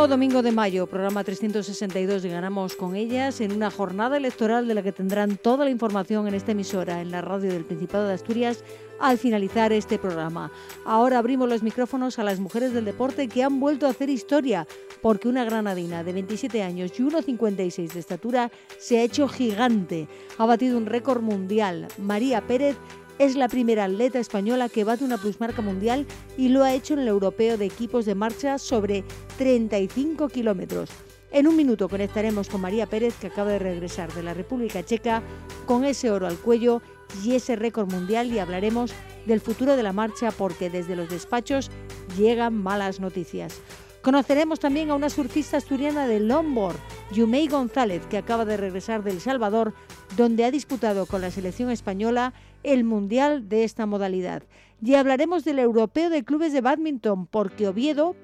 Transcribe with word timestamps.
Último 0.00 0.16
domingo 0.16 0.42
de 0.42 0.52
mayo, 0.52 0.86
programa 0.86 1.22
362 1.24 2.22
de 2.22 2.30
Ganamos 2.30 2.74
con 2.74 2.96
ellas 2.96 3.42
en 3.42 3.52
una 3.52 3.70
jornada 3.70 4.16
electoral 4.16 4.66
de 4.66 4.72
la 4.72 4.82
que 4.82 4.92
tendrán 4.92 5.36
toda 5.36 5.66
la 5.66 5.70
información 5.70 6.26
en 6.26 6.32
esta 6.32 6.52
emisora, 6.52 7.02
en 7.02 7.10
la 7.10 7.20
radio 7.20 7.52
del 7.52 7.66
Principado 7.66 8.08
de 8.08 8.14
Asturias, 8.14 8.64
al 8.98 9.18
finalizar 9.18 9.74
este 9.74 9.98
programa. 9.98 10.50
Ahora 10.86 11.18
abrimos 11.18 11.50
los 11.50 11.62
micrófonos 11.62 12.18
a 12.18 12.24
las 12.24 12.40
mujeres 12.40 12.72
del 12.72 12.86
deporte 12.86 13.28
que 13.28 13.42
han 13.42 13.60
vuelto 13.60 13.86
a 13.86 13.90
hacer 13.90 14.08
historia, 14.08 14.66
porque 15.02 15.28
una 15.28 15.44
granadina 15.44 16.02
de 16.02 16.14
27 16.14 16.62
años 16.62 16.98
y 16.98 17.02
1,56 17.02 17.92
de 17.92 18.00
estatura 18.00 18.50
se 18.78 19.00
ha 19.00 19.02
hecho 19.02 19.28
gigante. 19.28 20.08
Ha 20.38 20.46
batido 20.46 20.78
un 20.78 20.86
récord 20.86 21.20
mundial. 21.20 21.88
María 21.98 22.40
Pérez 22.40 22.78
es 23.20 23.36
la 23.36 23.48
primera 23.48 23.84
atleta 23.84 24.18
española 24.18 24.70
que 24.70 24.82
bate 24.82 25.04
una 25.04 25.18
plusmarca 25.18 25.60
mundial 25.60 26.06
y 26.38 26.48
lo 26.48 26.64
ha 26.64 26.72
hecho 26.72 26.94
en 26.94 27.00
el 27.00 27.08
europeo 27.08 27.58
de 27.58 27.66
equipos 27.66 28.06
de 28.06 28.14
marcha 28.14 28.56
sobre 28.56 29.04
35 29.36 30.30
kilómetros. 30.30 30.88
En 31.30 31.46
un 31.46 31.54
minuto 31.54 31.90
conectaremos 31.90 32.48
con 32.48 32.62
María 32.62 32.86
Pérez, 32.86 33.14
que 33.20 33.26
acaba 33.26 33.50
de 33.50 33.58
regresar 33.58 34.10
de 34.14 34.22
la 34.22 34.32
República 34.32 34.82
Checa 34.82 35.22
con 35.66 35.84
ese 35.84 36.10
oro 36.10 36.26
al 36.26 36.38
cuello 36.38 36.80
y 37.22 37.34
ese 37.34 37.56
récord 37.56 37.92
mundial 37.92 38.32
y 38.32 38.38
hablaremos 38.38 38.94
del 39.26 39.42
futuro 39.42 39.76
de 39.76 39.82
la 39.82 39.92
marcha 39.92 40.30
porque 40.30 40.70
desde 40.70 40.96
los 40.96 41.10
despachos 41.10 41.70
llegan 42.16 42.54
malas 42.54 43.00
noticias. 43.00 43.60
Conoceremos 44.00 44.60
también 44.60 44.90
a 44.90 44.94
una 44.94 45.10
surfista 45.10 45.58
asturiana 45.58 46.06
de 46.06 46.20
longboard, 46.20 46.78
Yumei 47.12 47.48
González, 47.48 48.06
que 48.06 48.16
acaba 48.16 48.46
de 48.46 48.56
regresar 48.56 49.02
de 49.02 49.10
El 49.10 49.20
Salvador, 49.20 49.74
donde 50.16 50.46
ha 50.46 50.50
disputado 50.50 51.04
con 51.04 51.20
la 51.20 51.30
selección 51.30 51.68
española 51.70 52.32
el 52.62 52.84
Mundial 52.84 53.48
de 53.48 53.64
esta 53.64 53.86
modalidad. 53.86 54.42
Y 54.82 54.94
hablaremos 54.94 55.44
del 55.44 55.58
Europeo 55.58 56.10
de 56.10 56.24
Clubes 56.24 56.52
de 56.52 56.60
Badminton, 56.60 57.26
porque 57.26 57.68
Oviedo 57.68 58.16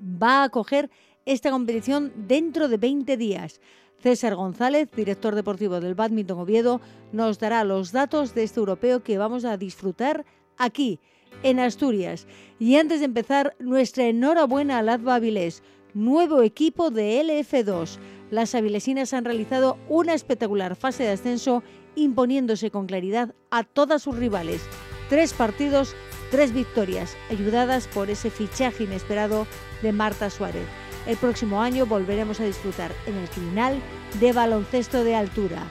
va 0.00 0.42
a 0.42 0.44
acoger 0.44 0.90
esta 1.26 1.50
competición 1.50 2.12
dentro 2.16 2.68
de 2.68 2.76
20 2.76 3.16
días. 3.16 3.60
César 4.02 4.34
González, 4.34 4.90
director 4.94 5.34
deportivo 5.34 5.80
del 5.80 5.94
Badminton 5.94 6.40
Oviedo, 6.40 6.80
nos 7.12 7.38
dará 7.38 7.62
los 7.62 7.92
datos 7.92 8.34
de 8.34 8.42
este 8.42 8.58
europeo 8.58 9.02
que 9.02 9.18
vamos 9.18 9.44
a 9.44 9.56
disfrutar 9.56 10.24
aquí, 10.58 10.98
en 11.42 11.60
Asturias. 11.60 12.26
Y 12.58 12.76
antes 12.76 13.00
de 13.00 13.06
empezar, 13.06 13.54
nuestra 13.58 14.04
enhorabuena 14.04 14.78
a 14.78 14.82
Ladva 14.82 15.16
Avilés, 15.16 15.62
nuevo 15.94 16.42
equipo 16.42 16.90
de 16.90 17.22
LF2. 17.22 17.98
Las 18.30 18.54
avilesinas 18.54 19.12
han 19.12 19.24
realizado 19.24 19.78
una 19.88 20.14
espectacular 20.14 20.74
fase 20.76 21.04
de 21.04 21.10
ascenso 21.10 21.62
imponiéndose 21.94 22.70
con 22.70 22.86
claridad 22.86 23.34
a 23.50 23.64
todas 23.64 24.02
sus 24.02 24.16
rivales. 24.16 24.62
Tres 25.08 25.32
partidos, 25.32 25.94
tres 26.30 26.52
victorias, 26.52 27.16
ayudadas 27.30 27.88
por 27.88 28.10
ese 28.10 28.30
fichaje 28.30 28.84
inesperado 28.84 29.46
de 29.82 29.92
Marta 29.92 30.30
Suárez. 30.30 30.66
El 31.06 31.16
próximo 31.16 31.60
año 31.60 31.86
volveremos 31.86 32.38
a 32.40 32.44
disfrutar 32.44 32.92
en 33.06 33.16
el 33.16 33.28
final 33.28 33.80
de 34.20 34.32
baloncesto 34.32 35.04
de 35.04 35.16
altura. 35.16 35.62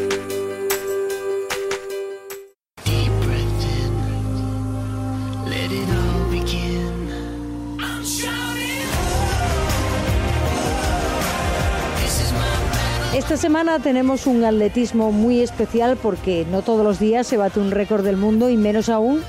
semana 13.49 13.79
tenemos 13.79 14.27
un 14.27 14.45
atletismo 14.45 15.11
muy 15.11 15.41
especial 15.41 15.97
porque 15.97 16.47
no 16.51 16.61
todos 16.61 16.85
los 16.85 16.99
días 16.99 17.27
se 17.27 17.39
bate 17.39 17.59
un 17.59 17.71
récord 17.71 18.05
del 18.05 18.19
mundo 18.19 18.51
y 18.51 18.59
menos 18.59 18.91
aún 18.91 19.23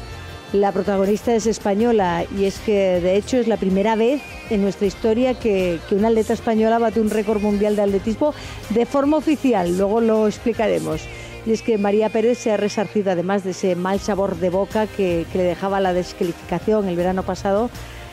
la 0.51 0.73
protagonista 0.73 1.33
es 1.33 1.45
española 1.45 2.25
y 2.37 2.43
es 2.43 2.59
que 2.59 2.99
de 2.99 3.15
hecho 3.15 3.37
es 3.37 3.47
la 3.47 3.55
primera 3.55 3.95
vez 3.95 4.21
en 4.49 4.61
nuestra 4.61 4.87
historia 4.87 5.39
que, 5.39 5.79
que 5.87 5.95
una 5.95 6.09
atleta 6.09 6.33
española 6.33 6.79
bate 6.79 6.99
un 6.99 7.09
récord 7.09 7.41
mundial 7.41 7.77
de 7.77 7.83
atletismo 7.83 8.33
de 8.71 8.85
forma 8.85 9.15
oficial, 9.15 9.77
luego 9.77 10.01
lo 10.01 10.27
explicaremos. 10.27 10.99
Y 11.45 11.53
es 11.53 11.61
que 11.61 11.77
María 11.77 12.09
Pérez 12.09 12.39
se 12.39 12.51
ha 12.51 12.57
resarcido 12.57 13.11
además 13.11 13.45
de 13.45 13.51
ese 13.51 13.77
mal 13.77 14.01
sabor 14.01 14.35
de 14.35 14.49
boca 14.49 14.85
que, 14.85 15.25
que 15.31 15.37
le 15.37 15.45
dejaba 15.45 15.79
la 15.79 15.93
descalificación 15.93 16.89
el 16.89 16.97
verano 16.97 17.23
pasado 17.23 17.69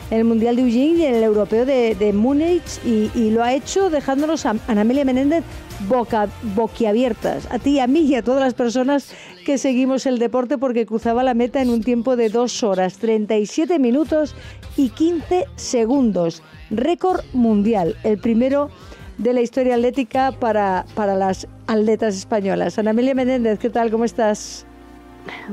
en 0.09 0.17
el 0.19 0.23
Mundial 0.23 0.55
de 0.55 0.61
Eugene 0.63 0.99
y 0.99 1.05
en 1.05 1.15
el 1.15 1.23
Europeo 1.23 1.65
de, 1.65 1.95
de 1.95 2.13
Múnich 2.13 2.79
y, 2.85 3.29
lo 3.31 3.43
ha 3.43 3.53
hecho 3.53 3.89
dejándonos 3.89 4.45
a 4.45 4.55
Ana 4.67 4.81
Amelia 4.81 5.05
Menéndez 5.05 5.43
boca, 5.87 6.27
boquiabiertas, 6.55 7.47
a 7.51 7.59
ti, 7.59 7.79
a 7.79 7.87
mí 7.87 8.01
y 8.01 8.15
a 8.15 8.23
todas 8.23 8.41
las 8.41 8.53
personas 8.53 9.11
que 9.45 9.57
seguimos 9.57 10.05
el 10.05 10.17
deporte 10.17 10.57
porque 10.57 10.85
cruzaba 10.85 11.23
la 11.23 11.33
meta 11.33 11.61
en 11.61 11.69
un 11.69 11.83
tiempo 11.83 12.15
de 12.15 12.29
2 12.29 12.63
horas, 12.63 12.97
37 12.97 13.77
minutos 13.79 14.33
y 14.75 14.89
15 14.89 15.45
segundos. 15.55 16.41
Récord 16.71 17.21
mundial, 17.33 17.95
el 18.03 18.17
primero 18.17 18.69
de 19.17 19.33
la 19.33 19.41
historia 19.41 19.75
atlética 19.75 20.31
para, 20.31 20.85
para 20.95 21.15
las 21.15 21.47
atletas 21.67 22.15
españolas. 22.15 22.77
Ana 22.79 22.91
Amelia 22.91 23.13
Menéndez, 23.13 23.59
¿qué 23.59 23.69
tal? 23.69 23.91
¿Cómo 23.91 24.05
estás? 24.05 24.65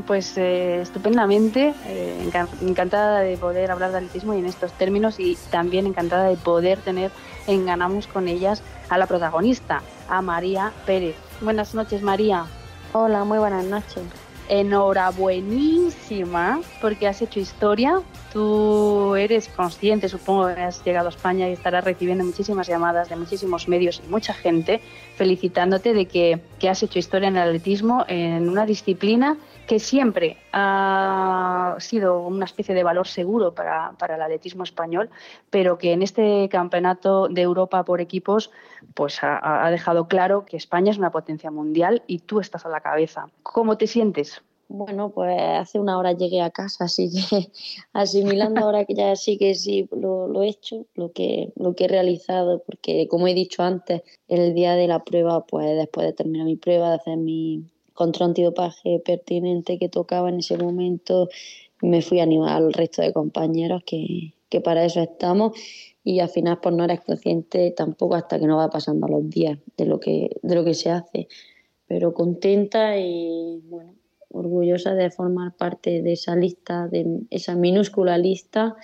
Pues 0.07 0.37
eh, 0.37 0.81
estupendamente, 0.81 1.75
eh, 1.87 2.31
encantada 2.63 3.21
de 3.21 3.37
poder 3.37 3.71
hablar 3.71 3.93
de 3.93 3.99
atletismo 3.99 4.35
y 4.35 4.39
en 4.39 4.47
estos 4.47 4.73
términos 4.73 5.21
y 5.21 5.37
también 5.51 5.87
encantada 5.87 6.29
de 6.29 6.37
poder 6.37 6.81
tener 6.81 7.13
en 7.47 7.67
Ganamos 7.67 8.07
con 8.07 8.29
ellas 8.29 8.63
a 8.89 8.97
la 8.99 9.07
protagonista, 9.07 9.83
a 10.09 10.23
María 10.23 10.73
Pérez. 10.87 11.17
Buenas 11.41 11.75
noches, 11.75 12.03
María. 12.03 12.47
Hola, 12.93 13.25
muy 13.25 13.39
buenas 13.39 13.65
noches. 13.65 14.03
Enhorabuenísima 14.49 16.61
porque 16.81 17.09
has 17.09 17.21
hecho 17.23 17.41
historia. 17.41 18.01
Tú 18.33 19.17
eres 19.17 19.49
consciente, 19.49 20.09
supongo 20.09 20.55
que 20.55 20.61
has 20.61 20.85
llegado 20.85 21.07
a 21.07 21.11
España 21.11 21.49
y 21.49 21.53
estarás 21.53 21.85
recibiendo 21.85 22.25
muchísimas 22.25 22.67
llamadas 22.67 23.09
de 23.09 23.17
muchísimos 23.17 23.69
medios 23.69 24.03
y 24.05 24.09
mucha 24.11 24.35
gente 24.35 24.81
felicitándote 25.17 25.95
de 25.95 26.07
que, 26.07 26.41
que 26.59 26.69
has 26.69 26.83
hecho 26.83 26.99
historia 26.99 27.29
en 27.29 27.37
el 27.37 27.43
atletismo 27.43 28.05
en 28.09 28.51
una 28.51 28.67
disciplina 28.67 29.39
que 29.67 29.79
siempre 29.79 30.37
ha 30.53 31.77
sido 31.79 32.21
una 32.21 32.45
especie 32.45 32.75
de 32.75 32.83
valor 32.83 33.07
seguro 33.07 33.55
para, 33.55 33.93
para, 33.99 34.17
el 34.17 34.23
atletismo 34.23 34.65
español, 34.65 35.11
pero 35.51 35.79
que 35.79 35.93
en 35.93 36.03
este 36.03 36.49
campeonato 36.51 37.29
de 37.29 37.43
Europa 37.43 37.85
por 37.85 38.01
equipos 38.01 38.51
pues 38.95 39.23
ha, 39.23 39.67
ha, 39.67 39.71
dejado 39.71 40.09
claro 40.09 40.45
que 40.45 40.57
España 40.57 40.91
es 40.91 40.99
una 40.99 41.11
potencia 41.11 41.51
mundial 41.51 42.03
y 42.07 42.21
tú 42.21 42.41
estás 42.41 42.67
a 42.67 42.69
la 42.69 42.81
cabeza. 42.81 43.29
¿Cómo 43.43 43.79
te 43.79 43.87
sientes? 43.87 44.43
Bueno, 44.69 45.11
pues 45.11 45.41
hace 45.41 45.79
una 45.79 45.99
hora 45.99 46.13
llegué 46.13 46.41
a 46.41 46.51
casa, 46.51 46.85
así 46.85 47.11
que 47.11 47.51
asimilando 47.93 48.61
ahora 48.61 48.85
que 48.85 48.95
ya 48.95 49.15
sí 49.15 49.39
que 49.39 49.55
sí 49.55 49.89
lo, 49.93 50.27
lo 50.27 50.43
he 50.43 50.49
hecho, 50.49 50.87
lo 50.95 51.13
que, 51.13 51.53
lo 51.57 51.75
que 51.75 51.85
he 51.85 51.89
realizado, 51.89 52.63
porque 52.65 53.07
como 53.09 53.29
he 53.29 53.35
dicho 53.35 53.63
antes, 53.63 54.03
el 54.27 54.55
día 54.55 54.75
de 54.75 54.89
la 54.89 55.05
prueba, 55.05 55.47
pues 55.47 55.77
después 55.77 56.07
de 56.07 56.13
terminar 56.13 56.47
mi 56.47 56.57
prueba, 56.57 56.89
de 56.89 56.95
hacer 56.97 57.17
mi, 57.19 57.65
control 57.95 58.31
antidopaje 58.31 59.01
pertinente 59.05 59.79
que 59.79 59.89
tocaba 59.89 60.29
en 60.29 60.41
ese 60.41 60.59
momento, 60.59 61.29
me 61.81 62.03
fui 62.03 62.21
a 62.21 62.25
animar 62.25 62.57
al 62.57 62.73
resto 62.73 63.03
de 63.03 63.13
compañeros 63.13 63.83
que, 63.87 64.35
que 64.49 64.61
para 64.61 64.85
eso 64.85 65.01
estamos 65.01 65.53
y 66.03 66.21
al 66.21 66.29
final 66.29 66.59
pues 66.61 66.75
no 66.75 66.85
eres 66.85 67.01
consciente 67.01 67.71
tampoco 67.71 68.15
hasta 68.15 68.39
que 68.39 68.47
no 68.47 68.59
va 68.59 68.69
pasando 68.69 69.09
los 69.09 69.29
días 69.31 69.59
de 69.77 69.87
lo 69.87 70.01
que, 70.01 70.37
de 70.43 70.55
lo 70.55 70.65
que 70.65 70.75
se 70.75 70.91
hace. 70.91 71.29
Pero 71.87 72.13
contenta 72.13 72.99
y 72.99 73.61
bueno, 73.65 73.95
orgullosa 74.31 74.95
de 74.95 75.11
formar 75.11 75.57
parte 75.57 76.03
de 76.03 76.13
esa 76.13 76.37
lista, 76.37 76.89
de 76.89 77.21
esa 77.31 77.55
minúscula 77.55 78.19
lista 78.19 78.77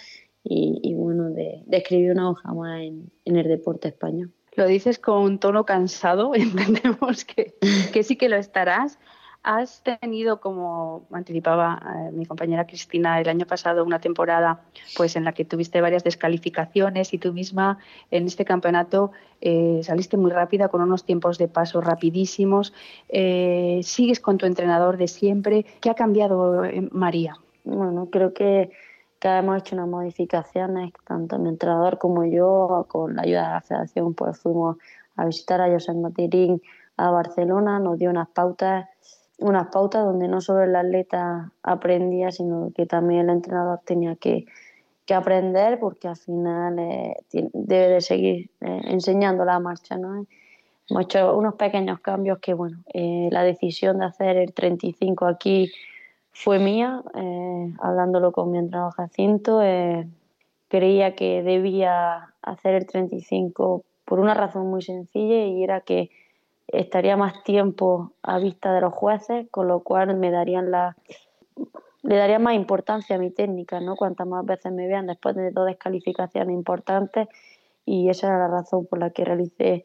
y, 0.43 0.81
y 0.83 0.95
bueno, 0.95 1.31
de, 1.31 1.63
de, 1.67 1.77
escribir 1.77 2.13
una 2.13 2.31
hoja 2.31 2.55
más 2.55 2.81
en, 2.83 3.11
en 3.25 3.37
el 3.37 3.49
deporte 3.49 3.89
español 3.89 4.33
lo 4.61 4.67
dices 4.67 4.99
con 4.99 5.23
un 5.23 5.39
tono 5.39 5.65
cansado, 5.65 6.35
entendemos 6.35 7.25
que, 7.25 7.55
que 7.93 8.03
sí 8.03 8.17
que 8.17 8.29
lo 8.29 8.37
estarás. 8.37 8.99
Has 9.43 9.83
tenido, 9.83 10.39
como 10.39 11.07
anticipaba 11.13 11.81
eh, 11.83 12.13
mi 12.13 12.27
compañera 12.27 12.67
Cristina 12.67 13.19
el 13.19 13.29
año 13.31 13.47
pasado, 13.47 13.83
una 13.87 13.99
temporada 13.99 14.61
pues 14.99 15.17
en 15.17 15.25
la 15.25 15.33
que 15.33 15.47
tuviste 15.47 15.81
varias 15.81 16.05
descalificaciones 16.05 17.15
y 17.15 17.19
tú 17.19 17.33
misma 17.33 17.79
en 18.11 18.27
este 18.27 18.45
campeonato 18.45 19.13
eh, 19.41 19.81
saliste 19.83 20.19
muy 20.19 20.31
rápida 20.31 20.69
con 20.69 20.83
unos 20.83 21.07
tiempos 21.07 21.39
de 21.39 21.49
paso 21.49 21.81
rapidísimos. 21.81 22.75
Eh, 23.09 23.81
sigues 23.83 24.21
con 24.21 24.37
tu 24.37 24.45
entrenador 24.45 24.99
de 24.99 25.09
siempre. 25.09 25.65
¿Qué 25.81 25.89
ha 25.89 25.95
cambiado, 25.95 26.67
eh, 26.67 26.87
María? 26.93 27.39
Bueno, 27.65 28.09
creo 28.13 28.35
que 28.35 28.73
que 29.21 29.29
hemos 29.29 29.59
hecho 29.59 29.77
unas 29.77 29.89
modificaciones, 29.89 30.93
tanto 31.05 31.39
mi 31.39 31.51
entrenador 31.51 31.99
como 31.99 32.25
yo, 32.25 32.87
con 32.89 33.15
la 33.15 33.23
ayuda 33.23 33.43
de 33.43 33.53
la 33.55 33.61
federación, 33.61 34.15
pues 34.15 34.39
fuimos 34.39 34.79
a 35.17 35.27
visitar 35.27 35.61
a 35.61 35.71
José 35.71 35.93
Matirín 35.93 36.63
a 36.97 37.11
Barcelona, 37.11 37.79
nos 37.79 37.99
dio 37.99 38.11
unas 38.11 38.29
pautas, 38.29 38.89
unas 39.39 39.69
pautas 39.69 40.05
donde 40.05 40.27
no 40.27 40.41
solo 40.41 40.63
el 40.63 40.75
atleta 40.75 41.53
aprendía, 41.63 42.33
sino 42.33 42.73
que 42.75 42.87
también 42.87 43.29
el 43.29 43.37
entrenador 43.37 43.81
tenía 43.85 44.17
que, 44.17 44.47
aprender, 45.13 45.81
porque 45.81 46.07
al 46.07 46.17
final 46.17 46.79
eh, 46.79 47.17
debe 47.33 47.95
de 47.95 48.01
seguir 48.01 48.49
eh, 48.61 48.81
enseñando 48.85 49.45
la 49.45 49.59
marcha. 49.59 49.97
¿no? 49.97 50.25
Hemos 50.89 51.03
hecho 51.03 51.37
unos 51.37 51.57
pequeños 51.57 51.99
cambios 51.99 52.39
que, 52.39 52.55
bueno, 52.55 52.85
eh, 52.95 53.29
la 53.33 53.43
decisión 53.43 53.99
de 53.99 54.05
hacer 54.05 54.37
el 54.37 54.53
35 54.53 55.27
aquí 55.27 55.69
fue 56.33 56.59
mía, 56.59 57.03
hablándolo 57.81 58.33
con 58.33 58.51
mi 58.51 58.59
entrenador 58.59 58.93
Jacinto. 58.95 59.61
creía 60.69 61.15
que 61.15 61.43
debía 61.43 62.35
hacer 62.43 62.75
el 62.75 62.87
35 62.87 63.85
por 64.05 64.21
una 64.21 64.35
razón 64.35 64.69
muy 64.69 64.83
sencilla 64.83 65.45
y 65.45 65.63
era 65.63 65.81
que 65.81 66.11
estaría 66.69 67.17
más 67.17 67.43
tiempo 67.45 68.13
a 68.23 68.39
vista 68.39 68.73
de 68.73 68.81
los 68.81 68.95
jueces, 68.95 69.47
con 69.51 69.69
lo 69.69 69.81
cual 69.81 70.17
me 70.17 70.31
darían 70.31 70.71
la 70.71 70.97
le 72.03 72.17
daría 72.17 72.39
más 72.39 72.55
importancia 72.55 73.17
a 73.17 73.19
mi 73.19 73.31
técnica, 73.31 73.81
¿no? 73.81 73.95
Cuantas 73.95 74.27
más 74.27 74.45
veces 74.45 74.73
me 74.73 74.87
vean 74.87 75.07
después 75.07 75.37
de 75.37 75.51
dos 75.51 75.67
descalificaciones 75.67 76.55
importantes 76.55 77.29
y 77.85 78.09
esa 78.09 78.29
era 78.29 78.39
la 78.39 78.49
razón 78.49 78.87
por 78.87 78.99
la 78.99 79.11
que 79.11 79.25
realicé 79.25 79.85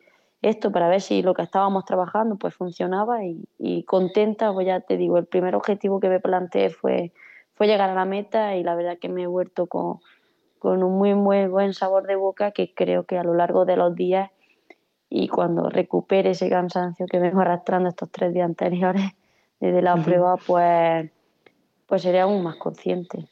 esto 0.49 0.71
para 0.71 0.87
ver 0.87 1.01
si 1.01 1.21
lo 1.23 1.33
que 1.33 1.41
estábamos 1.41 1.85
trabajando 1.85 2.35
pues 2.35 2.53
funcionaba 2.53 3.19
y, 3.23 3.83
contenta, 3.83 4.53
pues 4.53 4.67
ya 4.67 4.79
te 4.79 4.95
digo, 4.95 5.17
el 5.17 5.25
primer 5.25 5.55
objetivo 5.55 5.99
que 5.99 6.09
me 6.09 6.19
planteé 6.19 6.69
fue, 6.69 7.11
fue 7.55 7.67
llegar 7.67 7.89
a 7.89 7.95
la 7.95 8.05
meta 8.05 8.55
y 8.55 8.63
la 8.63 8.75
verdad 8.75 8.97
que 8.99 9.09
me 9.09 9.23
he 9.23 9.27
vuelto 9.27 9.65
con, 9.67 9.99
con 10.59 10.83
un 10.83 10.97
muy, 10.97 11.15
muy 11.15 11.47
buen 11.47 11.73
sabor 11.73 12.05
de 12.05 12.15
boca 12.15 12.51
que 12.51 12.73
creo 12.73 13.05
que 13.05 13.17
a 13.17 13.23
lo 13.23 13.33
largo 13.33 13.65
de 13.65 13.75
los 13.75 13.95
días 13.95 14.29
y 15.09 15.27
cuando 15.27 15.69
recupere 15.69 16.31
ese 16.31 16.49
cansancio 16.49 17.07
que 17.07 17.19
vengo 17.19 17.41
arrastrando 17.41 17.89
estos 17.89 18.11
tres 18.11 18.33
días 18.33 18.45
anteriores 18.45 19.03
desde 19.59 19.81
la 19.81 19.95
prueba, 19.95 20.37
pues, 20.37 21.09
pues 21.87 22.01
seré 22.01 22.19
aún 22.19 22.43
más 22.43 22.57
consciente. 22.57 23.27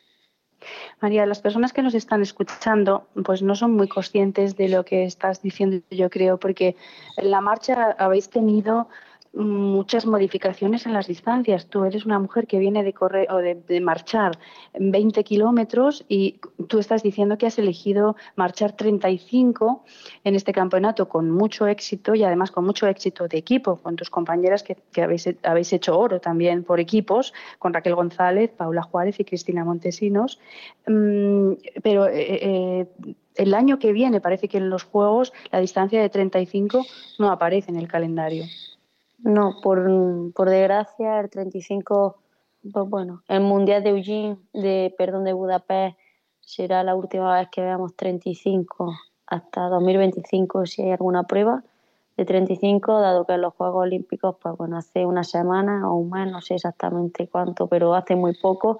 María, 1.01 1.25
las 1.25 1.41
personas 1.41 1.73
que 1.73 1.81
nos 1.81 1.93
están 1.93 2.21
escuchando 2.21 3.07
pues 3.23 3.41
no 3.41 3.55
son 3.55 3.71
muy 3.71 3.87
conscientes 3.87 4.55
de 4.55 4.69
lo 4.69 4.85
que 4.85 5.05
estás 5.05 5.41
diciendo, 5.41 5.83
yo 5.89 6.09
creo, 6.09 6.37
porque 6.37 6.75
en 7.17 7.31
la 7.31 7.41
marcha 7.41 7.95
habéis 7.97 8.29
tenido 8.29 8.87
muchas 9.33 10.05
modificaciones 10.05 10.85
en 10.85 10.93
las 10.93 11.07
distancias. 11.07 11.67
Tú 11.67 11.83
eres 11.85 12.05
una 12.05 12.19
mujer 12.19 12.45
que 12.45 12.59
viene 12.59 12.83
de 12.83 12.93
correr 12.93 13.31
o 13.31 13.37
de, 13.37 13.81
marchar 13.81 14.37
20 14.79 15.23
kilómetros 15.23 16.05
y 16.07 16.39
tú 16.67 16.79
estás 16.79 17.01
diciendo 17.01 17.37
que 17.37 17.47
has 17.47 17.57
elegido 17.57 18.15
marchar 18.35 18.73
35 18.73 19.83
en 20.23 20.35
este 20.35 20.53
campeonato 20.53 21.09
con 21.09 21.31
mucho 21.31 21.67
éxito 21.67 22.13
y 22.13 22.23
además 22.23 22.51
con 22.51 22.65
mucho 22.65 22.87
éxito 22.87 23.27
de 23.27 23.37
equipo, 23.37 23.77
con 23.77 23.95
tus 23.95 24.09
compañeras 24.09 24.63
que, 24.63 24.77
habéis, 25.01 25.27
habéis, 25.43 25.73
hecho 25.73 25.97
oro 25.97 26.21
también 26.21 26.63
por 26.63 26.79
equipos, 26.79 27.33
con 27.57 27.73
Raquel 27.73 27.95
González, 27.95 28.51
Paula 28.55 28.83
Juárez 28.83 29.19
y 29.19 29.25
Cristina 29.25 29.65
Montesinos. 29.65 30.39
Mm, 30.85 31.53
pero 31.81 32.07
eh, 32.07 32.39
eh, 32.41 32.87
el 33.35 33.53
año 33.55 33.79
que 33.79 33.93
viene 33.93 34.21
parece 34.21 34.47
que 34.47 34.57
en 34.57 34.69
los 34.69 34.83
Juegos 34.83 35.33
la 35.51 35.59
distancia 35.59 35.99
de 36.01 36.09
35 36.09 36.85
no 37.17 37.31
aparece 37.31 37.71
en 37.71 37.77
el 37.77 37.87
calendario. 37.87 38.45
No, 39.23 39.61
por, 39.63 39.89
por 40.33 40.49
desgracia, 40.49 41.21
el 41.21 41.29
35, 41.29 42.17
pues 42.73 42.89
bueno, 42.89 43.23
el 43.29 43.39
Mundial 43.39 43.81
de 43.81 43.91
Eugene, 43.91 44.37
de, 44.51 44.93
perdón, 44.97 45.23
de 45.23 45.31
Budapest 45.31 45.97
será 46.41 46.83
la 46.83 46.93
última 46.93 47.33
vez 47.39 47.47
que 47.49 47.61
veamos 47.61 47.95
35 47.95 48.93
hasta 49.27 49.69
2025 49.69 50.65
si 50.65 50.81
hay 50.81 50.91
alguna 50.91 51.23
prueba 51.23 51.63
de 52.17 52.25
35, 52.25 52.99
dado 52.99 53.25
que 53.25 53.33
en 53.33 53.41
los 53.41 53.53
Juegos 53.53 53.83
Olímpicos, 53.83 54.35
pues 54.41 54.57
bueno, 54.57 54.77
hace 54.77 55.05
una 55.05 55.23
semana 55.23 55.89
o 55.89 55.95
un 55.95 56.09
mes, 56.09 56.29
no 56.29 56.41
sé 56.41 56.55
exactamente 56.55 57.27
cuánto, 57.27 57.67
pero 57.67 57.95
hace 57.95 58.17
muy 58.17 58.35
poco 58.35 58.79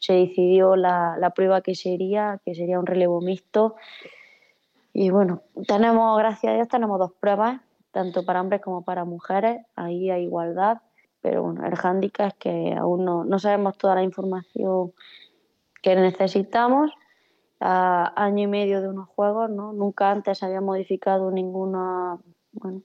se 0.00 0.14
decidió 0.14 0.74
la, 0.74 1.16
la 1.16 1.30
prueba 1.30 1.60
que 1.60 1.76
sería, 1.76 2.40
que 2.44 2.56
sería 2.56 2.80
un 2.80 2.86
relevo 2.86 3.20
mixto. 3.20 3.76
Y 4.92 5.10
bueno, 5.10 5.42
tenemos, 5.68 6.18
gracias 6.18 6.52
a 6.52 6.54
Dios, 6.56 6.68
tenemos 6.68 6.98
dos 6.98 7.12
pruebas 7.12 7.60
tanto 7.96 8.26
para 8.26 8.42
hombres 8.42 8.60
como 8.60 8.82
para 8.82 9.06
mujeres, 9.06 9.64
ahí 9.74 10.10
hay 10.10 10.24
igualdad, 10.24 10.82
pero 11.22 11.42
bueno, 11.44 11.64
el 11.64 11.74
hándicap 11.76 12.26
es 12.26 12.34
que 12.34 12.74
aún 12.74 13.06
no, 13.06 13.24
no 13.24 13.38
sabemos 13.38 13.78
toda 13.78 13.94
la 13.94 14.02
información 14.02 14.92
que 15.82 15.96
necesitamos. 15.96 16.90
A 17.58 18.12
año 18.22 18.44
y 18.44 18.46
medio 18.48 18.82
de 18.82 18.88
unos 18.88 19.08
juegos, 19.08 19.48
¿no? 19.48 19.72
Nunca 19.72 20.10
antes 20.10 20.42
había 20.42 20.60
modificado 20.60 21.30
ninguna, 21.30 22.18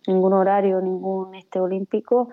ningún 0.08 0.31
horario, 0.31 0.80
ningún 0.80 1.36
este 1.36 1.60
olímpico 1.60 2.30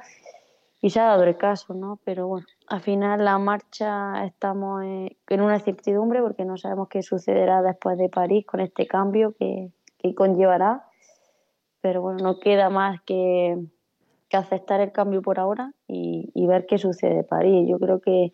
y 0.80 0.90
se 0.90 1.00
ha 1.00 1.06
dado 1.06 1.24
el 1.24 1.36
caso, 1.36 1.74
¿no? 1.74 1.98
Pero 2.04 2.28
bueno, 2.28 2.46
al 2.68 2.80
final 2.80 3.24
la 3.24 3.38
marcha 3.38 4.24
estamos 4.24 4.84
en 4.84 5.40
una 5.40 5.56
incertidumbre 5.56 6.22
porque 6.22 6.44
no 6.44 6.56
sabemos 6.56 6.86
qué 6.88 7.02
sucederá 7.02 7.60
después 7.60 7.98
de 7.98 8.08
París 8.08 8.46
con 8.46 8.60
este 8.60 8.86
cambio 8.86 9.34
que, 9.36 9.72
que 9.98 10.14
conllevará 10.14 10.87
pero 11.80 12.02
bueno, 12.02 12.18
no 12.22 12.38
queda 12.38 12.70
más 12.70 13.00
que, 13.02 13.56
aceptar 14.32 14.80
el 14.80 14.92
cambio 14.92 15.22
por 15.22 15.40
ahora 15.40 15.72
y, 15.86 16.46
ver 16.46 16.66
qué 16.66 16.78
sucede 16.78 17.20
en 17.20 17.26
París. 17.26 17.66
Yo 17.68 17.78
creo 17.78 18.00
que 18.00 18.32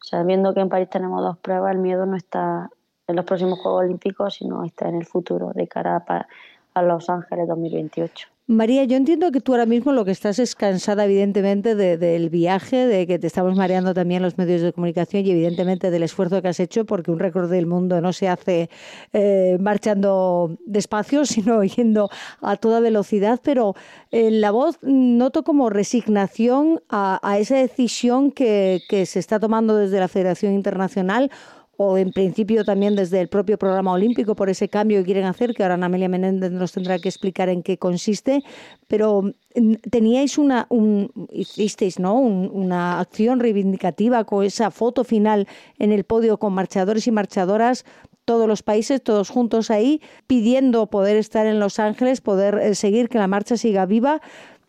sabiendo 0.00 0.54
que 0.54 0.60
en 0.60 0.68
París 0.68 0.90
tenemos 0.90 1.22
dos 1.22 1.38
pruebas, 1.38 1.72
el 1.72 1.78
miedo 1.78 2.04
no 2.06 2.16
está 2.16 2.70
en 3.06 3.16
los 3.16 3.24
próximos 3.24 3.60
Juegos 3.60 3.84
Olímpicos, 3.84 4.34
sino 4.34 4.64
está 4.64 4.88
en 4.88 4.96
el 4.96 5.06
futuro 5.06 5.52
de 5.54 5.68
cara 5.68 6.04
a, 6.06 6.26
a 6.74 6.82
Los 6.82 7.08
Ángeles 7.08 7.46
2028. 7.48 8.35
María, 8.48 8.84
yo 8.84 8.96
entiendo 8.96 9.32
que 9.32 9.40
tú 9.40 9.54
ahora 9.54 9.66
mismo 9.66 9.90
lo 9.90 10.04
que 10.04 10.12
estás 10.12 10.38
es 10.38 10.54
cansada, 10.54 11.04
evidentemente, 11.04 11.74
del 11.74 12.30
viaje, 12.30 12.86
de 12.86 13.04
que 13.04 13.18
te 13.18 13.26
estamos 13.26 13.56
mareando 13.56 13.92
también 13.92 14.22
los 14.22 14.38
medios 14.38 14.62
de 14.62 14.72
comunicación 14.72 15.26
y, 15.26 15.32
evidentemente, 15.32 15.90
del 15.90 16.04
esfuerzo 16.04 16.40
que 16.40 16.46
has 16.46 16.60
hecho, 16.60 16.84
porque 16.84 17.10
un 17.10 17.18
récord 17.18 17.50
del 17.50 17.66
mundo 17.66 18.00
no 18.00 18.12
se 18.12 18.28
hace 18.28 18.70
eh, 19.12 19.58
marchando 19.58 20.56
despacio, 20.64 21.26
sino 21.26 21.64
yendo 21.64 22.08
a 22.40 22.54
toda 22.56 22.78
velocidad. 22.78 23.40
Pero 23.42 23.74
en 24.12 24.40
la 24.40 24.52
voz 24.52 24.78
noto 24.80 25.42
como 25.42 25.68
resignación 25.68 26.80
a, 26.88 27.18
esa 27.40 27.56
decisión 27.56 28.30
que, 28.30 28.80
que 28.88 29.06
se 29.06 29.18
está 29.18 29.40
tomando 29.40 29.76
desde 29.76 29.98
la 29.98 30.06
Federación 30.06 30.52
Internacional 30.54 31.32
o 31.76 31.98
en 31.98 32.10
principio 32.12 32.64
también 32.64 32.96
desde 32.96 33.20
el 33.20 33.28
propio 33.28 33.58
programa 33.58 33.92
olímpico 33.92 34.34
por 34.34 34.48
ese 34.48 34.68
cambio 34.68 34.98
que 34.98 35.04
quieren 35.04 35.24
hacer, 35.24 35.54
que 35.54 35.62
ahora 35.62 35.74
Amelia 35.74 36.08
Menéndez 36.08 36.50
nos 36.50 36.72
tendrá 36.72 36.98
que 36.98 37.08
explicar 37.08 37.48
en 37.48 37.62
qué 37.62 37.78
consiste, 37.78 38.42
pero 38.88 39.22
mm, 39.54 39.74
teníais 39.90 40.38
una, 40.38 40.66
un, 40.70 41.10
hicisteis 41.30 41.98
¿no? 41.98 42.18
una 42.18 43.00
acción 43.00 43.40
reivindicativa 43.40 44.24
con 44.24 44.44
esa 44.44 44.70
foto 44.70 45.04
final 45.04 45.46
en 45.78 45.92
el 45.92 46.04
podio 46.04 46.38
con 46.38 46.52
marchadores 46.54 47.06
y 47.06 47.10
marchadoras 47.10 47.84
todos 48.24 48.48
los 48.48 48.62
países, 48.62 49.02
todos 49.02 49.30
juntos 49.30 49.70
ahí, 49.70 50.02
pidiendo 50.26 50.88
poder 50.88 51.16
estar 51.16 51.46
en 51.46 51.60
Los 51.60 51.78
Ángeles, 51.78 52.20
poder 52.20 52.58
eh, 52.58 52.74
seguir 52.74 53.08
que 53.08 53.18
la 53.18 53.28
marcha 53.28 53.56
siga 53.56 53.86
viva, 53.86 54.20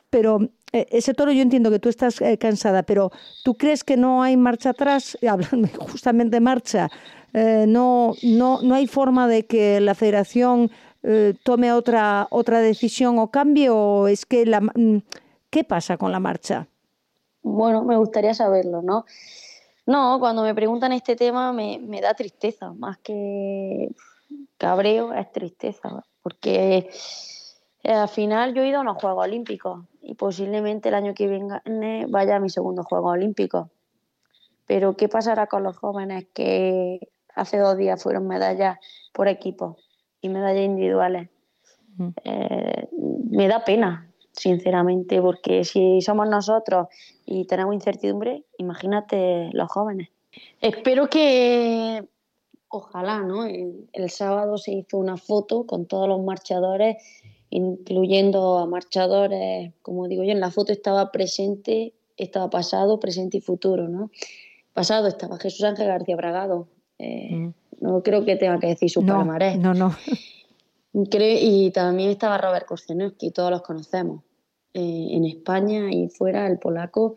pero 0.09 0.51
ese 0.71 1.13
toro 1.13 1.31
yo 1.31 1.41
entiendo 1.41 1.71
que 1.71 1.79
tú 1.79 1.89
estás 1.89 2.21
eh, 2.21 2.37
cansada, 2.37 2.83
pero 2.83 3.11
¿tú 3.43 3.55
crees 3.55 3.83
que 3.83 3.97
no 3.97 4.23
hay 4.23 4.37
marcha 4.37 4.71
atrás? 4.71 5.17
Hablando 5.27 5.67
justamente 5.79 6.37
de 6.37 6.41
marcha, 6.41 6.89
eh, 7.33 7.65
no, 7.67 8.13
no, 8.23 8.61
no 8.61 8.75
hay 8.75 8.87
forma 8.87 9.27
de 9.27 9.45
que 9.45 9.79
la 9.79 9.95
federación 9.95 10.71
tome 11.43 11.71
otra, 11.71 12.27
otra 12.31 12.59
decisión 12.59 13.17
o 13.17 13.31
cambie 13.31 13.69
o 13.69 14.09
es 14.09 14.25
que 14.25 14.45
la, 14.45 14.59
mm, 14.59 15.03
¿qué 15.49 15.63
pasa 15.63 15.95
con 15.95 16.11
la 16.11 16.19
marcha? 16.19 16.67
Bueno, 17.41 17.85
me 17.85 17.95
gustaría 17.95 18.33
saberlo, 18.33 18.81
¿no? 18.81 19.05
No, 19.85 20.19
cuando 20.19 20.43
me 20.43 20.53
preguntan 20.53 20.91
este 20.91 21.15
tema 21.15 21.53
me, 21.53 21.79
me 21.79 22.01
da 22.01 22.13
tristeza, 22.13 22.73
más 22.73 22.97
que 22.97 23.89
cabreo 24.57 25.13
es 25.13 25.31
tristeza, 25.31 26.03
porque 26.21 26.89
al 27.83 28.09
final 28.09 28.53
yo 28.53 28.63
he 28.63 28.67
ido 28.67 28.79
a 28.79 28.81
unos 28.81 28.97
Juegos 28.97 29.25
Olímpicos 29.25 29.85
y 30.07 30.15
posiblemente 30.15 30.87
el 30.87 30.95
año 30.95 31.13
que 31.13 31.27
viene 31.27 32.05
vaya 32.07 32.37
a 32.37 32.39
mi 32.39 32.49
segundo 32.49 32.83
Juego 32.83 33.09
Olímpico. 33.09 33.69
Pero 34.65 34.95
¿qué 34.95 35.09
pasará 35.09 35.47
con 35.47 35.63
los 35.63 35.77
jóvenes 35.77 36.27
que 36.33 37.09
hace 37.35 37.57
dos 37.57 37.75
días 37.75 38.01
fueron 38.01 38.25
medallas 38.25 38.79
por 39.13 39.27
equipo 39.27 39.75
y 40.21 40.29
medallas 40.29 40.63
individuales? 40.63 41.29
Eh, 42.23 42.87
me 43.29 43.49
da 43.49 43.65
pena, 43.65 44.09
sinceramente, 44.31 45.21
porque 45.21 45.65
si 45.65 45.99
somos 45.99 46.29
nosotros 46.29 46.87
y 47.25 47.45
tenemos 47.45 47.73
incertidumbre, 47.73 48.45
imagínate 48.57 49.49
los 49.51 49.69
jóvenes. 49.69 50.07
Espero 50.61 51.09
que, 51.09 52.07
ojalá, 52.69 53.19
¿no? 53.23 53.43
el 53.45 54.09
sábado 54.09 54.57
se 54.57 54.71
hizo 54.71 54.99
una 54.99 55.17
foto 55.17 55.65
con 55.65 55.85
todos 55.85 56.07
los 56.07 56.23
marchadores 56.23 56.95
incluyendo 57.49 58.57
a 58.57 58.65
marchadores, 58.65 59.73
como 59.81 60.07
digo 60.07 60.23
yo, 60.23 60.31
en 60.31 60.39
la 60.39 60.51
foto 60.51 60.71
estaba 60.71 61.11
presente, 61.11 61.93
estaba 62.17 62.49
pasado, 62.49 62.99
presente 62.99 63.37
y 63.37 63.41
futuro, 63.41 63.87
¿no? 63.87 64.11
Pasado 64.73 65.07
estaba 65.07 65.37
Jesús 65.39 65.63
Ángel 65.63 65.87
García 65.87 66.15
Bragado, 66.15 66.67
eh, 66.99 67.29
mm. 67.31 67.53
no 67.81 68.03
creo 68.03 68.25
que 68.25 68.35
tenga 68.35 68.59
que 68.59 68.67
decir 68.67 68.89
su 68.89 69.01
no, 69.01 69.15
palmarés. 69.15 69.57
No, 69.57 69.73
no. 69.73 69.95
y 70.93 71.71
también 71.71 72.09
estaba 72.09 72.37
Robert 72.37 72.65
Korzenowski, 72.65 73.31
todos 73.31 73.51
los 73.51 73.61
conocemos. 73.61 74.23
Eh, 74.73 75.07
en 75.11 75.25
España 75.25 75.91
y 75.91 76.09
fuera, 76.09 76.47
el 76.47 76.59
polaco. 76.59 77.15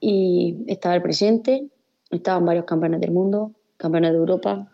Y 0.00 0.64
estaba 0.66 0.94
el 0.94 1.02
presente, 1.02 1.68
estaban 2.10 2.44
varios 2.44 2.64
campeones 2.64 3.00
del 3.00 3.10
mundo, 3.10 3.52
campeones 3.76 4.12
de 4.12 4.18
Europa. 4.18 4.72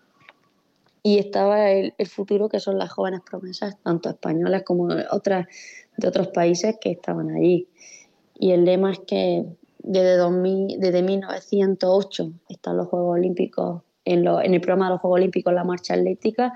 Y 1.03 1.19
estaba 1.19 1.71
el, 1.71 1.95
futuro, 2.07 2.49
que 2.49 2.61
son 2.61 2.79
las 2.79 2.93
jóvenes 2.93 3.21
promesas, 3.29 3.77
tanto 3.83 4.09
españolas 4.09 4.63
como 4.63 4.89
otras 5.11 5.47
de 5.97 6.09
otros 6.09 6.29
países 6.29 6.77
que 6.81 6.93
estaban 6.93 7.31
allí. 7.31 7.69
Y 8.39 8.53
el 8.53 8.65
lema 8.65 8.93
es 8.93 9.01
que 9.01 9.45
desde, 9.79 10.17
2000, 10.17 10.79
desde 10.79 11.03
1908 11.03 12.33
están 12.49 12.77
los 12.77 12.89
Juegos 12.89 13.19
Olímpicos, 13.19 13.83
en, 14.05 14.27
en 14.27 14.55
el 14.55 14.61
programa 14.61 14.87
de 14.87 14.91
los 14.93 15.01
Juegos 15.01 15.19
Olímpicos, 15.19 15.53
la 15.53 15.65
marcha 15.65 15.95
atlética, 15.95 16.53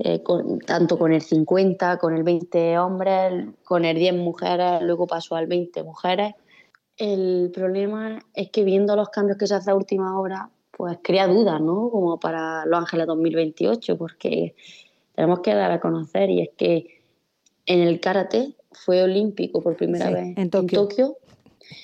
eh, 0.00 0.22
tanto 0.66 0.98
con 0.98 1.12
el 1.12 1.22
50, 1.22 1.98
con 1.98 2.16
el 2.16 2.22
20 2.22 2.78
hombres, 2.78 3.46
con 3.64 3.84
el 3.84 3.96
10 3.96 4.14
mujeres, 4.14 4.82
luego 4.82 5.06
pasó 5.06 5.36
al 5.36 5.46
20 5.46 5.82
mujeres. 5.84 6.34
El 6.96 7.50
problema 7.54 8.18
es 8.34 8.50
que 8.50 8.64
viendo 8.64 8.96
los 8.96 9.10
cambios 9.10 9.38
que 9.38 9.46
se 9.46 9.54
hace 9.54 9.70
a 9.70 9.74
última 9.74 10.18
hora, 10.18 10.50
pues 10.76 10.98
crea 11.02 11.26
dudas, 11.26 11.60
¿no? 11.60 11.90
Como 11.90 12.20
para 12.20 12.66
Los 12.66 12.80
Ángeles 12.80 13.06
2028, 13.06 13.96
porque 13.96 14.54
tenemos 15.14 15.40
que 15.40 15.54
dar 15.54 15.72
a 15.72 15.80
conocer 15.80 16.28
y 16.28 16.42
es 16.42 16.50
que 16.56 17.00
en 17.64 17.80
el 17.80 17.98
karate 18.00 18.54
fue 18.72 19.02
olímpico 19.02 19.62
por 19.62 19.76
primera 19.76 20.10
vez 20.10 20.36
en 20.36 20.50
Tokio. 20.50 21.16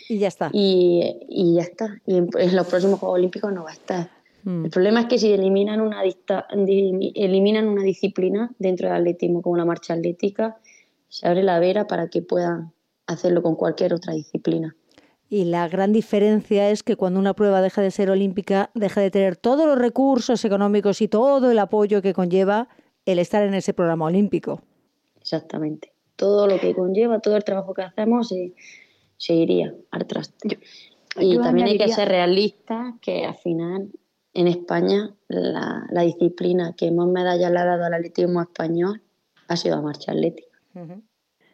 Y 0.08 0.18
ya 0.18 0.28
está. 0.28 0.50
Y, 0.52 1.20
y 1.28 1.54
ya 1.54 1.62
está. 1.62 2.00
Y 2.06 2.18
en, 2.18 2.28
en, 2.38 2.54
los 2.54 2.66
próximos 2.66 3.00
Juegos 3.00 3.18
Olímpicos 3.18 3.52
no 3.52 3.64
va 3.64 3.70
a 3.70 3.75
estar. 3.75 4.11
Mm. 4.44 4.66
El 4.66 4.70
problema 4.70 5.00
es 5.00 5.06
que 5.06 5.18
si 5.18 5.32
eliminan 5.32 5.80
una, 5.80 6.02
eliminan 6.04 7.66
una 7.66 7.82
disciplina 7.82 8.52
dentro 8.58 8.88
del 8.88 8.99
atletismo, 8.99 9.42
como 9.42 9.56
la 9.56 9.64
marcha 9.64 9.94
atlética, 9.94 10.58
se 11.08 11.26
abre 11.26 11.42
la 11.42 11.58
vera 11.58 11.87
para 11.87 12.08
que 12.08 12.22
puedan 12.22 12.72
hacerlo 13.06 13.42
con 13.42 13.56
cualquier 13.56 13.94
otra 13.94 14.12
disciplina. 14.12 14.76
Y 15.32 15.46
la 15.46 15.66
gran 15.66 15.94
diferencia 15.94 16.68
es 16.68 16.82
que 16.82 16.94
cuando 16.94 17.18
una 17.18 17.32
prueba 17.32 17.62
deja 17.62 17.80
de 17.80 17.90
ser 17.90 18.10
olímpica, 18.10 18.70
deja 18.74 19.00
de 19.00 19.10
tener 19.10 19.34
todos 19.34 19.64
los 19.64 19.78
recursos 19.78 20.44
económicos 20.44 21.00
y 21.00 21.08
todo 21.08 21.50
el 21.50 21.58
apoyo 21.58 22.02
que 22.02 22.12
conlleva 22.12 22.68
el 23.06 23.18
estar 23.18 23.42
en 23.42 23.54
ese 23.54 23.72
programa 23.72 24.04
olímpico. 24.04 24.60
Exactamente. 25.22 25.94
Todo 26.16 26.46
lo 26.46 26.60
que 26.60 26.74
conlleva, 26.74 27.20
todo 27.20 27.38
el 27.38 27.44
trabajo 27.44 27.72
que 27.72 27.80
hacemos 27.80 28.28
se, 28.28 29.34
iría 29.34 29.74
al 29.90 30.06
traste. 30.06 30.58
y 31.18 31.38
también 31.38 31.68
hay 31.68 31.78
que 31.78 31.88
ser 31.88 32.08
realistas 32.08 32.96
que 33.00 33.24
al 33.24 33.36
final 33.36 33.88
en 34.34 34.48
España 34.48 35.14
la, 35.28 36.02
disciplina 36.04 36.74
que 36.76 36.90
más 36.90 37.06
medallas 37.06 37.50
le 37.50 37.58
ha 37.58 37.64
dado 37.64 37.86
al 37.86 37.94
atletismo 37.94 38.42
español 38.42 39.00
ha 39.48 39.56
sido 39.56 39.76
la 39.76 39.82
marcha 39.82 40.12
atlética. 40.12 40.58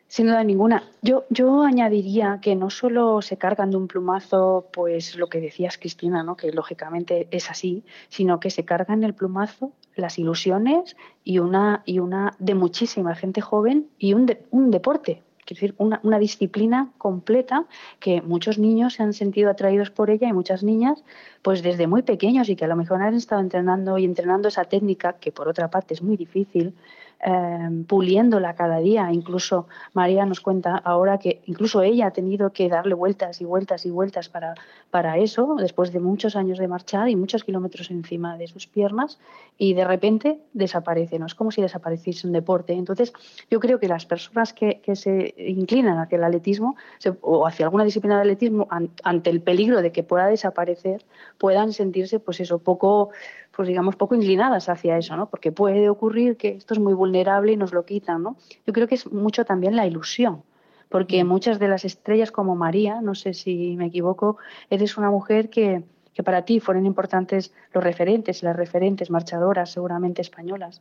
Sin 0.09 0.27
duda 0.27 0.43
ninguna. 0.43 0.83
Yo, 1.03 1.25
yo 1.31 1.63
añadiría 1.63 2.41
que 2.43 2.57
no 2.57 2.71
solo 2.71 3.23
se 3.23 3.37
cargan 3.37 3.71
de 3.71 3.77
un 3.77 3.89
plumazo, 3.89 4.67
pues 4.73 5.17
lo 5.17 5.29
que 5.29 5.41
decías, 5.41 5.79
Cristina, 5.79 6.23
¿no? 6.23 6.37
que 6.37 6.51
lógicamente 6.51 7.29
es 7.31 7.51
así, 7.51 7.85
sino 8.09 8.41
que 8.41 8.51
se 8.51 8.65
cargan 8.65 9.05
el 9.05 9.15
plumazo 9.15 9.73
las 9.99 10.19
ilusiones 10.19 10.97
y 11.25 11.41
una, 11.41 11.83
y 11.85 11.99
una 11.99 12.35
de 12.39 12.55
muchísima 12.55 13.15
gente 13.15 13.41
joven 13.41 13.89
y 13.99 14.15
un, 14.15 14.33
un 14.51 14.71
deporte, 14.71 15.23
quiero 15.45 15.61
decir, 15.61 15.75
una, 15.79 16.01
una, 16.05 16.19
disciplina 16.19 16.93
completa 16.99 17.67
que 17.99 18.23
muchos 18.23 18.59
niños 18.59 18.95
se 18.95 19.03
han 19.03 19.13
sentido 19.13 19.51
atraídos 19.51 19.91
por 19.91 20.11
ella 20.11 20.29
y 20.29 20.33
muchas 20.33 20.63
niñas, 20.63 21.03
pues 21.43 21.63
desde 21.63 21.87
muy 21.87 22.03
pequeños 22.03 22.49
y 22.49 22.57
que 22.57 22.65
a 22.65 22.69
lo 22.69 22.77
mejor 22.77 23.03
han 23.03 23.15
estado 23.15 23.41
entrenando 23.41 23.99
y 23.99 24.05
entrenando 24.05 24.49
esa 24.49 24.65
técnica, 24.65 25.15
que 25.15 25.33
por 25.33 25.49
otra 25.49 25.69
parte 25.69 25.95
es 25.95 26.03
muy 26.03 26.17
difícil, 26.17 26.75
Em, 27.21 27.83
puliéndola 27.85 28.55
cada 28.55 28.79
día. 28.79 29.11
Incluso 29.11 29.67
María 29.93 30.25
nos 30.25 30.41
cuenta 30.41 30.77
ahora 30.77 31.19
que 31.19 31.43
incluso 31.47 31.83
ella 31.83 32.07
ha 32.07 32.11
tenido 32.13 32.53
que 32.53 32.69
darle 32.69 32.95
vueltas 32.95 33.41
y 33.41 33.45
vueltas 33.45 33.85
y 33.87 33.91
vueltas 33.91 34.29
para, 34.29 34.55
para 34.91 35.19
eso, 35.19 35.57
después 35.59 35.93
de 35.93 35.99
muchos 35.99 36.37
años 36.37 36.59
de 36.59 36.69
marchar 36.69 37.09
y 37.09 37.17
muchos 37.17 37.43
kilómetros 37.43 37.91
encima 37.91 38.39
de 38.39 38.47
sus 38.47 38.69
piernas, 38.69 39.19
y 39.57 39.75
de 39.75 39.85
repente 39.85 40.39
desaparece. 40.53 41.19
¿no? 41.19 41.27
Es 41.27 41.35
como 41.35 41.51
si 41.51 41.61
desapareciese 41.61 42.25
un 42.25 42.33
deporte. 42.33 42.73
Entonces, 42.73 43.13
yo 43.51 43.59
creo 43.59 43.81
que 43.81 43.89
las 43.89 44.07
personas 44.07 44.53
que, 44.53 44.81
que 44.81 44.95
se 44.95 45.35
inclinan 45.39 45.99
hacia 45.99 46.19
el 46.19 46.25
atletismo 46.25 46.77
o 47.21 47.49
hacia 47.49 47.67
alguna 47.67 47.83
disciplina 47.83 48.15
de 48.15 48.21
atletismo, 48.21 48.69
ante 48.71 49.31
el 49.31 49.41
peligro 49.43 49.83
de 49.83 49.91
que 49.91 50.05
pueda 50.05 50.29
desaparecer, 50.29 51.05
puedan 51.37 51.73
sentirse, 51.73 52.21
pues 52.21 52.39
eso, 52.39 52.61
poco 52.61 53.11
pues 53.59 53.67
digamos, 53.67 53.97
poco 53.97 54.15
inclinadas 54.15 54.69
hacia 54.69 54.99
eso, 54.99 55.17
¿no? 55.17 55.29
Porque 55.29 55.51
puede 55.51 55.89
ocurrir 55.89 56.37
que 56.37 56.51
esto 56.51 56.75
es 56.75 56.79
muy 56.79 56.95
vulnerable 56.95 57.51
y 57.51 57.57
nos 57.57 57.73
lo 57.73 57.85
quitan, 57.85 58.23
¿no? 58.23 58.37
Yo 58.65 58.73
creo 58.73 58.87
que 58.87 58.95
es 58.95 59.11
mucho 59.11 59.45
también 59.45 59.75
la 59.75 59.85
ilusión, 59.85 60.45
porque 60.89 61.25
mm. 61.25 61.27
muchas 61.27 61.59
de 61.59 61.67
las 61.67 61.85
estrellas 61.85 62.31
como 62.31 62.55
María, 62.55 63.01
no 63.01 63.17
sé 63.17 63.35
si 63.35 63.75
me 63.77 63.87
equivoco, 63.87 64.37
eres 64.71 64.97
una 64.97 65.11
mujer 65.11 65.51
que, 65.51 65.83
que 66.15 66.23
para 66.23 66.45
ti 66.45 66.61
fueron 66.61 66.87
importantes 66.87 67.53
los 67.73 67.83
referentes 67.83 68.45
las 68.45 68.55
referentes 68.55 69.11
marchadoras, 69.11 69.73
seguramente 69.73 70.23
españolas, 70.23 70.81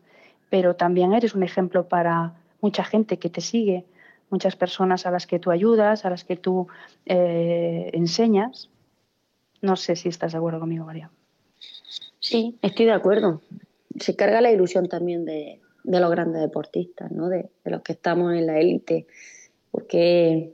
pero 0.52 0.76
también 0.76 1.16
eres 1.16 1.34
un 1.34 1.42
ejemplo 1.42 1.88
para 1.88 2.36
mucha 2.62 2.84
gente 2.84 3.18
que 3.18 3.32
te 3.32 3.42
sigue, 3.42 3.88
muchas 4.30 4.56
personas 4.56 5.08
a 5.08 5.10
las 5.10 5.26
que 5.26 5.40
tú 5.40 5.50
ayudas, 5.50 6.06
a 6.06 6.12
las 6.12 6.24
que 6.24 6.36
tú 6.36 6.68
eh, 7.08 7.90
enseñas. 7.94 8.70
No 9.64 9.76
sé 9.76 9.96
si 9.96 10.10
estás 10.10 10.34
de 10.34 10.38
acuerdo 10.38 10.60
conmigo, 10.60 10.86
María. 10.86 11.10
Sí, 12.28 12.58
estoy 12.62 12.88
de 12.88 12.92
acuerdo. 12.92 13.42
Se 14.00 14.16
carga 14.18 14.42
la 14.42 14.52
ilusión 14.52 14.90
también 14.90 15.24
de, 15.24 15.62
los 15.86 16.12
grandes 16.12 16.42
deportistas, 16.42 17.10
¿no? 17.10 17.30
de, 17.30 17.50
los 17.64 17.82
que 17.84 17.94
estamos 17.94 18.34
en 18.34 18.48
la 18.48 18.60
élite, 18.60 19.08
porque 19.72 20.54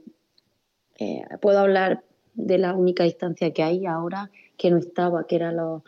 eh, 1.00 1.22
puedo 1.40 1.58
hablar 1.58 2.04
de 2.34 2.58
la 2.58 2.74
única 2.74 3.02
distancia 3.02 3.52
que 3.52 3.64
hay 3.64 3.86
ahora 3.86 4.30
que 4.56 4.70
no 4.70 4.76
estaba, 4.76 5.26
que 5.26 5.34
eran 5.34 5.56
los, 5.56 5.82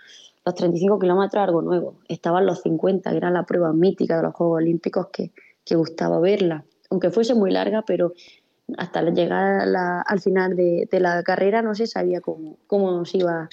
los 0.44 0.54
35 0.56 0.98
kilómetros 0.98 1.44
algo 1.44 1.62
nuevo. 1.62 1.98
Estaban 2.08 2.46
los 2.46 2.62
50, 2.62 3.08
que 3.08 3.16
era 3.16 3.30
la 3.30 3.44
prueba 3.44 3.72
mítica 3.72 4.16
de 4.16 4.24
los 4.24 4.34
Juegos 4.34 4.56
Olímpicos 4.56 5.06
que, 5.12 5.30
gustaba 5.74 6.18
verla, 6.20 6.64
aunque 6.90 7.10
fuese 7.10 7.34
muy 7.34 7.50
larga, 7.52 7.82
pero 7.82 8.12
hasta 8.76 9.02
llegar 9.02 9.68
al 10.06 10.20
final 10.20 10.56
de, 10.56 10.88
la 10.92 11.22
carrera 11.22 11.62
no 11.62 11.76
se 11.76 11.86
sabía 11.86 12.20
cómo, 12.20 12.58
cómo 12.66 12.90
nos 12.90 13.14
iba 13.14 13.48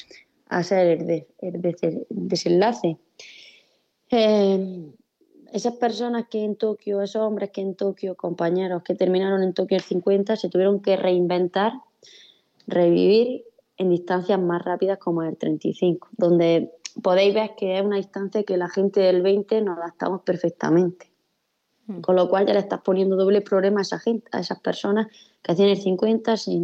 hacer 0.58 1.26
el, 1.40 1.62
desenlace. 2.10 2.98
Eh, 4.12 4.94
esas 5.54 5.76
personas 5.76 6.26
que 6.30 6.44
en 6.44 6.56
Tokio, 6.56 7.02
esos 7.02 7.22
hombres 7.22 7.52
que 7.52 7.62
en 7.62 7.76
Tokio, 7.76 8.16
compañeros 8.16 8.82
que 8.82 8.96
terminaron 8.96 9.44
en 9.44 9.54
Tokio 9.54 9.78
el 9.78 9.84
50, 9.84 10.36
se 10.36 10.50
tuvieron 10.50 10.82
que 10.82 10.96
reinventar, 10.98 11.74
revivir 12.66 13.44
en 13.78 13.90
distancias 13.90 14.40
más 14.40 14.64
rápidas 14.64 14.98
como 14.98 15.22
el 15.22 15.38
35, 15.38 16.10
donde 16.18 16.72
podéis 17.02 17.34
ver 17.34 17.52
que 17.56 17.78
es 17.78 17.86
una 17.86 17.98
distancia 17.98 18.44
que 18.44 18.58
la 18.58 18.68
gente 18.68 19.02
del 19.02 19.22
20 19.22 19.62
nos 19.62 19.78
adaptamos 19.78 20.22
perfectamente. 20.22 21.12
Hmm. 21.86 22.02
Con 22.02 22.16
lo 22.16 22.30
cual 22.30 22.48
ya 22.48 22.54
le 22.54 22.60
estás 22.60 22.82
poniendo 22.82 23.16
doble 23.16 23.42
problema 23.42 23.82
a 23.82 23.84
esa 23.84 24.00
gente, 24.00 24.28
a 24.32 24.40
esas 24.40 24.60
personas 24.60 25.08
que 25.42 25.52
hacían 25.52 25.70
el 25.70 25.78
50, 25.78 26.38
se, 26.38 26.60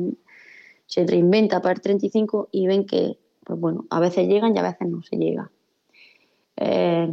se 0.88 1.06
reinventa 1.06 1.62
para 1.62 1.76
el 1.76 1.82
35 1.82 2.50
y 2.52 2.66
ven 2.66 2.88
que 2.88 3.20
pues 3.50 3.60
bueno, 3.60 3.88
a 3.90 4.00
veces 4.00 4.28
llegan 4.28 4.56
y 4.56 4.60
a 4.60 4.62
veces 4.62 4.88
no 4.88 5.02
se 5.02 5.18
llega. 5.18 5.50
Eh, 6.56 7.12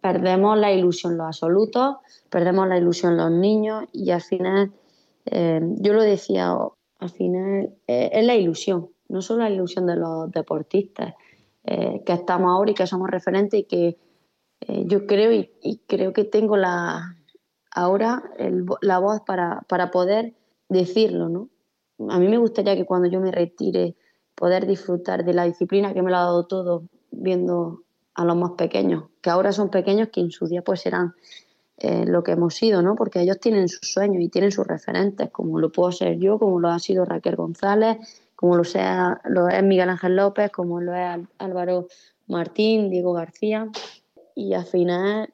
perdemos 0.00 0.56
la 0.56 0.72
ilusión 0.72 1.18
los 1.18 1.26
absolutos, 1.26 1.96
perdemos 2.30 2.66
la 2.66 2.78
ilusión 2.78 3.18
los 3.18 3.30
niños 3.30 3.84
y 3.92 4.12
al 4.12 4.22
final, 4.22 4.72
eh, 5.26 5.60
yo 5.76 5.92
lo 5.92 6.02
decía, 6.02 6.56
al 7.00 7.10
final 7.10 7.74
eh, 7.86 8.08
es 8.14 8.24
la 8.24 8.34
ilusión, 8.34 8.88
no 9.10 9.20
solo 9.20 9.42
la 9.42 9.50
ilusión 9.50 9.86
de 9.86 9.96
los 9.96 10.30
deportistas, 10.30 11.14
que 11.62 12.12
estamos 12.12 12.50
ahora 12.50 12.70
y 12.70 12.74
que 12.74 12.86
somos 12.86 13.10
referentes 13.10 13.60
y 13.60 13.64
que 13.64 13.98
yo 14.86 15.06
creo 15.06 15.30
y, 15.30 15.80
creo 15.86 16.14
que 16.14 16.24
tengo 16.24 16.56
la, 16.56 17.16
ahora 17.70 18.22
la 18.80 18.98
voz 18.98 19.20
para, 19.20 19.60
para 19.68 19.90
poder 19.90 20.34
decirlo, 20.70 21.28
¿no? 21.28 21.50
A 22.08 22.18
mí 22.18 22.26
me 22.26 22.38
gustaría 22.38 22.74
que 22.74 22.86
cuando 22.86 23.08
yo 23.08 23.20
me 23.20 23.30
retire 23.30 23.94
poder 24.34 24.66
disfrutar 24.66 25.24
de 25.24 25.34
la 25.34 25.44
disciplina 25.44 25.92
que 25.92 26.02
me 26.02 26.10
lo 26.10 26.16
ha 26.16 26.20
dado 26.20 26.46
todo 26.46 26.84
viendo 27.10 27.82
a 28.14 28.24
los 28.24 28.36
más 28.36 28.52
pequeños, 28.52 29.04
que 29.20 29.30
ahora 29.30 29.52
son 29.52 29.70
pequeños 29.70 30.08
que 30.08 30.20
en 30.20 30.30
su 30.30 30.46
día 30.46 30.62
pues 30.62 30.80
serán 30.80 31.14
eh, 31.78 32.04
lo 32.06 32.22
que 32.22 32.32
hemos 32.32 32.54
sido, 32.54 32.82
¿no? 32.82 32.94
Porque 32.94 33.20
ellos 33.20 33.40
tienen 33.40 33.68
sus 33.68 33.92
sueños 33.92 34.22
y 34.22 34.28
tienen 34.28 34.52
sus 34.52 34.66
referentes, 34.66 35.30
como 35.30 35.58
lo 35.58 35.72
puedo 35.72 35.92
ser 35.92 36.18
yo, 36.18 36.38
como 36.38 36.60
lo 36.60 36.68
ha 36.68 36.78
sido 36.78 37.04
Raquel 37.06 37.36
González, 37.36 37.96
como 38.36 38.56
lo, 38.56 38.64
sea, 38.64 39.20
lo 39.24 39.48
es 39.48 39.62
Miguel 39.62 39.88
Ángel 39.88 40.16
López, 40.16 40.50
como 40.50 40.80
lo 40.80 40.94
es 40.94 41.18
Álvaro 41.38 41.88
Martín, 42.26 42.90
Diego 42.90 43.12
García. 43.12 43.70
Y 44.34 44.52
al 44.52 44.66
final 44.66 45.32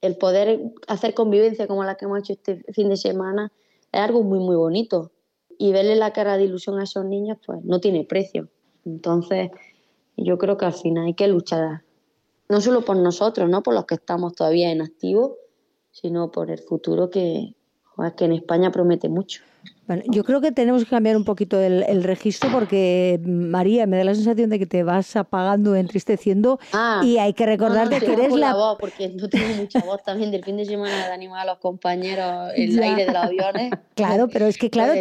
el 0.00 0.16
poder 0.16 0.60
hacer 0.86 1.14
convivencia 1.14 1.66
como 1.66 1.84
la 1.84 1.96
que 1.96 2.04
hemos 2.06 2.18
hecho 2.20 2.34
este 2.34 2.62
fin 2.72 2.88
de 2.88 2.96
semana 2.96 3.52
es 3.92 4.00
algo 4.00 4.22
muy, 4.22 4.38
muy 4.38 4.56
bonito 4.56 5.10
y 5.58 5.72
verle 5.72 5.96
la 5.96 6.12
cara 6.12 6.36
de 6.36 6.44
ilusión 6.44 6.78
a 6.78 6.84
esos 6.84 7.04
niños, 7.04 7.38
pues 7.44 7.64
no 7.64 7.80
tiene 7.80 8.04
precio. 8.04 8.48
Entonces, 8.84 9.50
yo 10.16 10.38
creo 10.38 10.56
que 10.56 10.66
al 10.66 10.74
final 10.74 11.06
hay 11.06 11.14
que 11.14 11.28
luchar, 11.28 11.82
no 12.48 12.60
solo 12.60 12.84
por 12.84 12.96
nosotros, 12.96 13.48
no 13.48 13.62
por 13.62 13.74
los 13.74 13.86
que 13.86 13.94
estamos 13.94 14.34
todavía 14.34 14.70
en 14.70 14.82
activo, 14.82 15.36
sino 15.90 16.30
por 16.30 16.50
el 16.50 16.58
futuro 16.58 17.10
que, 17.10 17.54
que 18.16 18.24
en 18.24 18.32
España 18.32 18.70
promete 18.70 19.08
mucho. 19.08 19.42
Bueno, 19.86 20.02
yo 20.06 20.24
creo 20.24 20.40
que 20.40 20.50
tenemos 20.50 20.84
que 20.84 20.90
cambiar 20.90 21.16
un 21.16 21.24
poquito 21.24 21.60
el, 21.60 22.02
registro 22.04 22.50
porque, 22.50 23.20
María, 23.24 23.86
me 23.86 23.98
da 23.98 24.04
la 24.04 24.14
sensación 24.14 24.48
de 24.48 24.58
que 24.58 24.66
te 24.66 24.82
vas 24.82 25.14
apagando, 25.14 25.76
entristeciendo 25.76 26.58
ah, 26.72 27.02
y 27.04 27.18
hay 27.18 27.34
que 27.34 27.44
recordarte 27.44 28.00
que 28.00 28.12
eres 28.12 28.32
la... 28.34 28.54
voz, 28.54 28.78
porque 28.80 29.10
no 29.10 29.28
tengo 29.28 29.54
mucha 29.56 29.80
voz 29.80 30.02
también 30.02 30.30
del 30.30 30.42
fin 30.42 30.56
de 30.56 30.64
semana 30.64 31.06
de 31.06 31.12
animar 31.12 31.40
a 31.40 31.52
los 31.52 31.58
compañeros 31.58 32.52
el 32.56 32.82
aire 32.82 33.04
de 33.04 33.12
los 33.12 33.22
aviones. 33.22 33.72
Claro, 33.94 34.28
pero 34.28 34.46
es 34.46 34.56
que, 34.56 34.70
claro, 34.70 34.94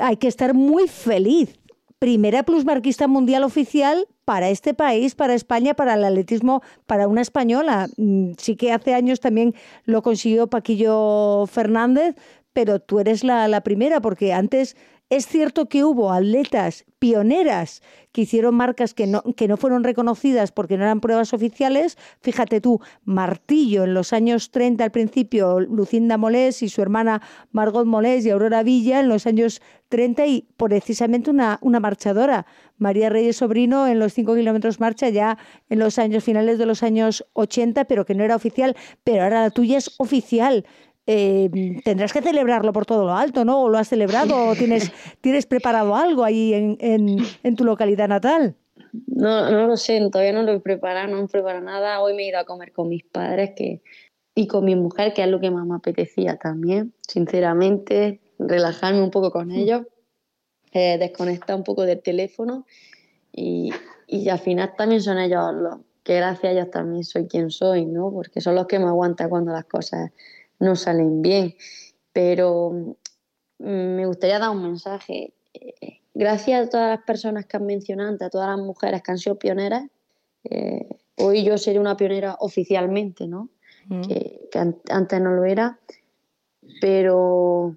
hay 0.00 0.16
que 0.16 0.28
estar 0.28 0.54
muy 0.54 0.88
feliz. 0.88 1.58
Primera 1.98 2.42
plusmarquista 2.42 3.06
mundial 3.06 3.44
oficial 3.44 4.06
para 4.24 4.48
este 4.48 4.74
país, 4.74 5.14
para 5.14 5.34
España, 5.34 5.74
para 5.74 5.94
el 5.94 6.04
atletismo, 6.04 6.62
para 6.86 7.08
una 7.08 7.20
española. 7.20 7.88
Mm, 7.96 8.32
sí 8.38 8.56
que 8.56 8.72
hace 8.72 8.94
años 8.94 9.20
también 9.20 9.54
lo 9.84 10.02
consiguió 10.02 10.48
Paquillo 10.48 11.46
Fernández, 11.46 12.16
pero 12.54 12.80
tú 12.80 13.00
eres 13.00 13.22
la, 13.24 13.46
la 13.48 13.60
primera, 13.60 14.00
porque 14.00 14.32
antes 14.32 14.76
es 15.10 15.26
cierto 15.26 15.68
que 15.68 15.84
hubo 15.84 16.12
atletas 16.12 16.86
pioneras 16.98 17.82
que 18.10 18.22
hicieron 18.22 18.54
marcas 18.54 18.94
que 18.94 19.06
no, 19.06 19.22
que 19.36 19.48
no 19.48 19.56
fueron 19.58 19.84
reconocidas 19.84 20.50
porque 20.50 20.78
no 20.78 20.84
eran 20.84 21.00
pruebas 21.00 21.34
oficiales. 21.34 21.98
Fíjate 22.20 22.60
tú, 22.60 22.80
Martillo 23.04 23.84
en 23.84 23.92
los 23.92 24.14
años 24.14 24.50
30 24.50 24.82
al 24.82 24.90
principio, 24.90 25.60
Lucinda 25.60 26.16
Molés 26.16 26.62
y 26.62 26.68
su 26.68 26.80
hermana 26.80 27.20
Margot 27.52 27.86
Molés 27.86 28.24
y 28.24 28.30
Aurora 28.30 28.62
Villa 28.62 29.00
en 29.00 29.08
los 29.08 29.26
años 29.26 29.60
30 29.90 30.26
y 30.26 30.48
precisamente 30.56 31.30
una, 31.30 31.58
una 31.60 31.80
marchadora, 31.80 32.46
María 32.78 33.10
Reyes 33.10 33.36
Sobrino 33.36 33.86
en 33.86 33.98
los 33.98 34.14
5 34.14 34.34
kilómetros 34.34 34.80
marcha 34.80 35.10
ya 35.10 35.36
en 35.68 35.80
los 35.80 35.98
años 35.98 36.24
finales 36.24 36.58
de 36.58 36.66
los 36.66 36.82
años 36.82 37.26
80, 37.34 37.84
pero 37.84 38.06
que 38.06 38.14
no 38.14 38.24
era 38.24 38.36
oficial, 38.36 38.74
pero 39.04 39.24
ahora 39.24 39.42
la 39.42 39.50
tuya 39.50 39.76
es 39.76 39.94
oficial. 39.98 40.64
Eh, 41.06 41.50
tendrás 41.84 42.12
que 42.12 42.22
celebrarlo 42.22 42.72
por 42.72 42.86
todo 42.86 43.04
lo 43.04 43.12
alto, 43.12 43.44
¿no? 43.44 43.62
¿O 43.62 43.68
lo 43.68 43.76
has 43.76 43.88
celebrado 43.88 44.48
o 44.48 44.54
tienes, 44.54 44.90
tienes 45.20 45.46
preparado 45.46 45.94
algo 45.94 46.24
ahí 46.24 46.54
en, 46.54 46.78
en, 46.80 47.56
tu 47.56 47.64
localidad 47.64 48.08
natal? 48.08 48.56
No, 49.06 49.50
no 49.50 49.66
lo 49.66 49.76
sé, 49.76 50.00
todavía 50.10 50.32
no 50.32 50.42
lo 50.42 50.52
he 50.52 50.60
preparado, 50.60 51.08
no 51.08 51.22
he 51.22 51.28
preparado 51.28 51.64
nada. 51.64 52.00
Hoy 52.00 52.14
me 52.14 52.22
he 52.22 52.28
ido 52.28 52.38
a 52.38 52.44
comer 52.44 52.72
con 52.72 52.88
mis 52.88 53.04
padres 53.04 53.50
que, 53.54 53.82
y 54.34 54.46
con 54.46 54.64
mi 54.64 54.76
mujer, 54.76 55.12
que 55.12 55.22
es 55.22 55.28
lo 55.28 55.40
que 55.40 55.50
más 55.50 55.66
me 55.66 55.76
apetecía 55.76 56.38
también, 56.38 56.94
sinceramente, 57.06 58.20
relajarme 58.38 59.02
un 59.02 59.10
poco 59.10 59.30
con 59.30 59.50
ellos, 59.50 59.82
eh, 60.72 60.96
desconectar 60.98 61.54
un 61.54 61.64
poco 61.64 61.82
del 61.82 62.02
teléfono 62.02 62.66
y, 63.30 63.72
y 64.06 64.28
al 64.28 64.38
final 64.38 64.74
también 64.76 65.02
son 65.02 65.18
ellos 65.18 65.52
los 65.54 65.76
que 66.04 66.16
gracias 66.16 66.44
a 66.44 66.50
ellos 66.52 66.70
también 66.70 67.02
soy 67.02 67.26
quien 67.26 67.50
soy, 67.50 67.86
¿no? 67.86 68.12
Porque 68.12 68.40
son 68.40 68.54
los 68.54 68.66
que 68.66 68.78
me 68.78 68.84
aguantan 68.84 69.30
cuando 69.30 69.52
las 69.52 69.64
cosas 69.64 70.10
no 70.64 70.74
salen 70.74 71.22
bien. 71.22 71.54
Pero 72.12 72.96
mm, 73.58 73.96
me 73.96 74.06
gustaría 74.06 74.38
dar 74.38 74.50
un 74.50 74.62
mensaje. 74.62 75.34
Eh, 75.52 76.00
gracias 76.14 76.66
a 76.66 76.70
todas 76.70 76.96
las 76.96 77.04
personas 77.04 77.46
que 77.46 77.56
han 77.56 77.66
mencionado, 77.66 78.24
a 78.24 78.30
todas 78.30 78.56
las 78.56 78.64
mujeres 78.64 79.02
que 79.02 79.12
han 79.12 79.18
sido 79.18 79.38
pioneras, 79.38 79.84
eh, 80.44 80.88
hoy 81.16 81.44
yo 81.44 81.58
seré 81.58 81.78
una 81.78 81.96
pionera 81.96 82.36
oficialmente, 82.40 83.26
¿no? 83.26 83.50
Mm. 83.88 84.02
Que, 84.02 84.40
antes 84.90 85.20
no 85.20 85.32
lo 85.32 85.44
era, 85.44 85.78
pero 86.80 87.76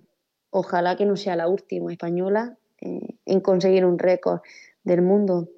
ojalá 0.51 0.95
que 0.95 1.05
no 1.05 1.15
sea 1.15 1.35
la 1.35 1.47
última 1.47 1.91
española 1.91 2.55
eh, 2.81 3.15
en 3.25 3.41
conseguir 3.41 3.83
un 3.83 3.97
récord 3.97 4.41
del 4.83 5.01
mundo. 5.01 5.49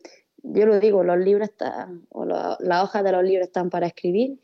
Yo 0.41 0.65
lo 0.65 0.79
digo, 0.79 1.03
los 1.03 1.17
libros 1.17 1.49
están, 1.49 2.07
o 2.09 2.23
las 2.25 2.83
hojas 2.83 3.03
de 3.03 3.11
los 3.11 3.23
libros 3.23 3.47
están 3.47 3.69
para 3.69 3.87
escribir. 3.87 4.39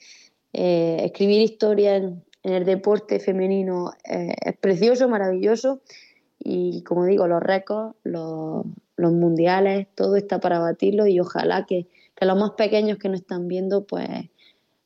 escribir 0.52 1.42
historias 1.42 2.04
en 2.46 2.54
el 2.54 2.64
deporte 2.64 3.20
femenino 3.20 3.94
eh, 4.08 4.36
es 4.40 4.56
precioso, 4.58 5.10
maravilloso 5.10 5.82
y 6.38 6.84
como 6.84 7.06
digo, 7.06 7.28
los 7.28 7.42
récords, 7.42 7.96
los, 8.04 8.66
mundiales, 8.98 9.88
todo 9.96 10.16
está 10.16 10.40
para 10.40 10.60
batirlo 10.60 11.08
y 11.08 11.20
ojalá 11.20 11.66
que, 11.66 11.88
los 12.22 12.38
más 12.38 12.52
pequeños 12.52 13.00
que 13.00 13.10
no 13.10 13.16
están 13.16 13.48
viendo, 13.48 13.86
pues 13.86 14.08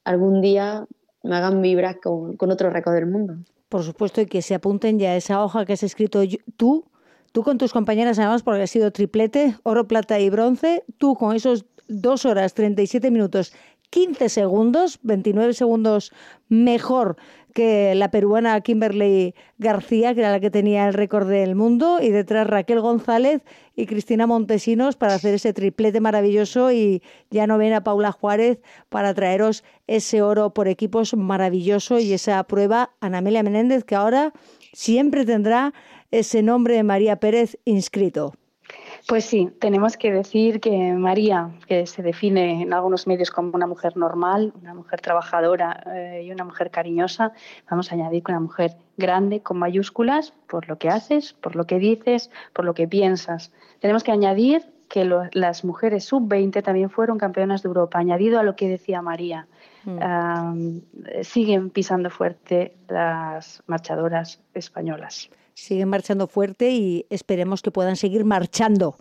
algún 0.06 0.42
día 0.42 0.88
me 1.22 1.36
hagan 1.36 1.62
vibrar 1.62 2.00
con, 2.00 2.38
con 2.38 2.50
otro 2.50 2.70
récord 2.70 2.96
del 2.96 3.08
mundo. 3.08 3.36
Por 3.68 3.84
supuesto, 3.84 4.22
y 4.22 4.26
que 4.26 4.42
se 4.42 4.56
apunten 4.56 4.98
ya 4.98 5.12
a 5.12 5.16
esa 5.18 5.44
hoja 5.44 5.66
que 5.66 5.74
has 5.74 5.84
escrito 5.84 6.22
tú, 6.56 6.86
tú 7.34 7.44
con 7.44 7.58
tus 7.58 7.74
compañeras 7.74 8.20
además, 8.20 8.42
porque 8.42 8.64
has 8.64 8.72
sido 8.72 8.92
triplete, 8.92 9.56
oro, 9.64 9.86
plata 9.86 10.18
y 10.18 10.30
bronce, 10.30 10.86
tú 10.98 11.16
con 11.16 11.36
esos 11.36 11.66
dos 11.90 12.26
horas 12.26 12.54
37 12.54 13.12
minutos 13.12 13.52
15 13.90 14.30
segundos, 14.30 15.00
29 15.04 15.54
segundos 15.54 16.12
mejor 16.48 17.18
que 17.54 17.96
la 17.96 18.12
peruana 18.12 18.60
Kimberly 18.62 19.36
García, 19.58 20.14
que 20.14 20.22
era 20.22 20.32
la 20.32 20.40
que 20.40 20.52
tenía 20.52 20.88
el 20.88 20.94
récord 20.94 21.28
del 21.28 21.56
mundo, 21.56 22.00
y 22.02 22.10
detrás 22.10 22.48
Raquel 22.48 22.80
González 22.82 23.42
y 23.76 23.86
Cristina 23.86 24.28
Montesinos 24.28 24.96
para 24.96 25.16
hacer 25.16 25.34
ese 25.34 25.54
triplete 25.54 26.02
maravilloso 26.02 26.72
y 26.72 27.02
ya 27.30 27.48
no 27.48 27.58
ven 27.58 27.74
a 27.74 27.84
Paula 27.84 28.12
Juárez 28.12 28.60
para 28.90 29.14
traeros 29.14 29.64
ese 29.88 30.22
oro 30.22 30.54
por 30.54 30.68
equipos 30.68 31.14
maravilloso 31.16 32.00
y 32.00 32.14
esa 32.14 32.44
prueba 32.44 32.92
Anamelia 33.00 33.44
Menéndez 33.44 33.84
que 33.84 33.96
ahora 33.96 34.34
siempre 34.74 35.26
tendrá 35.26 35.74
ese 36.12 36.44
nombre 36.44 36.76
de 36.76 36.84
María 36.84 37.18
Pérez 37.18 37.58
inscrito. 37.66 38.34
Pues 39.10 39.26
sí, 39.26 39.50
tenemos 39.60 39.98
que 39.98 40.14
decir 40.14 40.60
que 40.60 40.94
María, 40.94 41.50
que 41.68 41.88
se 41.88 42.04
define 42.04 42.62
en 42.62 42.74
algunos 42.76 43.08
medios 43.08 43.32
como 43.32 43.56
una 43.56 43.66
mujer 43.66 43.98
normal, 43.98 44.54
una 44.62 44.76
mujer 44.76 45.02
trabajadora 45.02 45.84
eh, 45.96 46.22
y 46.28 46.32
una 46.32 46.44
mujer 46.44 46.70
cariñosa, 46.70 47.34
vamos 47.68 47.92
a 47.92 47.96
añadir 47.96 48.22
que 48.22 48.32
una 48.32 48.42
mujer 48.42 48.78
grande 48.98 49.42
con 49.42 49.58
mayúsculas 49.58 50.36
por 50.48 50.70
lo 50.70 50.78
que 50.78 50.90
haces, 50.90 51.34
por 51.34 51.56
lo 51.56 51.66
que 51.66 51.80
dices, 51.80 52.30
por 52.54 52.66
lo 52.66 52.76
que 52.76 52.88
piensas. 52.88 53.52
Tenemos 53.80 54.04
que 54.04 54.12
añadir 54.12 54.72
que 54.90 55.06
las 55.34 55.66
mujeres 55.66 56.06
sub-20 56.06 56.62
también 56.62 56.92
fueron 56.92 57.18
campeonas 57.18 57.64
de 57.64 57.68
Europa, 57.70 57.98
añadido 57.98 58.40
a 58.40 58.44
lo 58.44 58.56
que 58.56 58.70
decía 58.70 59.02
María. 59.02 59.48
Mm. 59.86 60.82
siguen 61.24 61.72
pisando 61.72 62.12
fuerte 62.12 62.76
las 62.90 63.64
marchadoras 63.66 64.40
españolas 64.54 65.32
siguen 65.60 65.90
marchando 65.90 66.28
fuerte 66.28 66.72
y 66.72 67.06
esperemos 67.10 67.62
que 67.62 67.72
puedan 67.72 67.96
seguir 67.96 68.26
marchando 68.26 68.98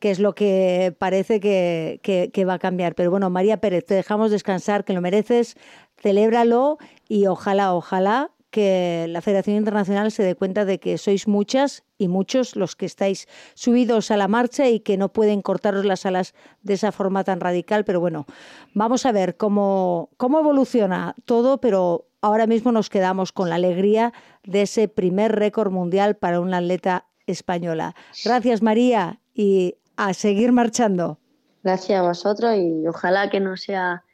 que 0.00 0.10
es 0.10 0.18
lo 0.18 0.34
que 0.34 0.94
parece 0.98 1.40
que, 1.40 1.98
que, 2.02 2.44
va 2.44 2.54
a 2.54 2.58
cambiar. 2.58 2.94
Pero 2.94 3.10
bueno, 3.10 3.30
María 3.30 3.56
Pérez, 3.56 3.86
te 3.86 3.94
dejamos 3.94 4.30
descansar, 4.30 4.84
que 4.84 4.92
lo 4.92 5.00
mereces, 5.00 5.56
celébralo 5.96 6.76
y 7.08 7.26
ojalá, 7.26 7.72
ojalá 7.72 8.30
que 8.54 9.06
la 9.08 9.20
Federación 9.20 9.56
Internacional 9.56 10.12
se 10.12 10.22
dé 10.22 10.36
cuenta 10.36 10.64
de 10.64 10.78
que 10.78 10.96
sois 10.96 11.26
muchas 11.26 11.82
y 11.98 12.06
muchos 12.06 12.54
los 12.54 12.76
que 12.76 12.86
estáis 12.86 13.26
subidos 13.54 14.12
a 14.12 14.16
la 14.16 14.28
marcha 14.28 14.68
y 14.68 14.78
que 14.78 14.96
no 14.96 15.08
pueden 15.08 15.42
cortaros 15.42 15.84
las 15.84 16.06
alas 16.06 16.34
de 16.62 16.74
esa 16.74 16.92
forma 16.92 17.24
tan 17.24 17.40
radical. 17.40 17.84
Pero 17.84 17.98
bueno, 17.98 18.26
vamos 18.74 19.06
a 19.06 19.12
ver 19.12 19.36
cómo, 19.36 20.10
cómo 20.18 20.38
evoluciona 20.38 21.16
todo, 21.24 21.58
pero 21.58 22.06
ahora 22.24 22.46
mismo 22.46 22.72
nos 22.72 22.88
quedamos 22.88 23.32
con 23.32 23.50
la 23.50 23.56
alegría 23.56 24.14
de 24.44 24.62
ese 24.62 24.88
primer 24.88 25.32
récord 25.32 25.70
mundial 25.70 26.16
para 26.16 26.40
una 26.40 26.56
atleta 26.56 27.06
española. 27.26 27.94
Gracias 28.24 28.62
María 28.62 29.20
y 29.34 29.76
a 29.96 30.14
seguir 30.14 30.50
marchando. 30.50 31.18
Gracias 31.62 32.00
a 32.00 32.02
vosotros 32.02 32.56
y 32.56 32.86
ojalá 32.88 33.28
que 33.28 33.40
no 33.40 33.58
sea 33.58 34.04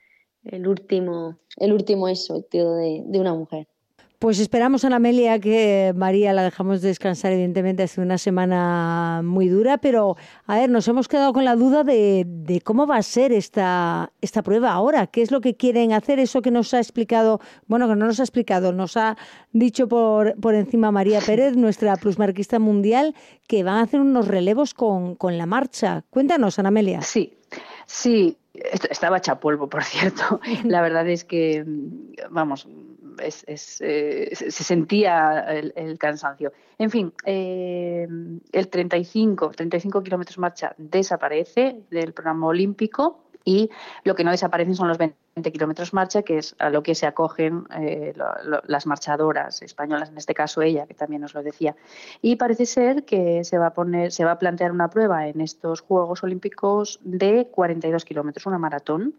el 0.42 0.66
último, 0.66 1.38
el 1.56 1.72
último 1.72 2.08
eso, 2.08 2.42
tío, 2.42 2.72
de 2.74 3.20
una 3.20 3.32
mujer. 3.32 3.68
Pues 4.20 4.38
esperamos, 4.38 4.84
Ana 4.84 4.96
Amelia, 4.96 5.38
que 5.38 5.94
María 5.96 6.34
la 6.34 6.42
dejamos 6.42 6.82
descansar, 6.82 7.32
evidentemente, 7.32 7.84
hace 7.84 8.02
una 8.02 8.18
semana 8.18 9.22
muy 9.24 9.48
dura, 9.48 9.78
pero 9.78 10.18
a 10.44 10.56
ver, 10.56 10.68
nos 10.68 10.86
hemos 10.88 11.08
quedado 11.08 11.32
con 11.32 11.46
la 11.46 11.56
duda 11.56 11.84
de, 11.84 12.60
cómo 12.62 12.86
va 12.86 12.98
a 12.98 13.02
ser 13.02 13.32
esta, 13.32 14.12
esta 14.20 14.42
prueba 14.42 14.72
ahora, 14.72 15.06
qué 15.06 15.22
es 15.22 15.30
lo 15.30 15.40
que 15.40 15.56
quieren 15.56 15.94
hacer, 15.94 16.18
eso 16.18 16.42
que 16.42 16.50
nos 16.50 16.74
ha 16.74 16.80
explicado, 16.80 17.40
bueno, 17.66 17.88
que 17.88 17.96
no 17.96 18.04
nos 18.04 18.20
ha 18.20 18.24
explicado, 18.24 18.74
nos 18.74 18.98
ha 18.98 19.16
dicho 19.52 19.88
por, 19.88 20.38
por 20.38 20.54
encima 20.54 20.92
María 20.92 21.22
Pérez, 21.22 21.56
nuestra 21.56 21.96
plusmarquista 21.96 22.58
mundial, 22.58 23.14
que 23.48 23.62
van 23.62 23.76
a 23.76 23.82
hacer 23.84 24.00
unos 24.00 24.28
relevos 24.28 24.74
con, 24.74 25.14
con 25.14 25.38
la 25.38 25.46
marcha. 25.46 26.04
Cuéntanos, 26.10 26.58
Ana 26.58 26.68
Amelia. 26.68 27.00
Sí, 27.00 27.38
sí, 27.86 28.36
estaba 28.52 29.16
hecha 29.16 29.40
polvo, 29.40 29.68
por 29.68 29.82
cierto. 29.82 30.40
La 30.64 30.82
verdad 30.82 31.08
es 31.08 31.24
que, 31.24 31.64
vamos, 32.30 32.68
eh, 33.20 33.56
se 33.56 34.64
sentía 34.64 35.40
el, 35.50 35.98
cansancio. 35.98 36.52
En 36.78 36.90
fin, 36.90 37.12
eh, 37.24 38.06
el 38.52 38.68
35, 38.68 39.50
35 39.50 40.02
kilómetros 40.02 40.38
marcha 40.38 40.74
desaparece 40.78 41.82
del 41.90 42.12
programa 42.12 42.46
olímpico 42.46 43.24
y 43.44 43.70
lo 44.04 44.14
que 44.14 44.24
no 44.24 44.30
desaparecen 44.30 44.74
son 44.74 44.88
los 44.88 44.98
20 44.98 45.52
kilómetros 45.52 45.94
marcha, 45.94 46.22
que 46.22 46.38
es 46.38 46.54
a 46.58 46.70
lo 46.70 46.82
que 46.82 46.94
se 46.94 47.06
acogen 47.06 47.64
eh, 47.74 48.12
las 48.66 48.86
marchadoras 48.86 49.62
españolas, 49.62 50.10
en 50.10 50.18
este 50.18 50.34
caso 50.34 50.60
ella, 50.60 50.86
que 50.86 50.94
también 50.94 51.22
nos 51.22 51.34
lo 51.34 51.42
decía. 51.42 51.74
Y 52.20 52.36
parece 52.36 52.66
ser 52.66 53.04
que 53.04 53.44
se 53.44 53.58
va 53.58 53.68
a 53.68 53.74
poner, 53.74 54.12
se 54.12 54.24
va 54.24 54.32
a 54.32 54.38
plantear 54.38 54.72
una 54.72 54.90
prueba 54.90 55.26
en 55.28 55.40
estos 55.40 55.80
Juegos 55.80 56.22
Olímpicos 56.22 57.00
de 57.02 57.48
42 57.50 58.04
kilómetros, 58.04 58.46
una 58.46 58.58
maratón, 58.58 59.14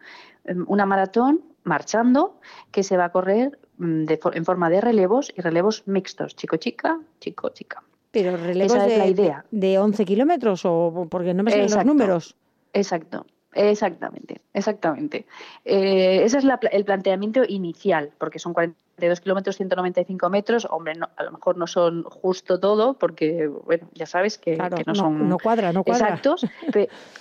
una 0.68 0.86
maratón 0.86 1.42
marchando 1.64 2.40
que 2.72 2.84
se 2.84 2.98
va 2.98 3.06
a 3.06 3.12
correr 3.12 3.60
mm, 3.82 4.06
en 4.34 4.46
forma 4.46 4.70
de 4.70 4.82
relevos 4.82 5.34
y 5.36 5.42
relevos 5.42 5.84
mixtos, 5.88 6.36
chico-chica, 6.36 7.00
chico-chica. 7.20 7.84
Pero 8.12 8.36
relevos 8.38 8.74
Esa 8.74 8.86
de, 8.86 8.94
es 8.94 8.98
la 9.00 9.08
idea. 9.08 9.46
de 9.52 9.80
11 9.80 10.06
kilómetros 10.06 10.62
o 10.66 11.08
porque 11.10 11.34
no 11.34 11.44
me 11.44 11.52
salen 11.52 11.72
los 11.72 11.86
números. 11.86 12.36
Exacto. 12.74 13.26
Exactamente, 13.54 14.40
exactamente. 14.54 15.26
Eh, 15.66 16.22
ese 16.24 16.38
es 16.38 16.46
la, 16.46 16.58
el 16.72 16.86
planteamiento 16.86 17.42
inicial, 17.46 18.12
porque 18.18 18.40
son 18.40 18.54
42 18.54 19.20
kilómetros, 19.20 19.58
195 19.58 20.30
metros. 20.30 20.66
Hombre, 20.70 20.96
no, 20.96 21.10
a 21.18 21.24
lo 21.24 21.32
mejor 21.32 21.58
no 21.58 21.68
son 21.68 22.04
justo 22.04 22.62
todo, 22.62 22.94
porque, 22.94 23.48
bueno, 23.48 23.90
ya 23.94 24.06
sabes 24.06 24.38
que, 24.38 24.56
Claro, 24.56 24.78
que 24.78 24.84
no, 24.86 24.94
no, 24.94 24.96
son 25.00 25.28
no 25.28 25.38
cuadra, 25.38 25.74
no 25.74 25.84
cuadra. 25.84 26.08
exactos. 26.16 26.46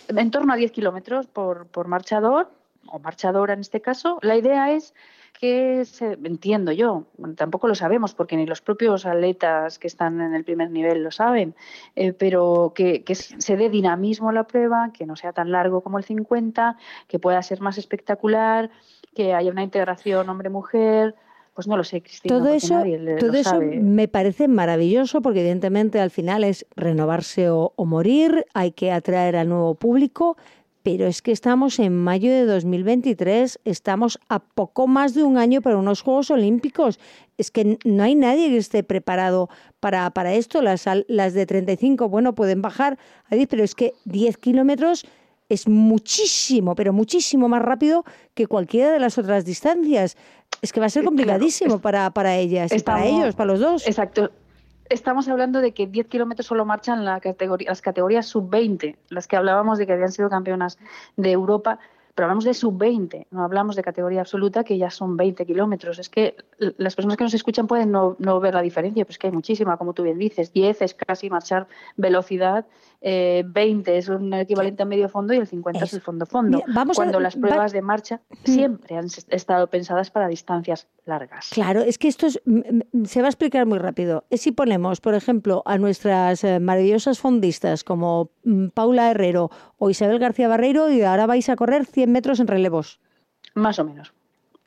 en 0.09 0.31
torno 0.31 0.53
a 0.53 0.57
10 0.57 0.70
kilómetros 0.70 1.27
por, 1.27 1.66
por 1.66 1.88
marchador, 1.88 2.49
o 2.87 3.01
marchadora 3.01 3.55
en 3.55 3.61
este 3.61 3.81
caso. 3.81 4.18
La 4.23 4.37
idea 4.37 4.70
es 4.73 4.94
que, 5.38 5.85
se, 5.85 6.12
entiendo 6.25 6.73
yo, 6.73 7.05
bueno, 7.16 7.35
tampoco 7.35 7.66
lo 7.69 7.75
sabemos 7.75 8.14
porque 8.14 8.37
ni 8.37 8.47
los 8.47 8.61
propios 8.61 9.07
atletas 9.07 9.79
que 9.79 9.87
están 9.87 10.21
en 10.21 10.35
el 10.35 10.45
primer 10.45 10.71
nivel 10.71 11.03
lo 11.03 11.11
saben, 11.11 11.55
eh, 11.97 12.12
pero 12.12 12.73
que, 12.75 13.03
que 13.05 13.14
se 13.14 13.57
dé 13.57 13.71
dinamismo 13.71 14.29
a 14.29 14.33
la 14.33 14.45
prueba, 14.45 14.90
que 14.93 15.07
no 15.07 15.16
sea 15.16 15.33
tan 15.33 15.51
largo 15.51 15.81
como 15.81 15.99
el 15.99 16.05
50, 16.05 16.77
que 17.09 17.19
pueda 17.19 17.43
ser 17.43 17.61
más 17.61 17.79
espectacular, 17.79 18.71
que 19.14 19.35
haya 19.35 19.51
una 19.51 19.62
integración 19.62 20.29
hombre-mujer. 20.29 21.14
Pues 21.55 21.66
no 21.66 21.77
lo 21.77 21.83
sé, 21.85 22.01
Cristina. 22.01 22.38
Todo 22.38 22.49
eso, 22.49 22.75
nadie 22.75 22.99
le- 22.99 23.16
todo 23.16 23.33
eso 23.33 23.51
sabe. 23.51 23.77
me 23.81 24.07
parece 24.09 24.47
maravilloso 24.47 25.21
porque 25.21 25.40
evidentemente 25.40 26.01
al 26.01 26.11
final 26.11 26.45
es 26.45 26.64
renovarse 26.77 27.51
o, 27.51 27.73
o 27.77 27.85
morir, 27.87 28.47
hay 28.55 28.71
que 28.71 28.93
atraer 28.93 29.35
al 29.37 29.49
nuevo 29.49 29.75
público, 29.75 30.37
pero 30.83 31.07
es 31.07 31.21
que 31.23 31.33
estamos 31.33 31.79
en 31.79 31.95
mayo 31.97 32.31
de 32.31 32.45
2023, 32.47 33.61
estamos 33.64 34.19
a 34.29 34.38
poco 34.40 34.87
más 34.87 35.14
de 35.14 35.23
un 35.23 35.37
año 35.37 35.61
para 35.61 35.77
unos 35.77 36.01
Juegos 36.03 36.31
Olímpicos. 36.31 36.99
Es 37.37 37.51
que 37.51 37.79
no 37.85 38.03
hay 38.03 38.14
nadie 38.14 38.49
que 38.49 38.57
esté 38.57 38.83
preparado 38.83 39.49
para, 39.81 40.09
para 40.11 40.33
esto. 40.35 40.62
Las, 40.62 40.87
las 41.09 41.35
de 41.35 41.47
35, 41.47 42.09
bueno, 42.09 42.35
pueden 42.35 42.62
bajar 42.62 42.99
a 43.31 43.35
10, 43.37 43.49
pero 43.49 43.62
es 43.64 43.75
que 43.75 43.93
10 44.07 44.37
kilómetros 44.38 45.05
es 45.49 45.69
muchísimo, 45.69 46.75
pero 46.75 46.93
muchísimo 46.93 47.49
más 47.49 47.61
rápido 47.62 48.05
que 48.35 48.47
cualquiera 48.47 48.90
de 48.93 49.01
las 49.01 49.19
otras 49.19 49.45
distancias. 49.45 50.16
Es 50.62 50.73
que 50.73 50.81
va 50.81 50.87
a 50.87 50.90
ser 50.90 51.03
Eh, 51.03 51.05
claro, 51.05 51.11
complicadísimo 51.16 51.75
es- 51.77 51.81
para, 51.81 52.11
para 52.11 52.37
ellas 52.37 52.73
y 52.73 52.79
para 52.81 53.07
ellos, 53.07 53.35
para 53.35 53.53
los 53.53 53.61
dos. 53.61 53.87
Exacto. 53.87 54.31
Estamos 54.90 55.29
hablando 55.29 55.61
de 55.61 55.72
que 55.72 55.87
10 55.87 56.09
kilómetros 56.09 56.46
solo 56.48 56.64
marchan 56.64 57.05
las 57.05 57.20
categorías 57.81 58.26
sub-20, 58.26 58.96
las 59.09 59.29
que 59.29 59.37
hablábamos 59.37 59.79
de 59.79 59.87
que 59.87 59.92
habían 59.92 60.11
sido 60.11 60.29
campeonas 60.29 60.81
de 61.16 61.31
Europa, 61.31 61.79
pero 62.20 62.26
hablamos 62.26 62.44
de 62.44 62.52
sub-20, 62.52 63.28
no 63.30 63.44
hablamos 63.44 63.76
de 63.76 63.83
categoría 63.83 64.20
absoluta, 64.20 64.62
que 64.62 64.76
ya 64.76 64.90
son 64.90 65.16
20 65.16 65.46
kilómetros. 65.46 65.98
Es 65.98 66.11
que 66.11 66.37
las 66.76 66.94
personas 66.94 67.16
que 67.16 67.24
nos 67.24 67.33
escuchan 67.33 67.66
pueden 67.66 67.90
no, 67.90 68.14
no 68.18 68.38
ver 68.40 68.52
la 68.52 68.61
diferencia, 68.61 69.06
pero 69.06 69.12
es 69.12 69.18
que 69.18 69.28
hay 69.28 69.33
muchísima, 69.33 69.78
como 69.78 69.94
tú 69.94 70.02
bien 70.02 70.18
dices. 70.18 70.52
10 70.52 70.83
es 70.83 70.92
casi 70.92 71.30
marchar 71.30 71.66
velocidad, 71.96 72.66
eh, 73.00 73.42
20 73.46 73.96
es 73.96 74.11
un 74.11 74.35
equivalente 74.35 74.83
a 74.83 74.87
medio 74.87 75.09
fondo 75.09 75.33
y 75.33 75.38
el 75.38 75.46
50 75.46 75.83
es, 75.85 75.94
el 75.94 76.02
fondo-fondo. 76.02 76.59
A- 76.59 76.85
Cuando 76.94 77.20
las 77.20 77.37
va- 77.37 77.40
pruebas 77.40 77.72
de 77.72 77.80
marcha 77.80 78.20
siempre 78.44 78.98
han 78.98 79.06
estado 79.28 79.68
pensadas 79.68 80.11
para 80.11 80.28
distancias 80.28 80.88
largas. 81.06 81.48
Claro, 81.54 81.80
es 81.80 81.96
que 81.96 82.09
esto 82.09 82.26
es- 82.26 82.38
se 83.04 83.20
va 83.22 83.28
a 83.28 83.30
explicar 83.30 83.64
muy 83.64 83.78
rápido. 83.78 84.24
Es 84.28 84.42
si 84.42 84.52
ponemos, 84.52 85.00
por 85.00 85.14
ejemplo, 85.14 85.62
a 85.64 85.78
nuestras 85.78 86.44
eh, 86.44 86.61
maravillosas 86.61 87.18
fondistas 87.18 87.83
como 87.83 88.28
mm, 88.44 88.66
Paula 88.74 89.11
Herrero 89.11 89.50
o 89.78 89.88
Isabel 89.88 90.18
García 90.18 90.48
Barreiro 90.48 90.90
y 90.90 91.00
ahora 91.00 91.26
vais 91.26 91.48
a 91.48 91.56
correr 91.56 91.87
100 91.87 92.10
metros 92.11 92.40
en 92.40 92.46
relevos. 92.46 93.01
Más 93.55 93.79
o 93.79 93.85
menos. 93.85 94.12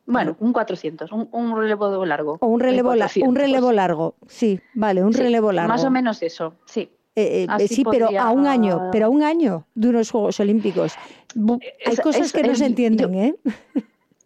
Bueno, 0.06 0.36
un 0.39 0.51
400, 0.51 1.12
un, 1.13 1.29
un 1.32 1.56
relevo 1.58 2.06
largo. 2.06 2.38
O 2.41 2.47
un 2.47 2.60
relevo, 2.60 2.89
la- 2.95 3.06
400. 3.06 3.29
un 3.29 3.36
relevo 3.36 3.71
largo. 3.71 4.15
Sí, 4.27 4.60
vale, 4.73 5.03
un 5.03 5.13
Sí, 5.13 5.21
relevo 5.21 5.51
largo. 5.53 5.69
Más 5.69 5.86
o 5.86 5.89
menos 5.91 6.21
eso, 6.23 6.56
sí. 6.65 6.89
Eh, 7.15 7.43
eh, 7.43 7.45
Así 7.47 7.67
sí, 7.67 7.84
pero 7.89 8.10
a 8.19 8.32
un 8.32 8.47
año, 8.47 8.89
pero 8.91 9.06
a 9.06 9.10
un 9.10 9.21
año 9.23 9.65
de 9.75 9.89
unos 9.89 10.10
Juegos 10.12 10.39
Olímpicos. 10.39 10.95
Hay 11.36 11.93
Es- 11.93 12.01
cosas 12.01 12.21
es- 12.27 12.34
que 12.34 12.41
no 12.43 12.51
es- 12.53 12.58
se 12.58 12.65
entienden, 12.65 13.13
yo- 13.13 13.19
¿eh? 13.19 13.36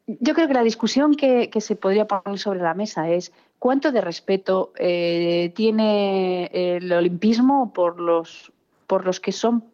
Yo 0.07 0.33
creo 0.33 0.47
que 0.47 0.53
la 0.53 0.63
discusión 0.63 1.15
que, 1.15 1.49
que 1.49 1.59
se 1.59 1.75
podría 1.75 2.07
poner 2.07 2.39
sobre 2.39 2.61
la 2.61 2.73
mesa 2.73 3.09
es 3.09 3.33
cuánto 3.59 3.91
de 3.91 3.99
respeto 3.99 4.71
eh, 4.79 5.51
tiene 5.53 6.45
el 6.53 6.89
olimpismo 6.93 7.73
por 7.73 7.99
los, 7.99 8.53
por 8.87 9.05
los 9.05 9.19
que 9.19 9.33
son 9.33 9.65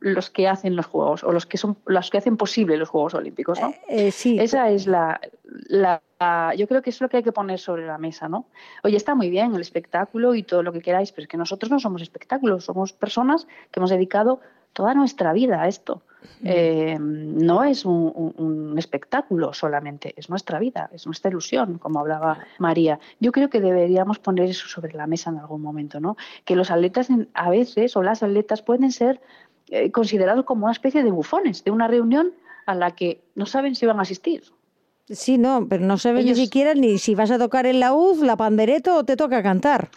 los 0.00 0.30
que 0.30 0.46
hacen 0.48 0.76
los 0.76 0.86
Juegos 0.86 1.24
o 1.24 1.32
los 1.32 1.46
que 1.46 1.58
son 1.58 1.76
los 1.86 2.10
que 2.10 2.18
hacen 2.18 2.36
posible 2.36 2.76
los 2.76 2.88
Juegos 2.88 3.14
Olímpicos, 3.14 3.60
¿no? 3.60 3.74
Eh, 3.88 4.10
sí, 4.10 4.38
Esa 4.38 4.70
es 4.70 4.86
la, 4.86 5.20
la- 5.68 6.02
la- 6.20 6.54
Yo 6.56 6.66
creo 6.68 6.82
que 6.82 6.90
es 6.90 7.00
lo 7.00 7.08
que 7.08 7.18
hay 7.18 7.22
que 7.22 7.32
poner 7.32 7.58
sobre 7.58 7.86
la 7.86 7.98
mesa, 7.98 8.28
¿no? 8.28 8.46
Oye, 8.84 8.96
está 8.96 9.14
muy 9.14 9.28
bien 9.30 9.54
el 9.54 9.60
espectáculo 9.60 10.34
y 10.34 10.42
todo 10.42 10.62
lo 10.62 10.72
que 10.72 10.80
queráis, 10.80 11.12
pero 11.12 11.22
es 11.24 11.28
que 11.28 11.36
nosotros 11.36 11.70
no 11.70 11.80
somos 11.80 12.00
espectáculos, 12.02 12.64
somos 12.64 12.92
personas 12.92 13.46
que 13.70 13.80
hemos 13.80 13.90
dedicado 13.90 14.40
toda 14.72 14.94
nuestra 14.94 15.32
vida 15.32 15.62
a 15.62 15.68
esto. 15.68 16.02
Eh, 16.42 16.96
no 17.00 17.62
es 17.62 17.84
un, 17.84 18.12
un- 18.14 18.34
un 18.72 18.78
espectáculo 18.78 19.52
solamente, 19.52 20.12
es 20.16 20.28
nuestra 20.28 20.58
vida, 20.58 20.90
es 20.92 21.06
nuestra 21.06 21.30
ilusión, 21.30 21.78
como 21.78 22.00
hablaba 22.00 22.38
María. 22.58 22.98
Yo 23.20 23.30
creo 23.30 23.48
que 23.48 23.60
deberíamos 23.60 24.18
poner 24.18 24.48
eso 24.50 24.66
sobre 24.66 24.92
la 24.94 25.06
mesa 25.06 25.30
en 25.30 25.38
algún 25.38 25.62
momento, 25.62 26.00
¿no? 26.00 26.16
Que 26.44 26.56
los 26.56 26.70
atletas 26.72 27.10
en- 27.10 27.28
a 27.34 27.48
veces 27.50 27.96
o 27.96 28.02
las 28.02 28.22
atletas 28.24 28.62
pueden 28.62 28.90
ser 28.90 29.20
eh, 29.70 29.90
considerados 29.90 30.44
como 30.44 30.64
una 30.66 30.72
especie 30.72 31.02
de 31.02 31.10
bufones 31.10 31.64
de 31.64 31.70
una 31.70 31.88
reunión 31.88 32.32
a 32.66 32.74
la 32.74 32.94
que 32.94 33.22
no 33.34 33.46
saben 33.46 33.74
si 33.74 33.86
van 33.86 33.98
a 33.98 34.02
asistir. 34.02 34.42
sí, 35.08 35.38
no, 35.38 35.66
pero 35.68 35.84
no 35.84 35.96
ellos- 36.20 36.36
ni 36.38 36.44
siquiera 36.44 36.74
ni 36.74 36.98
si 36.98 37.14
vas 37.14 37.30
a 37.30 37.38
tocar 37.38 37.64
el 37.66 37.80
laúd, 37.80 38.22
la 38.24 38.36
pandereto 38.36 38.96
o 38.96 39.04
te 39.04 39.16
toca 39.16 39.42
cantar. 39.42 39.90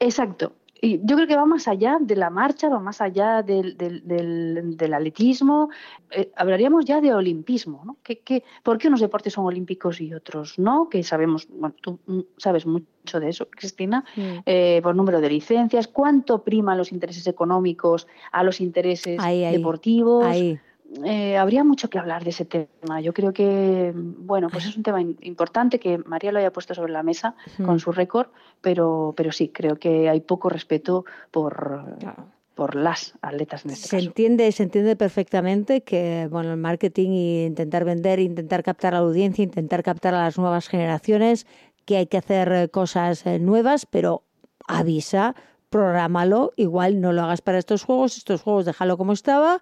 Exacto. 0.00 0.52
Y 0.86 1.00
yo 1.04 1.16
creo 1.16 1.26
que 1.26 1.36
va 1.36 1.44
más 1.46 1.66
allá 1.68 1.98
de 2.00 2.16
la 2.16 2.30
marcha, 2.30 2.68
va 2.68 2.78
más 2.80 3.00
allá 3.00 3.42
del, 3.42 3.76
del, 3.76 4.06
del- 4.06 4.76
del 4.76 4.94
atletismo. 4.94 5.68
Eh, 6.10 6.30
hablaríamos 6.36 6.84
ya 6.84 7.00
de 7.00 7.12
olimpismo. 7.12 7.82
¿no? 7.84 7.96
¿Qué, 8.02 8.20
qué, 8.20 8.44
por 8.62 8.78
qué 8.78 8.88
unos 8.88 9.00
deportes 9.00 9.32
son 9.32 9.44
olímpicos 9.46 10.00
y 10.00 10.14
otros 10.14 10.58
no? 10.58 10.88
Que 10.88 11.02
sabemos, 11.02 11.48
bueno, 11.50 11.74
tú 11.80 11.98
mm, 12.06 12.20
sabes 12.36 12.66
mucho 12.66 13.20
de 13.20 13.28
eso, 13.28 13.48
Cristina, 13.50 14.04
eh, 14.46 14.80
por 14.82 14.94
número 14.94 15.20
de 15.20 15.28
licencias, 15.30 15.88
cuánto 15.88 16.42
priman 16.42 16.76
los 16.78 16.92
intereses 16.92 17.26
económicos 17.26 18.06
a 18.32 18.42
los 18.42 18.60
intereses 18.60 19.18
Ahí, 19.20 19.44
ahí, 19.44 19.56
deportivos. 19.56 20.24
Ahí. 20.24 20.58
Eh, 21.04 21.36
habría 21.36 21.64
mucho 21.64 21.90
que 21.90 21.98
hablar 21.98 22.24
de 22.24 22.30
ese 22.30 22.44
tema. 22.44 23.00
Yo 23.00 23.12
creo 23.12 23.32
que, 23.32 23.92
bueno, 23.94 24.48
pues 24.50 24.66
es 24.66 24.76
un 24.76 24.82
tema 24.82 25.00
importante 25.00 25.78
que 25.78 25.98
María 25.98 26.32
lo 26.32 26.38
haya 26.38 26.52
puesto 26.52 26.74
sobre 26.74 26.92
la 26.92 27.02
mesa 27.02 27.34
con 27.64 27.80
su 27.80 27.92
récord, 27.92 28.28
pero, 28.60 29.12
pero 29.16 29.32
sí, 29.32 29.48
creo 29.48 29.76
que 29.76 30.08
hay 30.08 30.20
poco 30.20 30.48
respeto 30.48 31.04
por, 31.30 31.84
Claro. 31.98 32.26
por 32.54 32.76
las 32.76 33.14
atletas 33.20 33.64
en 33.64 33.72
este 33.72 33.88
Se 33.88 33.96
caso. 33.96 34.08
entiende, 34.08 34.50
se 34.52 34.62
entiende 34.62 34.96
perfectamente 34.96 35.82
que 35.82 36.28
bueno, 36.30 36.52
el 36.52 36.56
marketing 36.58 37.10
y 37.10 37.44
intentar 37.46 37.84
vender, 37.84 38.18
intentar 38.20 38.62
captar 38.62 38.94
a 38.94 39.00
la 39.00 39.06
audiencia, 39.06 39.42
intentar 39.42 39.82
captar 39.82 40.14
a 40.14 40.22
las 40.22 40.38
nuevas 40.38 40.68
generaciones, 40.68 41.46
que 41.84 41.96
hay 41.98 42.06
que 42.06 42.16
hacer 42.18 42.50
eh, 42.52 42.68
cosas 42.68 43.26
eh, 43.26 43.38
nuevas, 43.38 43.86
pero 43.86 44.22
avisa, 44.66 45.34
prográmalo, 45.68 46.52
igual 46.56 47.00
no 47.00 47.12
lo 47.12 47.22
hagas 47.22 47.42
para 47.42 47.58
estos 47.58 47.84
juegos, 47.84 48.16
estos 48.16 48.40
juegos 48.42 48.64
déjalo 48.64 48.96
como 48.96 49.12
estaba. 49.12 49.60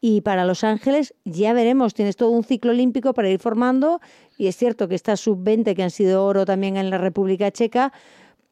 Y 0.00 0.22
para 0.22 0.46
Los 0.46 0.64
Ángeles 0.64 1.14
ya 1.24 1.52
veremos, 1.52 1.94
tienes 1.94 2.16
todo 2.16 2.30
un 2.30 2.44
ciclo 2.44 2.70
olímpico 2.70 3.12
para 3.12 3.28
ir 3.28 3.38
formando 3.38 4.00
y 4.38 4.46
es 4.46 4.56
cierto 4.56 4.88
que 4.88 4.94
estas 4.94 5.20
sub-20 5.20 5.76
que 5.76 5.82
han 5.82 5.90
sido 5.90 6.24
oro 6.24 6.46
también 6.46 6.78
en 6.78 6.88
la 6.88 6.96
República 6.96 7.50
Checa, 7.50 7.92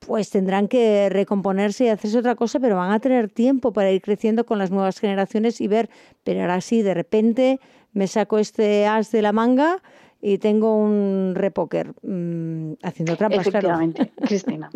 pues 0.00 0.30
tendrán 0.30 0.68
que 0.68 1.08
recomponerse 1.08 1.87
y 1.87 1.88
hacerse 1.88 2.18
otra 2.18 2.34
cosa, 2.34 2.61
pero 2.61 2.76
van 2.76 2.92
a 2.92 3.00
tener 3.00 3.30
tiempo 3.30 3.72
para 3.72 3.90
ir 3.90 4.02
creciendo 4.02 4.44
con 4.44 4.58
las 4.58 4.70
nuevas 4.70 5.00
generaciones 5.00 5.61
y 5.61 5.68
ver, 5.68 5.88
pero 6.22 6.42
ahora 6.42 6.61
sí, 6.61 6.82
de 6.82 6.94
repente 6.94 7.61
me 7.92 8.06
saco 8.06 8.38
este 8.38 8.87
as 8.87 9.11
de 9.11 9.22
la 9.22 9.32
manga 9.32 9.82
y 10.20 10.38
tengo 10.38 10.74
un 10.76 11.33
repóker 11.37 11.92
mm, 12.02 12.72
haciendo 12.83 13.16
trampas, 13.16 13.48
claro. 13.48 13.59
Efectivamente, 13.68 14.12
Cristina. 14.26 14.68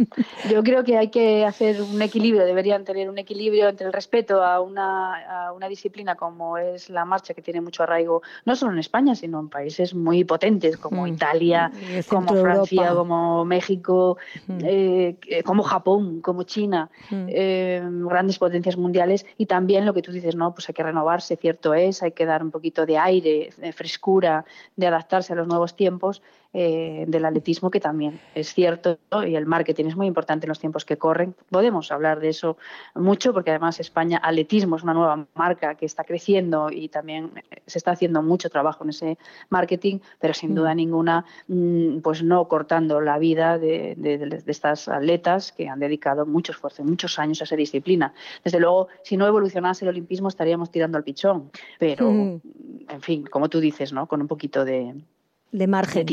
Yo 0.49 0.63
creo 0.63 0.85
que 0.85 0.97
hay 0.97 1.09
que 1.09 1.45
hacer 1.45 1.83
un 1.83 2.01
equilibrio, 2.01 2.45
deberían 2.45 2.85
tener 2.85 3.11
un 3.11 3.19
equilibrio 3.19 3.69
entre 3.69 3.87
el 3.89 3.93
respeto 3.93 4.43
a 4.43 4.61
una, 4.61 5.47
a 5.47 5.53
una 5.53 5.69
disciplina 5.69 6.15
como 6.15 6.59
es 6.59 6.91
la 6.91 7.05
marcha, 7.05 7.35
que 7.35 7.43
tiene 7.43 7.61
mucho 7.61 7.83
arraigo, 7.83 8.23
no 8.45 8.55
solo 8.55 8.73
en 8.73 8.79
España, 8.79 9.15
sino 9.17 9.41
en 9.41 9.49
países 9.49 9.95
muy 9.95 10.25
potentes 10.25 10.77
como 10.77 11.03
Mm. 11.05 11.09
Italia, 11.09 11.73
como 12.09 12.29
Francia, 12.37 12.83
Europa. 12.91 12.99
como 12.99 13.45
México, 13.45 14.19
Mm. 14.47 14.59
eh, 14.65 15.17
eh, 15.27 15.43
como 15.43 15.63
Japón, 15.65 16.21
como 16.21 16.45
China, 16.45 16.89
Mm. 17.11 17.27
eh, 17.29 17.83
grandes 18.09 18.39
potencias 18.39 18.77
mundiales. 18.77 19.27
Y 19.39 19.47
también 19.47 19.85
lo 19.87 19.93
que 19.95 20.03
tú 20.03 20.13
dices, 20.13 20.37
no, 20.37 20.55
pues 20.55 20.69
hay 20.69 20.75
que 20.75 20.83
renovarse, 20.85 21.37
cierto 21.37 21.75
es, 21.75 22.03
hay 22.03 22.13
que 22.13 22.27
dar 22.27 22.43
un 22.45 22.51
poquito 22.53 22.87
de 22.87 22.97
aire, 22.99 23.51
de 23.57 23.73
frescura, 23.73 24.45
de 24.77 24.87
adaptarse 24.87 25.32
adaptarse 25.33 25.35
a 25.35 25.37
los 25.37 25.47
nuevos 25.47 25.75
tiempos 25.77 26.23
eh, 26.55 27.05
del 27.09 27.25
atletismo, 27.25 27.71
que 27.71 27.81
también 27.81 28.21
es 28.35 28.53
cierto, 28.53 28.99
y 29.27 29.35
el 29.35 29.47
marketing 29.47 29.87
es 29.87 29.97
muy 29.97 30.07
importante 30.07 30.47
en 30.47 30.49
los 30.49 30.61
tiempos 30.61 30.85
que 30.85 30.99
corren. 30.99 31.35
Podemos 31.51 31.91
hablar 31.91 32.21
de 32.21 32.29
eso 32.29 32.57
mucho, 32.95 33.33
porque 33.33 33.51
además 33.51 33.81
España 33.81 34.21
Atletismo 34.23 34.77
es 34.77 34.83
una 34.83 34.93
nueva 34.93 35.27
marca 35.35 35.75
que 35.77 35.87
está 35.87 36.05
creciendo 36.05 36.69
y 36.71 36.89
también 36.89 37.31
se 37.67 37.79
está 37.79 37.93
haciendo 37.93 38.23
mucho 38.23 38.51
trabajo 38.51 38.85
en 38.85 38.91
ese 38.91 39.19
marketing, 39.49 40.01
pero 40.21 40.35
sin 40.35 40.55
duda 40.55 40.75
mm. 40.75 40.77
ninguna, 40.77 41.25
mm, 41.49 42.01
pues 42.01 42.23
no 42.23 42.47
cortando 42.49 43.01
la 43.01 43.19
vida 43.19 43.59
de, 43.59 43.95
de, 43.97 44.43
estas 44.47 44.89
atletas 44.89 45.53
que 45.53 45.69
han 45.69 45.81
dedicado 45.81 46.27
mucho 46.27 46.53
esfuerzo, 46.53 46.85
muchos 46.85 47.19
años 47.19 47.41
a 47.41 47.45
esa 47.45 47.57
disciplina. 47.57 48.13
Desde 48.45 48.61
luego, 48.61 48.89
si 49.03 49.17
no 49.17 49.27
evolucionase 49.27 49.85
el 49.85 49.89
olimpismo, 49.89 50.29
estaríamos 50.29 50.71
tirando 50.71 50.99
al 50.99 51.05
pichón, 51.05 51.51
pero, 51.79 52.11
mm. 52.11 52.41
en 52.91 53.01
fin, 53.01 53.25
como 53.25 53.49
tú 53.49 53.59
dices, 53.59 53.93
¿no? 53.93 54.07
Con 54.07 54.21
un 54.21 54.29
poquito 54.29 54.67
de, 54.67 54.95
de 55.53 55.67
margen, 55.67 56.07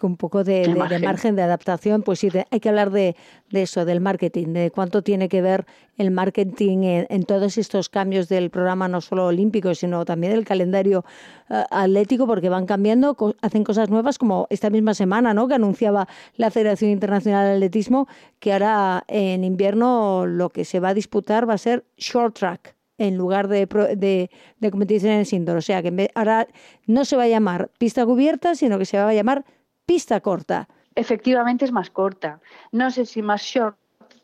con 0.00 0.10
un 0.10 0.16
poco 0.16 0.42
de, 0.42 0.68
margen. 1.00 1.36
de, 1.36 1.42
adaptación, 1.42 2.02
pues 2.02 2.18
sí, 2.18 2.28
hay 2.50 2.60
que 2.60 2.68
hablar 2.68 2.90
de, 2.90 3.14
eso, 3.52 3.84
del 3.84 4.00
marketing, 4.00 4.48
de 4.48 4.72
cuánto 4.72 5.02
tiene 5.02 5.28
que 5.28 5.40
ver 5.40 5.64
el 5.96 6.10
marketing 6.10 7.06
en, 7.08 7.22
todos 7.22 7.56
estos 7.56 7.88
cambios 7.88 8.28
del 8.28 8.50
programa, 8.50 8.88
no 8.88 9.00
solo 9.00 9.26
olímpico, 9.26 9.76
sino 9.76 10.04
también 10.04 10.32
del 10.32 10.44
calendario 10.44 11.04
eh, 11.48 11.62
atlético, 11.70 12.26
porque 12.26 12.48
van 12.48 12.66
cambiando, 12.66 13.16
hacen 13.40 13.62
cosas 13.62 13.90
nuevas, 13.90 14.18
como 14.18 14.48
esta 14.50 14.70
misma 14.70 14.94
semana, 14.94 15.32
¿no? 15.34 15.46
que 15.46 15.54
anunciaba 15.54 16.08
la 16.34 16.50
Federación 16.50 16.90
Internacional 16.90 17.46
de 17.46 17.54
Atletismo, 17.54 18.08
que 18.40 18.52
ahora 18.52 19.04
en 19.06 19.44
invierno 19.44 20.26
lo 20.26 20.50
que 20.50 20.64
se 20.64 20.80
va 20.80 20.88
a 20.88 20.94
disputar 20.94 21.48
va 21.48 21.54
a 21.54 21.58
ser 21.58 21.84
short 21.96 22.36
track 22.36 22.73
en 22.98 23.16
lugar 23.16 23.48
de, 23.48 23.66
de, 23.96 24.30
de 24.58 24.70
competiciones 24.70 25.32
indoor. 25.32 25.58
O 25.58 25.62
sea, 25.62 25.82
que 25.82 26.10
ahora 26.14 26.46
no 26.86 27.04
se 27.04 27.16
va 27.16 27.24
a 27.24 27.28
llamar 27.28 27.70
pista 27.78 28.04
cubierta, 28.04 28.54
sino 28.54 28.78
que 28.78 28.84
se 28.84 28.98
va 28.98 29.08
a 29.08 29.14
llamar 29.14 29.44
pista 29.86 30.20
corta. 30.20 30.68
Efectivamente 30.94 31.64
es 31.64 31.72
más 31.72 31.90
corta. 31.90 32.40
No 32.70 32.90
sé 32.90 33.04
si 33.04 33.20
más 33.20 33.42
short, 33.42 33.76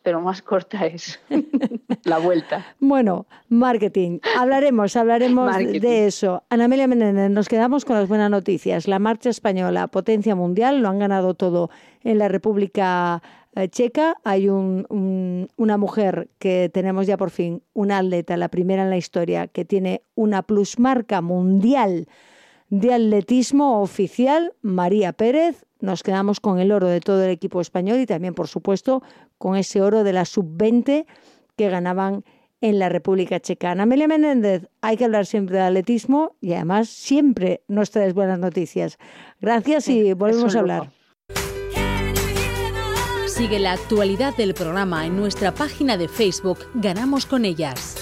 pero 0.02 0.20
más 0.20 0.40
corta 0.40 0.86
es 0.86 1.20
la 2.04 2.18
vuelta. 2.18 2.64
Bueno, 2.78 3.26
marketing. 3.48 4.20
Hablaremos, 4.38 4.96
hablaremos 4.96 5.56
de 5.56 6.06
eso. 6.06 6.42
Ana 6.48 6.66
Amelia 6.66 6.86
Menéndez, 6.86 7.30
nos 7.30 7.48
quedamos 7.48 7.84
con 7.84 7.96
las 7.96 8.08
buenas 8.08 8.30
noticias. 8.30 8.88
La 8.88 8.98
marcha 8.98 9.30
española, 9.30 9.88
potencia 9.88 10.34
mundial, 10.34 10.80
lo 10.80 10.88
han 10.88 10.98
ganado 10.98 11.34
todo 11.34 11.70
en 12.02 12.18
la 12.18 12.28
República 12.28 13.22
checa 13.70 14.16
hay 14.24 14.48
una 14.48 15.76
mujer 15.76 16.28
que 16.38 16.70
tenemos 16.72 17.06
ya 17.06 17.16
por 17.16 17.30
fin, 17.30 17.62
una 17.72 17.98
atleta, 17.98 18.36
la 18.36 18.48
primera 18.48 18.84
en 18.84 18.90
la 18.90 18.96
historia, 18.96 19.48
que 19.48 19.64
tiene 19.64 20.02
una 20.14 20.42
plusmarca 20.42 21.20
mundial 21.20 22.06
de 22.68 22.94
atletismo 22.94 23.82
oficial, 23.82 24.54
María 24.62 25.12
Pérez. 25.12 25.64
Nos 25.80 26.02
quedamos 26.02 26.40
con 26.40 26.58
el 26.60 26.72
oro 26.72 26.88
de 26.88 27.00
todo 27.00 27.24
el 27.24 27.30
equipo 27.30 27.60
español 27.60 27.98
y 28.00 28.06
también, 28.06 28.34
por 28.34 28.48
supuesto, 28.48 29.02
con 29.38 29.56
ese 29.56 29.80
oro 29.82 30.04
de 30.04 30.12
la 30.12 30.24
sub-20 30.24 31.06
que 31.56 31.68
ganaban 31.68 32.24
en 32.60 32.78
la 32.78 32.90
República 32.90 33.40
Checa. 33.40 33.72
Amelia 33.72 34.06
Menéndez, 34.06 34.68
hay 34.82 34.96
que 34.98 35.06
hablar 35.06 35.26
siempre 35.26 35.56
de 35.56 35.62
atletismo 35.62 36.36
y 36.40 36.52
además 36.52 36.90
siempre 36.90 37.62
nos 37.68 37.90
traes 37.90 38.14
buenas 38.14 38.38
noticias. 38.38 38.98
Gracias 39.40 39.88
y 39.88 40.12
volvemos 40.12 40.54
a 40.54 40.60
hablar. 40.60 40.99
Sigue 43.40 43.58
la 43.58 43.72
actualidad 43.72 44.36
del 44.36 44.52
programa 44.52 45.06
en 45.06 45.16
nuestra 45.16 45.54
página 45.54 45.96
de 45.96 46.08
Facebook 46.08 46.58
Ganamos 46.74 47.24
con 47.24 47.46
ellas. 47.46 47.96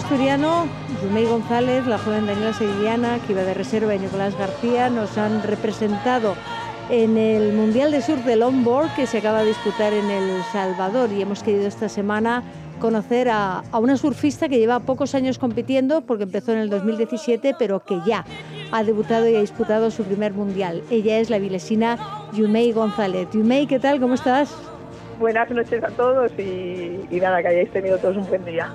Asturiano, 0.00 0.66
Jumei 1.02 1.26
González, 1.26 1.86
la 1.86 1.98
joven 1.98 2.26
Daniela 2.26 2.54
Sevillana, 2.54 3.18
que 3.18 3.32
iba 3.32 3.42
de 3.42 3.52
reserva, 3.52 3.94
y 3.94 3.98
Nicolás 3.98 4.36
García, 4.38 4.88
nos 4.88 5.18
han 5.18 5.42
representado 5.42 6.34
en 6.88 7.18
el 7.18 7.52
Mundial 7.52 7.90
de 7.90 8.00
Surf 8.00 8.24
de 8.24 8.36
Longboard 8.36 8.94
que 8.96 9.06
se 9.06 9.18
acaba 9.18 9.40
de 9.40 9.48
disputar 9.48 9.92
en 9.92 10.10
El 10.10 10.42
Salvador 10.52 11.10
y 11.12 11.20
hemos 11.20 11.42
querido 11.42 11.68
esta 11.68 11.90
semana 11.90 12.42
conocer 12.80 13.28
a, 13.28 13.62
una 13.74 13.98
surfista 13.98 14.48
que 14.48 14.58
lleva 14.58 14.80
pocos 14.80 15.14
años 15.14 15.38
compitiendo 15.38 16.00
porque 16.00 16.24
empezó 16.24 16.52
en 16.52 16.58
el 16.58 16.70
2017 16.70 17.54
pero 17.58 17.80
que 17.84 18.00
ya 18.06 18.24
ha 18.72 18.82
debutado 18.82 19.28
y 19.28 19.36
ha 19.36 19.40
disputado 19.40 19.90
su 19.90 20.02
primer 20.04 20.32
mundial. 20.32 20.82
Ella 20.90 21.18
es 21.18 21.28
la 21.28 21.38
vilesina 21.38 21.98
Yumei 22.32 22.72
González. 22.72 23.28
Yumei, 23.32 23.66
¿qué 23.66 23.78
tal? 23.78 24.00
¿Cómo 24.00 24.14
estás? 24.14 24.56
Buenas 25.18 25.50
noches 25.50 25.84
a 25.84 25.88
todos 25.88 26.32
y 26.38 27.20
nada, 27.20 27.42
que 27.42 27.48
hayáis 27.48 27.70
tenido 27.70 27.98
todos 27.98 28.16
un 28.16 28.26
buen 28.26 28.44
día. 28.46 28.72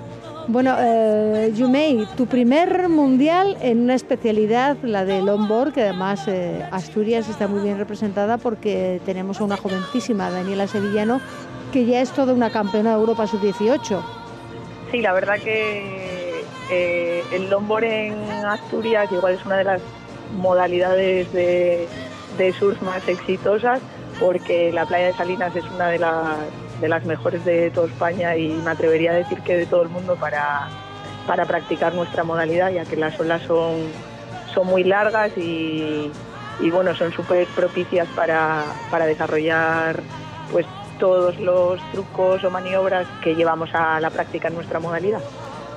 Bueno, 0.48 0.76
eh, 0.78 1.50
Yumei, 1.56 2.06
tu 2.16 2.26
primer 2.26 2.88
mundial 2.88 3.56
en 3.60 3.80
una 3.80 3.94
especialidad, 3.94 4.76
la 4.82 5.04
de 5.04 5.20
longboard, 5.20 5.72
que 5.72 5.82
además 5.82 6.28
eh, 6.28 6.64
Asturias 6.70 7.28
está 7.28 7.48
muy 7.48 7.60
bien 7.62 7.78
representada 7.78 8.38
porque 8.38 9.00
tenemos 9.04 9.40
a 9.40 9.44
una 9.44 9.56
jovencísima, 9.56 10.30
Daniela 10.30 10.68
Sevillano, 10.68 11.20
que 11.72 11.84
ya 11.84 12.00
es 12.00 12.12
toda 12.12 12.32
una 12.32 12.50
campeona 12.50 12.90
de 12.90 13.00
Europa 13.00 13.26
sub-18. 13.26 14.00
Sí, 14.92 15.00
la 15.00 15.12
verdad 15.14 15.40
que 15.42 16.44
eh, 16.70 17.24
el 17.32 17.50
longboard 17.50 17.84
en 17.84 18.14
Asturias 18.44 19.10
igual 19.10 19.34
es 19.34 19.44
una 19.44 19.56
de 19.56 19.64
las 19.64 19.82
modalidades 20.38 21.32
de 21.32 21.88
surf 22.56 22.80
más 22.82 23.06
exitosas 23.08 23.80
porque 24.20 24.72
la 24.72 24.86
playa 24.86 25.06
de 25.06 25.12
Salinas 25.14 25.54
es 25.56 25.64
una 25.74 25.88
de 25.88 25.98
las 25.98 26.36
de 26.80 26.88
las 26.88 27.04
mejores 27.04 27.44
de 27.44 27.70
toda 27.70 27.86
España 27.86 28.36
y 28.36 28.48
me 28.48 28.70
atrevería 28.70 29.12
a 29.12 29.14
decir 29.14 29.40
que 29.40 29.56
de 29.56 29.66
todo 29.66 29.82
el 29.82 29.88
mundo 29.88 30.16
para, 30.16 30.68
para 31.26 31.44
practicar 31.44 31.94
nuestra 31.94 32.24
modalidad, 32.24 32.70
ya 32.70 32.84
que 32.84 32.96
las 32.96 33.18
olas 33.18 33.42
son, 33.42 33.88
son 34.54 34.66
muy 34.66 34.84
largas 34.84 35.36
y, 35.36 36.10
y 36.60 36.70
bueno, 36.70 36.94
son 36.94 37.12
súper 37.12 37.46
propicias 37.48 38.08
para, 38.14 38.64
para 38.90 39.06
desarrollar 39.06 40.02
pues 40.52 40.66
todos 40.98 41.38
los 41.38 41.80
trucos 41.92 42.42
o 42.44 42.50
maniobras 42.50 43.06
que 43.22 43.34
llevamos 43.34 43.70
a 43.74 44.00
la 44.00 44.10
práctica 44.10 44.48
en 44.48 44.54
nuestra 44.54 44.80
modalidad. 44.80 45.20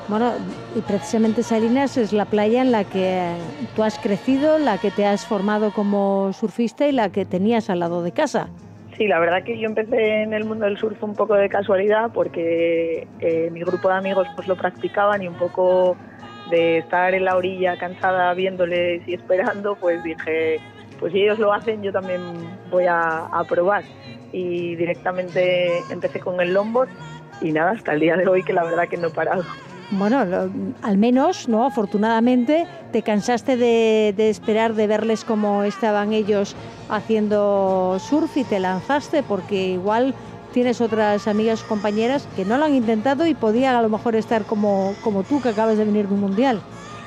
Bueno, 0.08 0.32
y 0.76 0.82
precisamente 0.82 1.44
Salinas 1.44 1.96
es 1.98 2.14
la 2.14 2.26
playa 2.26 2.62
en 2.62 2.72
la 2.72 2.84
que 2.84 3.36
tú 3.76 3.84
has 3.84 4.00
crecido, 4.00 4.58
la 4.58 4.80
que 4.80 4.90
te 4.90 5.06
has 5.06 5.26
formado 5.26 5.72
como 5.72 6.32
surfista 6.34 6.88
y 6.88 6.92
la 6.92 7.10
que 7.10 7.26
tenías 7.26 7.70
al 7.70 7.80
lado 7.80 8.02
de 8.02 8.12
casa. 8.12 8.48
Sí, 9.00 9.08
la 9.08 9.18
verdad 9.18 9.44
que 9.46 9.58
yo 9.58 9.66
empecé 9.66 10.24
en 10.24 10.34
el 10.34 10.44
mundo 10.44 10.66
del 10.66 10.78
surf 10.78 11.02
un 11.06 11.16
poco 11.16 11.34
de 11.36 11.48
casualidad 11.48 12.12
porque 12.14 13.08
eh, 13.22 13.50
mi 13.50 13.62
grupo 13.62 13.88
de 13.88 13.96
amigos 13.96 14.28
pues 14.36 14.46
lo 14.46 14.58
practicaban 14.58 15.24
y 15.24 15.28
un 15.30 15.36
poco 15.36 15.96
de 16.52 16.80
estar 16.80 17.14
en 17.14 17.24
la 17.24 17.38
orilla 17.38 17.78
cansada 17.78 18.34
viéndoles 18.34 19.08
y 19.08 19.14
esperando, 19.14 19.78
pues 19.78 20.04
dije, 20.04 20.60
pues 21.00 21.14
si 21.14 21.22
ellos 21.22 21.40
lo 21.40 21.54
hacen, 21.54 21.82
yo 21.82 21.94
también 21.94 22.20
voy 22.70 22.88
a, 22.88 23.28
a 23.28 23.46
probar. 23.46 23.86
Y 24.34 24.76
directamente 24.76 25.80
empecé 25.90 26.20
con 26.20 26.42
el 26.42 26.54
longboard 26.54 26.90
y 27.40 27.54
nada, 27.54 27.72
hasta 27.72 27.94
el 27.94 28.02
día 28.02 28.18
de 28.18 28.28
hoy 28.28 28.44
que 28.44 28.52
la 28.52 28.66
verdad 28.66 28.90
que 28.90 28.98
no 28.98 29.08
he 29.08 29.12
parado. 29.12 29.46
Bueno, 29.92 30.20
al 30.84 30.98
menos, 30.98 31.50
¿no? 31.50 31.66
Afortunadamente, 31.66 32.68
te 32.92 33.02
cansaste 33.02 33.58
de, 33.58 34.30
esperar, 34.30 34.74
de 34.74 34.86
verles 34.86 35.26
cómo 35.26 35.64
estaban 35.64 36.14
ellos 36.14 36.56
haciendo 36.90 37.98
surf 38.00 38.38
y 38.38 38.44
te 38.44 38.60
lanzaste, 38.60 39.24
porque 39.24 39.70
igual 39.70 40.14
tienes 40.54 40.80
otras 40.80 41.28
amigas 41.28 41.64
compañeras 41.64 42.28
que 42.36 42.46
no 42.46 42.58
lo 42.60 42.66
han 42.66 42.76
intentado 42.76 43.26
y 43.26 43.34
podían 43.34 43.76
a 43.76 43.82
lo 43.82 43.90
mejor 43.90 44.16
estar 44.16 44.44
como, 44.44 44.94
como 45.04 45.24
tú, 45.24 45.42
que 45.42 45.50
acabas 45.50 45.78
de 45.78 45.86
venir 45.86 46.08
de 46.08 46.14
un 46.14 46.22
mundial. 46.22 46.60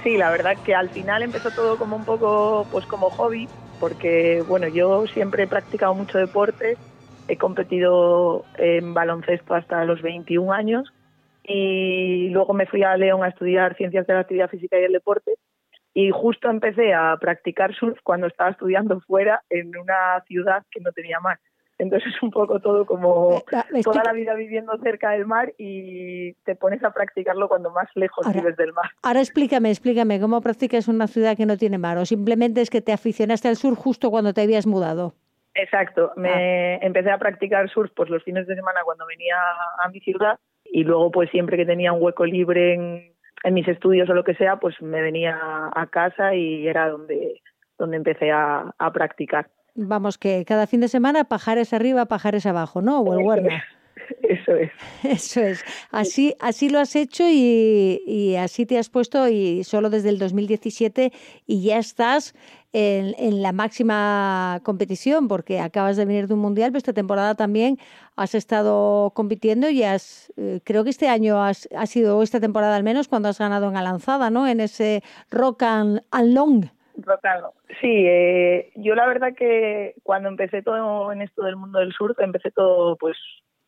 Sí, 0.03 0.17
la 0.17 0.31
verdad 0.31 0.57
que 0.65 0.75
al 0.75 0.91
final 0.91 1.23
empezó 1.23 1.51
todo 1.51 1.79
como 1.79 1.95
un 1.95 2.05
poco, 2.05 2.67
pues 2.73 2.85
como 2.87 3.11
hobby, 3.11 3.49
porque 3.79 4.43
bueno, 4.49 4.67
yo 4.67 5.05
siempre 5.15 5.45
he 5.45 5.47
practicado 5.47 5.95
mucho 5.95 6.19
deporte, 6.19 6.77
he 7.29 7.37
competido 7.37 8.45
en 8.59 8.93
baloncesto 8.93 9.55
hasta 9.55 9.85
los 9.85 10.03
21 10.03 10.53
años 10.53 10.93
y 11.45 12.29
luego 12.29 12.55
me 12.55 12.67
fui 12.67 12.83
a 12.83 12.97
León 12.97 13.25
a 13.25 13.29
estudiar 13.29 13.77
ciencias 13.77 14.07
de 14.07 14.15
la 14.15 14.21
actividad 14.21 14.51
física 14.51 14.79
y 14.79 14.85
el 14.85 14.93
deporte 14.93 15.35
y 15.95 16.11
justo 16.11 16.49
empecé 16.49 16.95
a 16.95 17.17
practicar 17.21 17.75
surf 17.75 17.99
cuando 18.03 18.27
estaba 18.27 18.51
estudiando 18.51 19.01
fuera 19.01 19.43
en 19.51 19.77
una 19.77 20.23
ciudad 20.27 20.65
que 20.71 20.81
no 20.81 20.93
tenía 20.93 21.21
mar. 21.21 21.39
Entonces 21.79 22.15
es 22.15 22.23
un 22.23 22.31
poco 22.31 22.61
todo 22.61 22.87
como 22.87 23.43
toda 23.83 24.05
la 24.05 24.13
vida 24.13 24.35
viviendo 24.35 24.77
cerca 24.79 25.11
del 25.11 25.27
mar 25.27 25.53
y 25.59 26.33
te 26.45 26.55
pones 26.55 26.83
a 26.85 26.93
practicarlo 26.93 27.49
cuando 27.49 27.71
más 27.71 27.89
lejos 27.95 28.33
vives 28.33 28.57
del 28.57 28.73
mar. 28.73 28.91
Ahora 29.03 29.21
explícame, 29.21 29.71
explícame, 29.71 30.21
¿cómo 30.21 30.41
practicas 30.41 30.87
una 30.87 31.09
ciudad 31.09 31.37
que 31.37 31.47
no 31.47 31.57
tiene 31.57 31.79
mar? 31.79 31.99
¿O 31.99 32.07
simplemente 32.07 32.61
es 32.61 32.71
que 32.71 32.83
te 32.83 32.93
aficionaste 32.93 33.49
al 33.49 33.57
surf 33.57 33.79
justo 33.79 34.11
cuando 34.11 34.33
te 34.33 34.43
habías 34.43 34.67
mudado? 34.67 35.15
Exacto, 35.55 36.13
me 36.17 36.77
ah. 36.77 36.79
empecé 36.83 37.11
a 37.11 37.19
practicar 37.19 37.69
surf 37.69 37.91
pues 37.95 38.09
los 38.09 38.23
fines 38.23 38.47
de 38.47 38.55
semana 38.55 38.81
cuando 38.85 39.05
venía 39.07 39.37
a 39.85 39.89
mi 39.89 40.01
ciudad 40.01 40.39
y 40.73 40.85
luego 40.85 41.11
pues 41.11 41.31
siempre 41.31 41.57
que 41.57 41.67
tenía 41.67 41.93
un 41.93 42.03
hueco 42.03 42.25
libre 42.25 42.75
en, 42.75 43.13
en 43.45 43.55
mis 43.55 43.69
estudios 43.69 44.09
o 44.09 44.15
lo 44.15 44.25
que 44.25 44.35
sea, 44.35 44.57
pues 44.57 44.81
me 44.81 45.03
venía 45.03 45.39
a 45.75 45.87
casa 45.87 46.35
y 46.35 46.67
era 46.67 46.89
donde, 46.89 47.41
donde 47.79 47.99
empecé 47.99 48.31
a, 48.33 48.75
a 48.79 48.93
practicar. 48.93 49.49
Vamos, 49.75 50.19
que 50.19 50.45
cada 50.47 50.67
fin 50.67 50.81
de 50.81 50.89
semana 50.89 51.25
pajares 51.25 51.73
arriba, 51.73 52.07
pajares 52.07 52.47
abajo, 52.47 52.83
¿no? 52.83 53.01
O 53.01 53.19
el 53.19 53.25
Huerna. 53.25 53.63
Eso 54.23 54.55
es. 54.57 54.71
Eso 55.03 55.41
es. 55.41 55.65
Así, 55.91 56.35
así 56.41 56.69
lo 56.69 56.79
has 56.79 56.97
hecho 56.97 57.25
y, 57.29 58.03
y, 58.07 58.37
así 58.37 58.67
te 58.67 58.79
has 58.79 58.89
puesto 58.89 59.29
y 59.29 59.65
solo 59.65 59.91
desde 59.91 60.09
el 60.09 60.19
2017 60.19 61.13
y 61.47 61.63
ya 61.63 61.79
estás 61.79 62.35
en, 62.73 63.15
en, 63.19 63.43
la 63.43 63.53
máxima 63.53 64.61
competición 64.63 65.29
porque 65.29 65.61
acabas 65.61 65.97
de 65.97 66.05
venir 66.07 66.27
de 66.27 66.35
un 66.35 66.41
mundial, 66.41 66.71
pero 66.71 66.79
esta 66.79 66.93
temporada 66.93 67.35
también 67.35 67.79
has 68.17 68.35
estado 68.35 69.11
compitiendo 69.11 69.69
y 69.69 69.83
has, 69.83 70.33
eh, 70.37 70.61
creo 70.65 70.85
que 70.85 70.91
este 70.91 71.09
año 71.09 71.43
has, 71.43 71.69
ha 71.77 71.87
sido, 71.87 72.23
esta 72.23 72.41
temporada 72.41 72.77
al 72.77 72.83
menos, 72.83 73.09
cuando 73.09 73.29
has 73.29 73.39
ganado 73.39 73.69
en 73.69 73.75
la 73.75 73.83
lanzada, 73.83 74.31
¿no? 74.31 74.47
En 74.47 74.61
ese 74.61 75.03
Rock 75.31 75.63
and, 75.63 76.01
Long. 76.13 76.67
Rock 76.97 77.25
and 77.25 77.43
Long. 77.43 77.53
Sí, 77.81 78.05
eh, 78.07 78.71
yo 78.77 78.95
la 78.95 79.07
verdad 79.07 79.35
que 79.37 79.95
cuando 80.03 80.29
empecé 80.29 80.63
todo 80.63 81.13
en 81.13 81.23
esto 81.23 81.43
del 81.45 81.57
mundo 81.57 81.79
del 81.79 81.93
surf, 81.93 82.19
empecé 82.21 82.51
todo 82.51 82.97
pues 82.97 83.17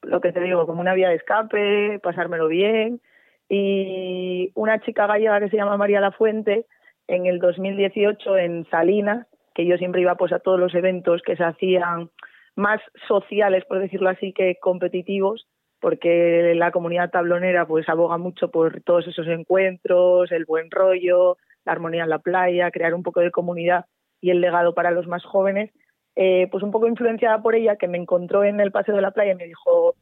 lo 0.06 0.20
que 0.20 0.32
te 0.32 0.40
digo, 0.40 0.66
como 0.66 0.80
una 0.80 0.94
vía 0.94 1.08
de 1.08 1.16
escape, 1.16 1.98
pasármelo 2.02 2.48
bien. 2.48 3.00
Y 3.48 4.50
una 4.54 4.80
chica 4.80 5.06
gallega 5.06 5.40
que 5.40 5.50
se 5.50 5.56
llama 5.56 5.76
María 5.76 6.00
La 6.00 6.12
Fuente, 6.12 6.66
en 7.06 7.26
el 7.26 7.38
2018 7.38 8.38
en 8.38 8.66
Salinas, 8.70 9.26
que 9.54 9.66
yo 9.66 9.76
siempre 9.76 10.00
iba 10.00 10.14
pues 10.16 10.32
a 10.32 10.38
todos 10.38 10.58
los 10.58 10.74
eventos 10.74 11.22
que 11.22 11.36
se 11.36 11.44
hacían 11.44 12.10
más 12.56 12.80
sociales, 13.08 13.64
por 13.66 13.78
decirlo 13.78 14.08
así, 14.08 14.32
que 14.32 14.56
competitivos, 14.60 15.46
porque 15.80 16.54
la 16.56 16.70
comunidad 16.70 17.10
tablonera 17.10 17.66
pues 17.66 17.88
aboga 17.88 18.16
mucho 18.16 18.50
por 18.50 18.80
todos 18.82 19.06
esos 19.06 19.26
encuentros, 19.26 20.32
el 20.32 20.46
buen 20.46 20.70
rollo, 20.70 21.36
la 21.64 21.72
armonía 21.72 22.04
en 22.04 22.10
la 22.10 22.20
playa, 22.20 22.70
crear 22.70 22.94
un 22.94 23.02
poco 23.02 23.20
de 23.20 23.30
comunidad 23.30 23.84
y 24.20 24.30
el 24.30 24.40
legado 24.40 24.74
para 24.74 24.90
los 24.90 25.06
más 25.06 25.24
jóvenes 25.24 25.70
eh, 26.16 26.48
pues 26.50 26.62
un 26.62 26.70
poco 26.70 26.86
influenciada 26.86 27.42
por 27.42 27.54
ella, 27.54 27.76
que 27.76 27.88
me 27.88 27.98
encontró 27.98 28.44
en 28.44 28.60
el 28.60 28.72
paseo 28.72 28.94
de 28.94 29.02
la 29.02 29.10
playa 29.10 29.32
y 29.32 29.36
me 29.36 29.46
dijo, 29.46 29.94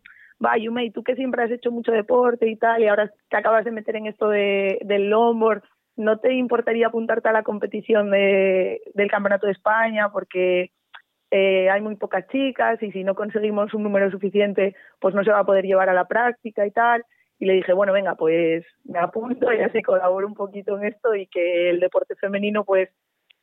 va, 0.44 0.56
Yumei, 0.58 0.90
tú 0.90 1.02
que 1.02 1.14
siempre 1.14 1.42
has 1.42 1.50
hecho 1.50 1.70
mucho 1.70 1.92
deporte 1.92 2.48
y 2.48 2.56
tal, 2.56 2.82
y 2.82 2.88
ahora 2.88 3.10
te 3.28 3.36
acabas 3.36 3.64
de 3.64 3.70
meter 3.70 3.96
en 3.96 4.06
esto 4.06 4.28
de, 4.28 4.78
del 4.82 5.08
longboard, 5.08 5.62
¿no 5.96 6.18
te 6.18 6.34
importaría 6.34 6.88
apuntarte 6.88 7.28
a 7.28 7.32
la 7.32 7.42
competición 7.42 8.10
de, 8.10 8.80
del 8.94 9.10
Campeonato 9.10 9.46
de 9.46 9.52
España? 9.52 10.10
Porque 10.10 10.70
eh, 11.30 11.70
hay 11.70 11.80
muy 11.80 11.96
pocas 11.96 12.26
chicas 12.28 12.82
y 12.82 12.92
si 12.92 13.04
no 13.04 13.14
conseguimos 13.14 13.72
un 13.74 13.82
número 13.82 14.10
suficiente, 14.10 14.74
pues 15.00 15.14
no 15.14 15.24
se 15.24 15.30
va 15.30 15.40
a 15.40 15.46
poder 15.46 15.64
llevar 15.64 15.88
a 15.88 15.94
la 15.94 16.06
práctica 16.06 16.66
y 16.66 16.70
tal. 16.70 17.04
Y 17.38 17.46
le 17.46 17.54
dije, 17.54 17.72
bueno, 17.72 17.92
venga, 17.92 18.14
pues 18.14 18.64
me 18.84 18.98
apunto 18.98 19.52
y 19.52 19.60
así 19.60 19.82
colaboro 19.82 20.26
un 20.26 20.34
poquito 20.34 20.78
en 20.78 20.86
esto 20.86 21.14
y 21.14 21.26
que 21.26 21.70
el 21.70 21.80
deporte 21.80 22.14
femenino, 22.16 22.64
pues 22.64 22.90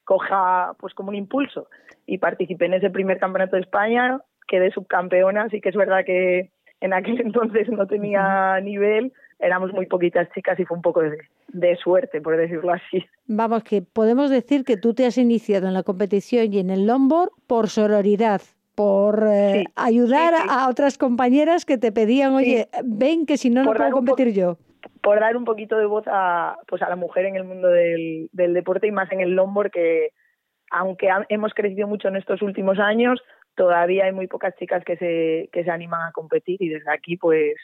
coja 0.09 0.73
pues 0.79 0.95
como 0.95 1.09
un 1.09 1.15
impulso 1.15 1.67
y 2.07 2.17
participé 2.17 2.65
en 2.65 2.73
ese 2.73 2.89
primer 2.89 3.19
campeonato 3.19 3.57
de 3.57 3.61
España, 3.61 4.19
quedé 4.47 4.71
subcampeona, 4.71 5.43
así 5.43 5.61
que 5.61 5.69
es 5.69 5.75
verdad 5.75 6.03
que 6.03 6.49
en 6.81 6.93
aquel 6.93 7.21
entonces 7.25 7.69
no 7.69 7.85
tenía 7.85 8.59
nivel, 8.59 9.13
éramos 9.37 9.71
muy 9.71 9.85
poquitas 9.85 10.27
chicas 10.33 10.59
y 10.59 10.65
fue 10.65 10.77
un 10.77 10.81
poco 10.81 11.01
de, 11.01 11.75
suerte, 11.75 12.21
por 12.21 12.37
decirlo 12.37 12.73
así. 12.73 13.05
Vamos, 13.27 13.63
que 13.63 13.83
podemos 13.83 14.31
decir 14.31 14.63
que 14.63 14.77
tú 14.77 14.95
te 14.95 15.05
has 15.05 15.19
iniciado 15.19 15.67
en 15.67 15.75
la 15.75 15.83
competición 15.83 16.51
y 16.51 16.57
en 16.57 16.71
el 16.71 16.87
longboard 16.87 17.29
por 17.45 17.69
sororidad, 17.69 18.41
por 18.73 19.27
eh, 19.27 19.65
ayudar 19.75 20.33
a 20.49 20.69
otras 20.69 20.97
compañeras 20.97 21.65
que 21.65 21.77
te 21.77 21.91
pedían, 21.91 22.33
oye, 22.33 22.67
ven 22.83 23.27
que 23.27 23.37
si 23.37 23.51
no, 23.51 23.63
no 23.63 23.73
puedo 23.73 23.91
competir 23.91 24.33
yo 24.33 24.57
por 25.09 25.19
dar 25.19 25.35
un 25.35 25.43
poquito 25.43 25.75
de 25.75 25.87
voz 25.87 26.03
a, 26.05 26.59
pues 26.67 26.83
a 26.83 26.87
la 26.87 26.95
mujer 26.95 27.25
en 27.25 27.35
el 27.35 27.43
mundo 27.43 27.67
del, 27.67 28.29
del 28.31 28.53
deporte 28.53 28.85
y 28.85 28.91
más 28.91 29.11
en 29.11 29.21
el 29.21 29.31
longboard 29.31 29.71
que 29.71 30.11
aunque 30.69 31.09
hemos 31.29 31.51
crecido 31.55 31.87
mucho 31.87 32.09
en 32.09 32.15
estos 32.15 32.43
últimos 32.43 32.77
años, 32.77 33.19
todavía 33.55 34.05
hay 34.05 34.11
muy 34.11 34.27
pocas 34.27 34.55
chicas 34.57 34.83
que 34.85 34.97
se, 34.97 35.49
que 35.51 35.63
se 35.63 35.71
animan 35.71 36.07
a 36.07 36.11
competir 36.11 36.61
y 36.61 36.69
desde 36.69 36.91
aquí 36.91 37.17
pues 37.17 37.55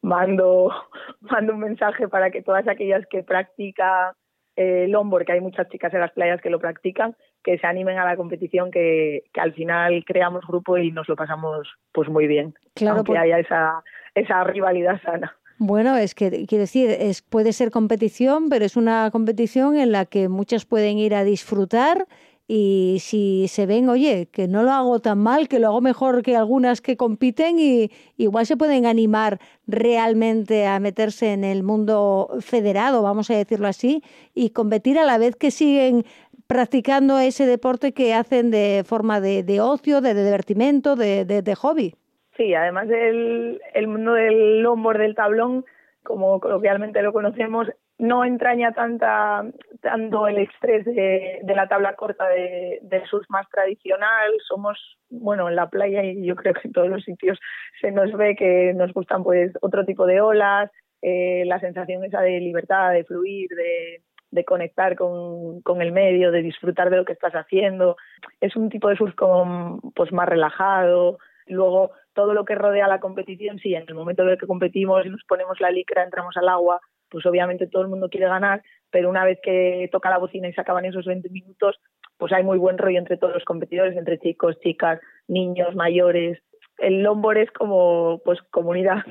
mando, 0.00 0.72
mando 1.22 1.54
un 1.54 1.58
mensaje 1.58 2.06
para 2.06 2.30
que 2.30 2.40
todas 2.40 2.68
aquellas 2.68 3.04
que 3.10 3.24
practican 3.24 4.12
eh, 4.54 4.86
longboard, 4.86 5.24
que 5.26 5.32
hay 5.32 5.40
muchas 5.40 5.68
chicas 5.70 5.92
en 5.94 6.02
las 6.02 6.12
playas 6.12 6.40
que 6.40 6.50
lo 6.50 6.60
practican, 6.60 7.16
que 7.42 7.58
se 7.58 7.66
animen 7.66 7.98
a 7.98 8.04
la 8.04 8.16
competición, 8.16 8.70
que, 8.70 9.24
que 9.32 9.40
al 9.40 9.54
final 9.54 10.04
creamos 10.06 10.46
grupo 10.46 10.78
y 10.78 10.92
nos 10.92 11.08
lo 11.08 11.16
pasamos 11.16 11.66
pues 11.90 12.08
muy 12.08 12.28
bien, 12.28 12.54
claro, 12.76 12.98
aunque 12.98 13.18
haya 13.18 13.40
esa, 13.40 13.82
esa 14.14 14.44
rivalidad 14.44 15.02
sana. 15.02 15.36
Bueno, 15.64 15.96
es 15.96 16.16
que 16.16 16.44
quiero 16.46 16.62
decir, 16.62 16.90
es, 16.90 17.22
puede 17.22 17.52
ser 17.52 17.70
competición, 17.70 18.48
pero 18.48 18.64
es 18.64 18.74
una 18.76 19.08
competición 19.12 19.76
en 19.76 19.92
la 19.92 20.06
que 20.06 20.28
muchas 20.28 20.64
pueden 20.64 20.98
ir 20.98 21.14
a 21.14 21.22
disfrutar 21.22 22.08
y 22.48 22.96
si 23.00 23.46
se 23.46 23.64
ven, 23.66 23.88
oye, 23.88 24.26
que 24.32 24.48
no 24.48 24.64
lo 24.64 24.72
hago 24.72 24.98
tan 24.98 25.18
mal, 25.20 25.46
que 25.46 25.60
lo 25.60 25.68
hago 25.68 25.80
mejor 25.80 26.24
que 26.24 26.34
algunas 26.34 26.80
que 26.80 26.96
compiten 26.96 27.60
y 27.60 27.92
igual 28.16 28.44
se 28.44 28.56
pueden 28.56 28.86
animar 28.86 29.38
realmente 29.68 30.66
a 30.66 30.80
meterse 30.80 31.32
en 31.32 31.44
el 31.44 31.62
mundo 31.62 32.28
federado, 32.40 33.02
vamos 33.02 33.30
a 33.30 33.36
decirlo 33.36 33.68
así, 33.68 34.02
y 34.34 34.50
competir 34.50 34.98
a 34.98 35.04
la 35.04 35.16
vez 35.16 35.36
que 35.36 35.52
siguen 35.52 36.04
practicando 36.48 37.20
ese 37.20 37.46
deporte 37.46 37.92
que 37.92 38.14
hacen 38.14 38.50
de 38.50 38.82
forma 38.84 39.20
de, 39.20 39.44
de 39.44 39.60
ocio, 39.60 40.00
de, 40.00 40.12
divertimento, 40.12 40.96
de, 40.96 41.24
de 41.24 41.54
hobby. 41.54 41.94
Sí, 42.36 42.54
además 42.54 42.88
el, 42.88 43.60
el 43.74 43.86
mundo 43.88 44.14
del 44.14 44.62
longboard 44.62 44.98
del 44.98 45.14
tablón, 45.14 45.64
como 46.02 46.40
coloquialmente 46.40 47.02
lo 47.02 47.12
conocemos, 47.12 47.68
no 47.98 48.24
entraña 48.24 48.72
tanta 48.72 49.44
tanto 49.80 50.26
el 50.26 50.38
estrés 50.38 50.84
de, 50.84 51.40
de 51.42 51.54
la 51.54 51.68
tabla 51.68 51.94
corta 51.94 52.28
de, 52.28 52.78
del 52.82 53.04
surf 53.06 53.28
más 53.28 53.48
tradicional. 53.50 54.32
Somos, 54.48 54.78
bueno, 55.10 55.48
en 55.48 55.56
la 55.56 55.68
playa 55.68 56.02
y 56.02 56.24
yo 56.24 56.34
creo 56.34 56.54
que 56.54 56.68
en 56.68 56.72
todos 56.72 56.88
los 56.88 57.04
sitios 57.04 57.38
se 57.80 57.90
nos 57.92 58.12
ve 58.12 58.34
que 58.34 58.72
nos 58.74 58.92
gustan 58.92 59.22
pues 59.22 59.52
otro 59.60 59.84
tipo 59.84 60.06
de 60.06 60.20
olas, 60.20 60.70
eh, 61.02 61.44
la 61.46 61.60
sensación 61.60 62.04
esa 62.04 62.20
de 62.22 62.40
libertad, 62.40 62.92
de 62.92 63.04
fluir, 63.04 63.48
de, 63.50 64.02
de 64.30 64.44
conectar 64.44 64.96
con, 64.96 65.60
con, 65.62 65.82
el 65.82 65.92
medio, 65.92 66.32
de 66.32 66.42
disfrutar 66.42 66.90
de 66.90 66.96
lo 66.96 67.04
que 67.04 67.12
estás 67.12 67.34
haciendo. 67.34 67.96
Es 68.40 68.56
un 68.56 68.68
tipo 68.68 68.88
de 68.88 68.96
surf 68.96 69.14
como, 69.14 69.80
pues 69.94 70.12
más 70.12 70.28
relajado. 70.28 71.18
Luego 71.46 71.92
todo 72.14 72.34
lo 72.34 72.44
que 72.44 72.54
rodea 72.54 72.88
la 72.88 73.00
competición, 73.00 73.58
sí, 73.58 73.74
en 73.74 73.84
el 73.86 73.94
momento 73.94 74.22
en 74.22 74.30
el 74.30 74.38
que 74.38 74.46
competimos 74.46 75.04
y 75.06 75.10
nos 75.10 75.22
ponemos 75.24 75.60
la 75.60 75.70
licra, 75.70 76.02
entramos 76.02 76.36
al 76.36 76.48
agua, 76.48 76.80
pues 77.10 77.26
obviamente 77.26 77.66
todo 77.66 77.82
el 77.82 77.88
mundo 77.88 78.08
quiere 78.08 78.26
ganar, 78.26 78.62
pero 78.90 79.10
una 79.10 79.24
vez 79.24 79.38
que 79.42 79.88
toca 79.92 80.10
la 80.10 80.18
bocina 80.18 80.48
y 80.48 80.52
se 80.52 80.60
acaban 80.60 80.84
esos 80.84 81.04
20 81.04 81.28
minutos, 81.30 81.78
pues 82.16 82.32
hay 82.32 82.42
muy 82.42 82.58
buen 82.58 82.78
rollo 82.78 82.98
entre 82.98 83.16
todos 83.16 83.34
los 83.34 83.44
competidores, 83.44 83.96
entre 83.96 84.18
chicos, 84.18 84.58
chicas, 84.60 85.00
niños, 85.28 85.74
mayores. 85.74 86.38
El 86.78 87.02
longboard 87.02 87.38
es 87.38 87.50
como 87.50 88.20
pues 88.24 88.40
comunidad. 88.50 89.02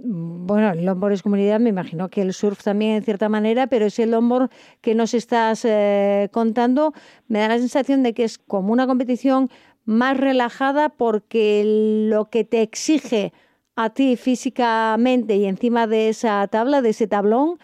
Bueno, 0.00 0.72
el 0.72 0.84
longboard 0.84 1.12
es 1.12 1.22
comunidad, 1.22 1.60
me 1.60 1.70
imagino 1.70 2.08
que 2.08 2.22
el 2.22 2.32
surf 2.32 2.62
también 2.62 2.96
en 2.96 3.02
cierta 3.02 3.28
manera, 3.28 3.66
pero 3.66 3.86
ese 3.86 4.06
longboard 4.06 4.50
que 4.80 4.94
nos 4.94 5.14
estás 5.14 5.64
eh, 5.64 6.28
contando 6.32 6.92
me 7.28 7.38
da 7.38 7.48
la 7.48 7.58
sensación 7.58 8.02
de 8.02 8.12
que 8.12 8.24
es 8.24 8.38
como 8.38 8.72
una 8.72 8.86
competición 8.86 9.48
más 9.86 10.18
relajada 10.18 10.90
porque 10.90 11.62
lo 11.64 12.26
que 12.26 12.44
te 12.44 12.60
exige 12.60 13.32
a 13.76 13.90
ti 13.90 14.16
físicamente 14.16 15.36
y 15.36 15.46
encima 15.46 15.86
de 15.86 16.08
esa 16.08 16.46
tabla, 16.48 16.82
de 16.82 16.90
ese 16.90 17.06
tablón, 17.06 17.58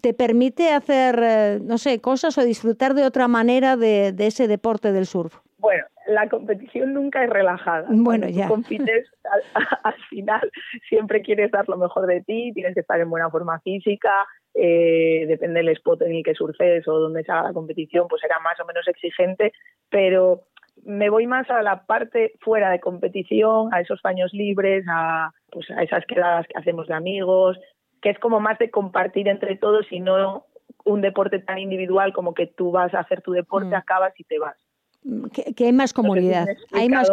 te 0.00 0.12
permite 0.12 0.70
hacer, 0.72 1.20
eh, 1.22 1.58
no 1.62 1.78
sé, 1.78 2.00
cosas 2.00 2.36
o 2.38 2.44
disfrutar 2.44 2.94
de 2.94 3.04
otra 3.04 3.28
manera 3.28 3.76
de, 3.76 4.14
ese 4.18 4.48
deporte 4.48 4.92
del 4.92 5.06
surf. 5.06 5.36
Bueno, 5.58 5.84
la 6.06 6.28
competición 6.28 6.94
nunca 6.94 7.24
es 7.24 7.30
relajada. 7.30 7.86
Bueno, 7.90 8.28
ya. 8.28 8.48
compites, 8.48 9.08
al, 9.84 9.94
final 10.08 10.50
siempre 10.88 11.22
quieres 11.22 11.50
dar 11.50 11.68
lo 11.68 11.76
mejor 11.76 12.06
de 12.06 12.22
ti, 12.22 12.52
tienes 12.54 12.74
que 12.74 12.80
estar 12.80 13.00
en 13.00 13.10
buena 13.10 13.30
forma 13.30 13.60
física, 13.60 14.26
eh, 14.54 15.24
depende 15.26 15.60
del 15.60 15.70
spot 15.70 16.02
en 16.02 16.12
el 16.12 16.22
que 16.24 16.34
surfes 16.34 16.86
o 16.88 16.98
donde 16.98 17.24
se 17.24 17.32
haga 17.32 17.44
la 17.44 17.52
competición, 17.52 18.06
pues 18.08 18.20
será 18.20 18.38
más 18.40 18.58
o 18.60 18.66
menos 18.66 18.86
exigente, 18.88 19.52
pero 19.88 20.42
me 20.84 21.10
voy 21.10 21.26
más 21.26 21.48
a 21.50 21.62
la 21.62 21.84
parte 21.86 22.32
fuera 22.40 22.70
de 22.70 22.80
competición, 22.80 23.72
a 23.72 23.80
esos 23.80 24.00
baños 24.02 24.32
libres, 24.32 24.84
a, 24.88 25.32
pues 25.50 25.70
a 25.70 25.82
esas 25.82 26.04
quedadas 26.06 26.46
que 26.46 26.58
hacemos 26.58 26.86
de 26.86 26.94
amigos, 26.94 27.58
que 28.02 28.10
es 28.10 28.18
como 28.18 28.40
más 28.40 28.58
de 28.58 28.70
compartir 28.70 29.28
entre 29.28 29.56
todos 29.56 29.86
y 29.90 30.00
no 30.00 30.46
un 30.84 31.00
deporte 31.00 31.38
tan 31.38 31.58
individual 31.58 32.12
como 32.12 32.34
que 32.34 32.46
tú 32.46 32.70
vas 32.70 32.94
a 32.94 33.00
hacer 33.00 33.22
tu 33.22 33.32
deporte, 33.32 33.70
mm. 33.70 33.74
acabas 33.74 34.12
y 34.18 34.24
te 34.24 34.38
vas. 34.38 34.56
Mm, 35.04 35.26
que, 35.26 35.64
hay 35.64 35.72
más 35.72 35.92
comunidad. 35.92 36.46
hay, 36.72 36.88
más 36.88 37.10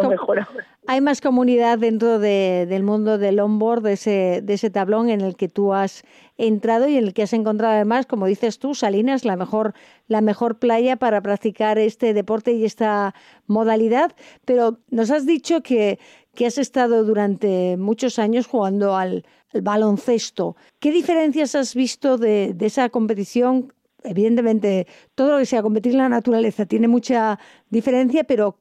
hay 0.86 1.00
más 1.00 1.20
comunidad 1.20 1.78
dentro 1.78 2.18
del 2.18 2.82
mundo 2.82 3.18
del 3.18 3.40
onboard, 3.40 3.82
de 3.82 3.92
ese, 3.92 4.40
de 4.42 4.54
ese 4.54 4.70
tablón 4.70 5.08
en 5.08 5.20
el 5.20 5.36
que 5.36 5.48
tú 5.48 5.72
has 5.72 6.04
entrado 6.38 6.88
y 6.88 6.96
en 6.96 7.04
el 7.04 7.14
que 7.14 7.22
has 7.22 7.32
encontrado 7.32 7.74
además, 7.74 8.06
como 8.06 8.26
dices 8.26 8.58
tú, 8.58 8.74
Salinas, 8.74 9.24
la 9.24 9.36
mejor, 9.36 9.74
la 10.06 10.20
mejor 10.20 10.58
playa 10.58 10.96
para 10.96 11.20
practicar 11.22 11.78
este 11.78 12.14
deporte 12.14 12.52
y 12.52 12.64
esta 12.64 13.14
modalidad. 13.46 14.14
Pero 14.44 14.78
nos 14.90 15.10
has 15.10 15.26
dicho 15.26 15.62
que, 15.62 15.98
que 16.34 16.46
has 16.46 16.58
estado 16.58 17.04
durante 17.04 17.76
muchos 17.76 18.18
años 18.18 18.46
jugando 18.46 18.96
al, 18.96 19.24
baloncesto. 19.62 20.54
¿Qué 20.80 20.92
diferencias 20.92 21.54
has 21.54 21.74
visto 21.74 22.18
de, 22.18 22.52
de 22.54 22.66
esa 22.66 22.90
competición 22.90 23.72
evidentemente 24.04 24.86
todo 25.14 25.32
lo 25.32 25.38
que 25.38 25.46
sea 25.46 25.62
competir 25.62 25.92
en 25.92 25.98
la 25.98 26.08
naturaleza 26.08 26.66
tiene 26.66 26.88
mucha 26.88 27.38
diferencia, 27.70 28.24
pero 28.24 28.58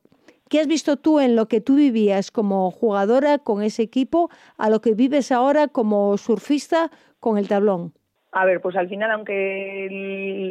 ¿qué 0.49 0.59
has 0.59 0.67
visto 0.67 0.97
tú 0.97 1.19
en 1.19 1.35
lo 1.35 1.47
que 1.47 1.61
tú 1.61 1.75
vivías 1.75 2.31
como 2.31 2.71
jugadora 2.71 3.39
con 3.39 3.63
ese 3.63 3.83
equipo 3.83 4.29
a 4.57 4.69
lo 4.69 4.81
que 4.81 4.93
vives 4.93 5.31
ahora 5.31 5.67
como 5.67 6.17
surfista 6.17 6.91
con 7.25 7.39
el 7.39 7.47
tablón? 7.47 7.91
A 8.33 8.45
ver, 8.45 8.61
pues 8.61 8.75
al 8.75 8.87
final, 8.87 9.09
aunque 9.09 9.87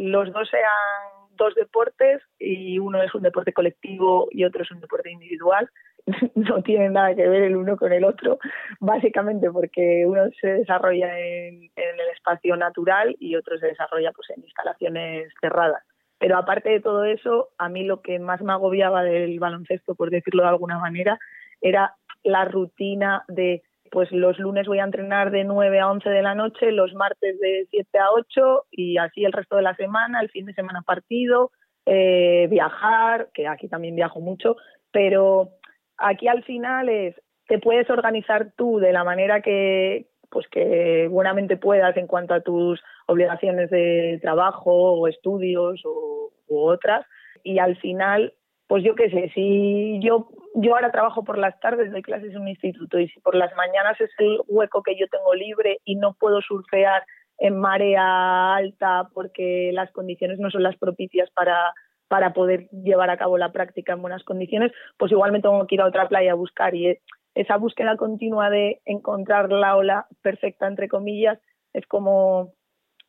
los 0.07 0.33
dos 0.33 0.49
sean 0.51 1.31
dos 1.37 1.55
deportes 1.55 2.20
y 2.37 2.81
uno 2.81 3.01
es 3.01 3.14
un 3.14 3.22
deporte 3.22 3.53
colectivo 3.53 4.27
y 4.33 4.43
otro 4.43 4.64
es 4.64 4.72
un 4.72 4.81
deporte 4.81 5.09
individual, 5.09 5.70
no 6.35 6.62
tienen 6.64 6.95
nada 6.95 7.14
que 7.14 7.29
ver 7.29 7.45
el 7.45 7.55
uno 7.55 7.77
con 7.77 7.93
el 7.93 8.03
otro, 8.03 8.41
básicamente 8.81 9.53
porque 9.53 10.05
uno 10.05 10.22
se 10.41 10.49
desarrolla 10.49 11.16
en, 11.16 11.70
el 11.77 12.09
espacio 12.12 12.57
natural 12.57 13.14
y 13.20 13.37
otro 13.37 13.57
se 13.59 13.68
desarrolla 13.68 14.11
pues 14.11 14.31
en 14.31 14.43
instalaciones 14.43 15.33
cerradas. 15.41 15.85
Pero 16.18 16.39
aparte 16.39 16.70
de 16.70 16.81
todo 16.81 17.05
eso, 17.05 17.51
a 17.57 17.68
mí 17.68 17.85
lo 17.85 18.03
que 18.03 18.18
más 18.18 18.43
me 18.43 18.53
agobiaba 18.53 19.05
del 19.05 19.39
baloncesto, 19.39 19.95
por 19.95 20.11
decirlo 20.11 20.43
de 20.43 20.49
alguna 20.49 20.81
manera, 20.81 21.20
era 21.61 21.95
la 22.25 22.47
rutina 22.47 23.22
de 23.29 23.62
pues 23.95 24.12
los 24.12 24.38
lunes 24.38 24.66
voy 24.66 24.80
a 24.80 24.84
entrenar 24.84 25.30
de 25.30 25.45
9 25.45 25.80
a 25.80 25.90
11 25.90 26.11
de 26.11 26.22
la 26.22 26.34
noche, 26.34 26.70
los 26.70 26.92
martes 26.92 27.40
de 27.40 27.66
7 27.70 27.99
a 27.99 28.11
8 28.11 28.66
y 28.72 28.99
así 28.99 29.24
el 29.24 29.32
resto 29.32 29.57
de 29.57 29.62
la 29.62 29.74
semana, 29.76 30.20
el 30.20 30.28
fin 30.28 30.45
de 30.45 30.53
semana 30.53 30.82
partido, 30.82 31.51
eh, 31.86 32.47
viajar, 32.51 33.30
que 33.32 33.49
aquí 33.49 33.68
también 33.68 33.95
viajo 33.95 34.20
mucho, 34.20 34.57
pero 34.90 35.53
Aquí 35.99 36.28
al 36.28 36.42
final 36.45 36.88
es, 36.88 37.14
te 37.47 37.59
puedes 37.59 37.88
organizar 37.90 38.53
tú 38.57 38.78
de 38.78 38.92
la 38.92 39.05
manera 39.05 39.40
que, 39.40 40.07
pues 40.30 40.47
que 40.49 41.09
buenamente 41.09 41.57
puedas 41.57 41.97
en 41.97 42.07
cuanto 42.07 42.34
a 42.34 42.40
tus 42.40 42.82
obligaciones 43.07 43.70
de 43.70 44.18
trabajo 44.20 44.72
o 44.72 45.09
estudios 45.09 45.82
o, 45.84 46.32
u 46.49 46.59
otras. 46.59 47.07
Y 47.42 47.59
al 47.59 47.76
final, 47.76 48.34
pues 48.66 48.82
yo 48.82 48.95
qué 48.95 49.11
sé, 49.11 49.30
si 49.34 50.01
yo, 50.01 50.28
yo 50.55 50.74
ahora 50.74 50.92
trabajo 50.92 51.24
por 51.24 51.36
las 51.36 51.59
tardes, 51.61 51.90
doy 51.90 52.02
clases 52.02 52.30
en 52.30 52.40
un 52.40 52.48
instituto 52.48 52.98
y 52.98 53.09
si 53.09 53.20
por 53.20 53.34
las 53.34 53.55
mañanas 53.57 54.00
es 54.00 54.11
el 54.18 54.40
hueco 54.46 54.82
que 54.82 54.96
yo 54.96 55.07
tengo 55.09 55.34
libre 55.34 55.80
y 55.84 55.96
no 55.96 56.14
puedo 56.14 56.40
surfear 56.40 57.05
en 57.38 57.59
marea 57.59 58.55
alta 58.55 59.09
porque 59.12 59.70
las 59.72 59.90
condiciones 59.90 60.38
no 60.38 60.50
son 60.50 60.62
las 60.62 60.76
propicias 60.76 61.28
para, 61.30 61.74
para 62.09 62.32
poder 62.32 62.68
llevar 62.70 63.11
a 63.11 63.16
cabo 63.16 63.36
la 63.36 63.52
práctica 63.52 63.94
en 63.94 64.02
buenas 64.02 64.22
condiciones, 64.22 64.70
pues 64.96 65.11
igual 65.11 65.32
me 65.32 65.40
tengo 65.40 65.66
que 65.66 65.74
ir 65.74 65.80
a 65.80 65.86
otra 65.86 66.09
playa 66.09 66.32
a 66.32 66.36
buscar. 66.36 66.74
Y 66.76 67.00
esa 67.34 67.57
búsqueda 67.57 67.96
continua 67.96 68.48
de 68.48 68.80
encontrar 68.84 69.50
la 69.50 69.76
ola 69.76 70.07
perfecta 70.22 70.68
entre 70.68 70.88
comillas 70.88 71.38
es 71.72 71.84
como 71.86 72.52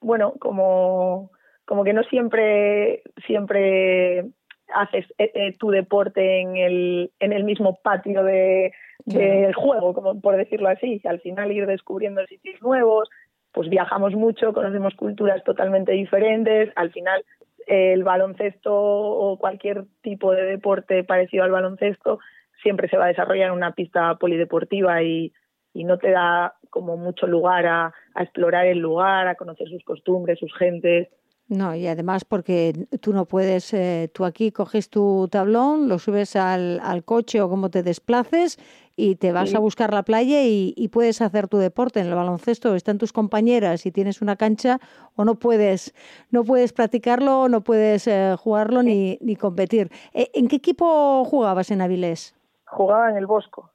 bueno 0.02 0.34
como 0.40 1.32
como 1.66 1.84
que 1.84 1.94
no 1.94 2.04
siempre 2.04 3.04
siempre 3.26 4.26
haces 4.74 5.06
eh, 5.18 5.32
eh, 5.34 5.56
tu 5.58 5.70
deporte 5.70 6.42
en 6.42 6.58
el 6.58 7.12
en 7.20 7.34
el 7.34 7.44
mismo 7.44 7.80
patio 7.84 8.24
de 8.24 8.74
del 9.06 9.54
juego 9.54 9.94
como 9.94 10.20
por 10.20 10.36
decirlo 10.38 10.70
así 10.70 11.02
al 11.06 11.20
final 11.20 11.52
ir 11.52 11.68
descubriendo 11.68 12.26
sitios 12.26 12.62
nuevos 12.62 13.10
pues 13.52 13.70
viajamos 13.70 14.14
mucho 14.14 14.54
conocemos 14.54 14.96
culturas 14.96 15.44
totalmente 15.44 15.92
diferentes 15.92 16.72
al 16.76 16.92
final 16.92 17.24
el 17.68 18.04
baloncesto 18.04 18.74
o 18.74 19.38
cualquier 19.38 19.86
tipo 20.02 20.32
de 20.32 20.44
deporte 20.44 21.04
parecido 21.04 21.44
al 21.44 21.52
baloncesto 21.52 22.20
siempre 22.62 22.90
se 22.90 22.98
va 22.98 23.06
a 23.06 23.10
desarrollar 23.10 23.48
en 23.48 23.54
una 23.54 23.74
pista 23.74 24.16
polideportiva 24.16 25.04
y, 25.04 25.32
no 25.74 25.98
te 25.98 26.10
da 26.10 26.56
como 26.70 26.96
mucho 26.96 27.28
lugar 27.28 27.68
a, 27.68 27.94
a, 28.14 28.24
explorar 28.24 28.66
el 28.66 28.80
lugar, 28.80 29.28
a 29.28 29.36
conocer 29.36 29.68
sus 29.68 29.84
costumbres, 29.84 30.40
sus 30.40 30.56
gentes. 30.56 31.10
No, 31.48 31.76
y 31.76 31.86
además 31.86 32.26
porque 32.26 32.88
tú 33.02 33.14
no 33.14 33.26
puedes, 33.26 33.72
eh, 33.74 34.10
tú 34.12 34.26
aquí 34.26 34.52
coges 34.52 34.90
tu 34.90 35.28
tablón, 35.30 35.88
lo 35.88 36.00
subes 36.00 36.36
al, 36.36 36.80
al 36.84 37.04
coche 37.04 37.40
o 37.40 37.50
como 37.50 37.70
te 37.70 37.84
desplaces 37.84 38.58
y 38.96 39.16
te 39.16 39.32
vas 39.32 39.54
a 39.54 39.60
buscar 39.60 39.94
la 39.94 40.04
playa 40.04 40.44
y, 40.44 40.90
puedes 40.92 41.22
hacer 41.22 41.48
tu 41.48 41.58
deporte 41.58 42.00
en 42.00 42.08
el 42.08 42.16
baloncesto, 42.16 42.76
están 42.76 42.98
tus 42.98 43.12
compañeras 43.12 43.86
y 43.86 43.92
tienes 43.92 44.22
una 44.22 44.38
cancha 44.38 44.80
o 45.16 45.26
no 45.26 45.36
puedes, 45.36 45.94
no 46.32 46.44
puedes 46.46 46.72
practicarlo, 46.72 47.50
no 47.50 47.62
puedes 47.62 48.08
eh, 48.08 48.36
jugarlo 48.40 48.84
ni, 48.84 49.18
ni 49.22 49.36
competir. 49.36 49.92
Eh, 50.14 50.32
¿En 50.34 50.48
qué 50.48 50.56
equipo 50.56 51.26
jugabas 51.26 51.72
en 51.72 51.82
Avilés? 51.82 52.36
Jugaba 52.66 53.10
en 53.10 53.18
el 53.18 53.28
Bosco, 53.28 53.70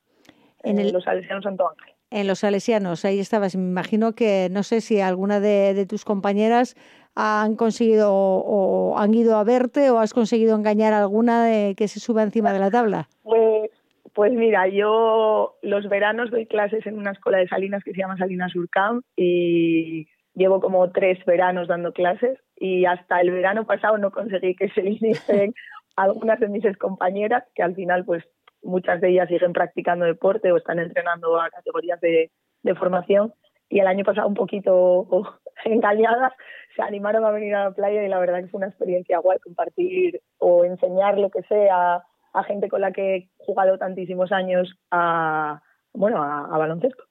en, 0.62 0.92
los 0.92 1.04
Salesianos 1.04 1.44
Santo 1.44 1.68
Ángel. 1.68 1.94
En 2.10 2.26
los 2.26 2.40
Salesianos, 2.40 3.04
ahí 3.04 3.20
estabas. 3.20 3.54
Me 3.54 3.62
imagino 3.62 4.14
que 4.14 4.48
no 4.50 4.62
sé 4.62 4.80
si 4.80 5.00
alguna 5.00 5.38
de, 5.38 5.74
de 5.74 5.86
tus 5.86 6.04
compañeras 6.04 6.76
han 7.14 7.56
conseguido 7.56 8.12
o 8.12 8.98
han 8.98 9.14
ido 9.14 9.36
a 9.36 9.44
verte 9.44 9.90
o 9.90 9.98
has 9.98 10.14
conseguido 10.14 10.56
engañar 10.56 10.92
a 10.92 11.00
alguna 11.00 11.44
de 11.44 11.74
que 11.76 11.88
se 11.88 12.00
suba 12.00 12.22
encima 12.22 12.52
de 12.52 12.58
la 12.58 12.70
tabla? 12.70 13.08
Pues, 13.22 13.70
pues 14.14 14.32
mira, 14.32 14.68
yo 14.68 15.56
los 15.62 15.88
veranos 15.88 16.30
doy 16.30 16.46
clases 16.46 16.86
en 16.86 16.98
una 16.98 17.12
escuela 17.12 17.38
de 17.38 17.48
Salinas 17.48 17.82
que 17.84 17.92
se 17.92 17.98
llama 17.98 18.16
Salinas 18.16 18.54
Urcamp 18.54 19.04
y 19.16 20.08
llevo 20.34 20.60
como 20.60 20.90
tres 20.90 21.18
veranos 21.24 21.68
dando 21.68 21.92
clases 21.92 22.38
y 22.56 22.84
hasta 22.84 23.20
el 23.20 23.30
verano 23.30 23.66
pasado 23.66 23.98
no 23.98 24.10
conseguí 24.10 24.54
que 24.54 24.68
se 24.70 24.82
inicien 24.82 25.54
algunas 25.96 26.40
de 26.40 26.48
mis 26.48 26.64
compañeras 26.78 27.44
que 27.54 27.62
al 27.62 27.74
final 27.74 28.04
pues 28.04 28.24
muchas 28.62 29.00
de 29.00 29.10
ellas 29.10 29.28
siguen 29.28 29.52
practicando 29.52 30.04
deporte 30.04 30.52
o 30.52 30.56
están 30.56 30.78
entrenando 30.78 31.40
a 31.40 31.50
categorías 31.50 32.00
de, 32.00 32.30
de 32.62 32.74
formación 32.74 33.32
y 33.70 33.78
el 33.78 33.86
año 33.86 34.04
pasado 34.04 34.28
un 34.28 34.34
poquito 34.34 35.06
engañadas 35.64 36.32
se 36.76 36.82
animaron 36.82 37.24
a 37.24 37.30
venir 37.30 37.54
a 37.54 37.64
la 37.64 37.70
playa 37.70 38.04
y 38.04 38.08
la 38.08 38.18
verdad 38.18 38.40
que 38.40 38.48
fue 38.48 38.58
una 38.58 38.68
experiencia 38.68 39.18
guay 39.18 39.38
compartir 39.38 40.20
o 40.38 40.64
enseñar 40.64 41.16
lo 41.18 41.30
que 41.30 41.42
sea 41.44 42.04
a 42.32 42.44
gente 42.44 42.68
con 42.68 42.80
la 42.82 42.92
que 42.92 43.16
he 43.16 43.28
jugado 43.38 43.78
tantísimos 43.78 44.30
años 44.32 44.76
a 44.90 45.62
bueno 45.92 46.22
a, 46.22 46.56
baloncesto. 46.58 47.02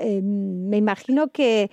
Eh, 0.00 0.20
me 0.22 0.78
imagino 0.78 1.28
que 1.28 1.70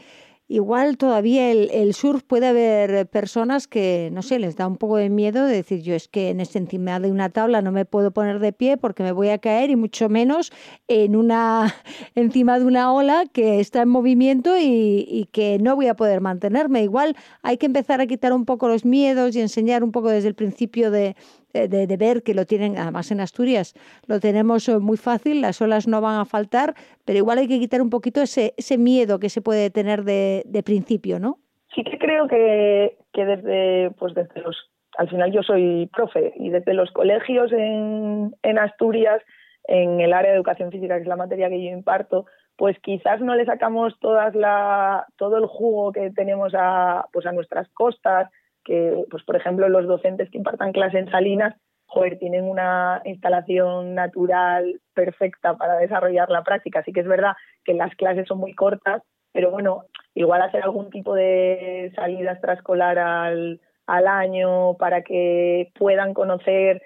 igual 0.54 0.98
todavía 0.98 1.50
el, 1.52 1.72
el, 1.72 1.96
surf 1.96 2.22
puede 2.22 2.46
haber 2.46 3.08
personas 3.08 3.68
que, 3.68 4.12
no 4.14 4.22
sé, 4.22 4.38
les 4.38 4.56
da 4.56 4.68
un 4.68 4.78
poco 4.78 4.98
de 4.98 5.10
miedo 5.10 5.48
de 5.48 5.56
decir, 5.56 5.82
yo 5.82 5.96
es 5.96 6.08
que 6.08 6.30
en 6.30 6.40
este 6.40 6.60
encima 6.60 7.00
de 7.00 7.12
una 7.12 7.30
tabla 7.30 7.64
no 7.64 7.72
me 7.72 7.86
puedo 7.86 8.12
poner 8.12 8.38
de 8.38 8.54
pie 8.54 8.78
porque 8.78 9.02
me 9.02 9.12
voy 9.14 9.30
a 9.30 9.40
caer 9.40 9.72
y 9.72 9.76
mucho 9.76 10.10
menos 10.10 10.52
en 10.88 11.16
una, 11.16 11.74
encima 12.16 12.60
de 12.60 12.66
una 12.66 12.94
ola 12.94 13.26
que 13.34 13.60
está 13.60 13.82
en 13.82 13.90
movimiento 13.90 14.56
y, 14.56 15.08
y 15.10 15.28
que 15.32 15.58
no 15.58 15.76
voy 15.76 15.88
a 15.88 15.96
poder 15.96 16.22
mantenerme. 16.22 16.84
Igual 16.84 17.16
hay 17.42 17.58
que 17.58 17.66
empezar 17.66 18.00
a 18.00 18.06
quitar 18.06 18.32
un 18.32 18.46
poco 18.46 18.68
los 18.68 18.86
miedos 18.86 19.36
y 19.36 19.42
enseñar 19.42 19.84
un 19.84 19.92
poco 19.92 20.10
desde 20.10 20.28
el 20.28 20.36
principio 20.36 20.92
de, 20.92 21.16
de, 21.54 21.98
ver 21.98 22.24
que 22.24 22.34
lo 22.34 22.46
tienen, 22.46 22.78
además 22.78 23.12
en 23.12 23.22
Asturias 23.22 23.74
lo 24.08 24.20
tenemos 24.20 24.68
eh, 24.68 24.80
muy 24.80 24.98
fácil, 24.98 25.42
las 25.42 25.62
olas 25.62 25.88
no 25.88 26.02
van 26.02 26.20
a 26.20 26.26
faltar, 26.26 26.74
pero 27.06 27.20
igual 27.20 27.38
hay 27.38 27.48
que 27.48 27.60
quitar 27.60 27.82
un 27.82 27.90
poquito 27.90 28.22
ese, 28.22 28.54
ese 28.58 28.78
miedo 28.78 29.20
que 29.20 29.30
se 29.30 29.42
puede 29.42 29.70
tener 29.70 30.04
de, 30.04 30.44
de 30.46 30.64
principio, 30.64 31.20
¿no? 31.20 31.38
Sí 31.76 31.84
que 31.84 31.98
creo 31.98 32.28
que, 32.28 32.98
que 33.14 33.26
desde, 33.26 33.92
pues 33.92 34.14
desde 34.14 34.42
los, 34.42 34.56
al 34.98 35.10
final 35.10 35.32
yo 35.32 35.42
soy 35.44 35.90
profe 35.94 36.34
y 36.36 36.50
desde 36.50 36.74
los 36.74 36.92
colegios 36.92 37.52
en, 37.52 38.36
en 38.44 38.60
Asturias, 38.60 39.22
en 39.66 40.02
el 40.02 40.14
área 40.14 40.32
de 40.32 40.38
educación 40.38 40.72
física, 40.72 40.96
que 40.96 41.04
es 41.04 41.08
la 41.08 41.16
materia 41.16 41.50
que 41.50 41.64
yo 41.64 41.70
imparto, 41.70 42.26
pues 42.56 42.78
quizás 42.80 43.22
no 43.22 43.36
le 43.36 43.46
sacamos 43.46 43.98
todas 44.00 44.36
la, 44.36 45.08
todo 45.18 45.38
el 45.38 45.46
jugo 45.46 45.92
que 45.92 46.12
tenemos 46.12 46.54
a, 46.56 47.08
pues 47.12 47.26
a 47.26 47.32
nuestras 47.32 47.68
costas, 47.70 48.30
que, 48.64 49.06
pues 49.10 49.24
por 49.24 49.36
ejemplo, 49.36 49.68
los 49.70 49.88
docentes 49.88 50.30
que 50.30 50.38
impartan 50.38 50.72
clase 50.72 51.00
en 51.00 51.10
Salinas, 51.10 51.56
joder, 51.86 52.18
tienen 52.18 52.46
una 52.46 53.02
instalación 53.06 53.94
natural 53.96 54.82
perfecta 54.94 55.56
para 55.56 55.78
desarrollar 55.78 56.30
la 56.30 56.44
práctica. 56.44 56.80
Así 56.80 56.92
que 56.92 57.02
es 57.02 57.08
verdad 57.08 57.34
que 57.64 57.74
las 57.74 57.94
clases 57.96 58.28
son 58.28 58.40
muy 58.40 58.54
cortas, 58.54 59.04
pero 59.32 59.52
bueno, 59.52 59.84
igual 60.16 60.42
hacer 60.42 60.64
algún 60.64 60.90
tipo 60.90 61.14
de 61.14 61.92
salida 61.96 62.32
extraescolar 62.32 62.98
al, 62.98 63.62
al 63.88 64.08
año 64.08 64.76
para 64.78 65.02
que 65.02 65.72
puedan 65.78 66.14
conocer 66.14 66.82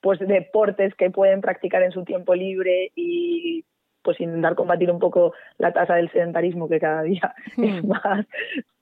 pues 0.00 0.18
deportes 0.18 0.94
que 0.96 1.10
pueden 1.10 1.40
practicar 1.40 1.82
en 1.82 1.92
su 1.92 2.04
tiempo 2.04 2.34
libre 2.34 2.90
y 2.96 3.64
pues 4.02 4.20
intentar 4.20 4.56
combatir 4.56 4.90
un 4.90 4.98
poco 4.98 5.32
la 5.58 5.72
tasa 5.72 5.94
del 5.94 6.10
sedentarismo 6.10 6.68
que 6.68 6.80
cada 6.80 7.02
día 7.02 7.34
es 7.56 7.82
hmm. 7.82 7.88
más, 7.88 8.26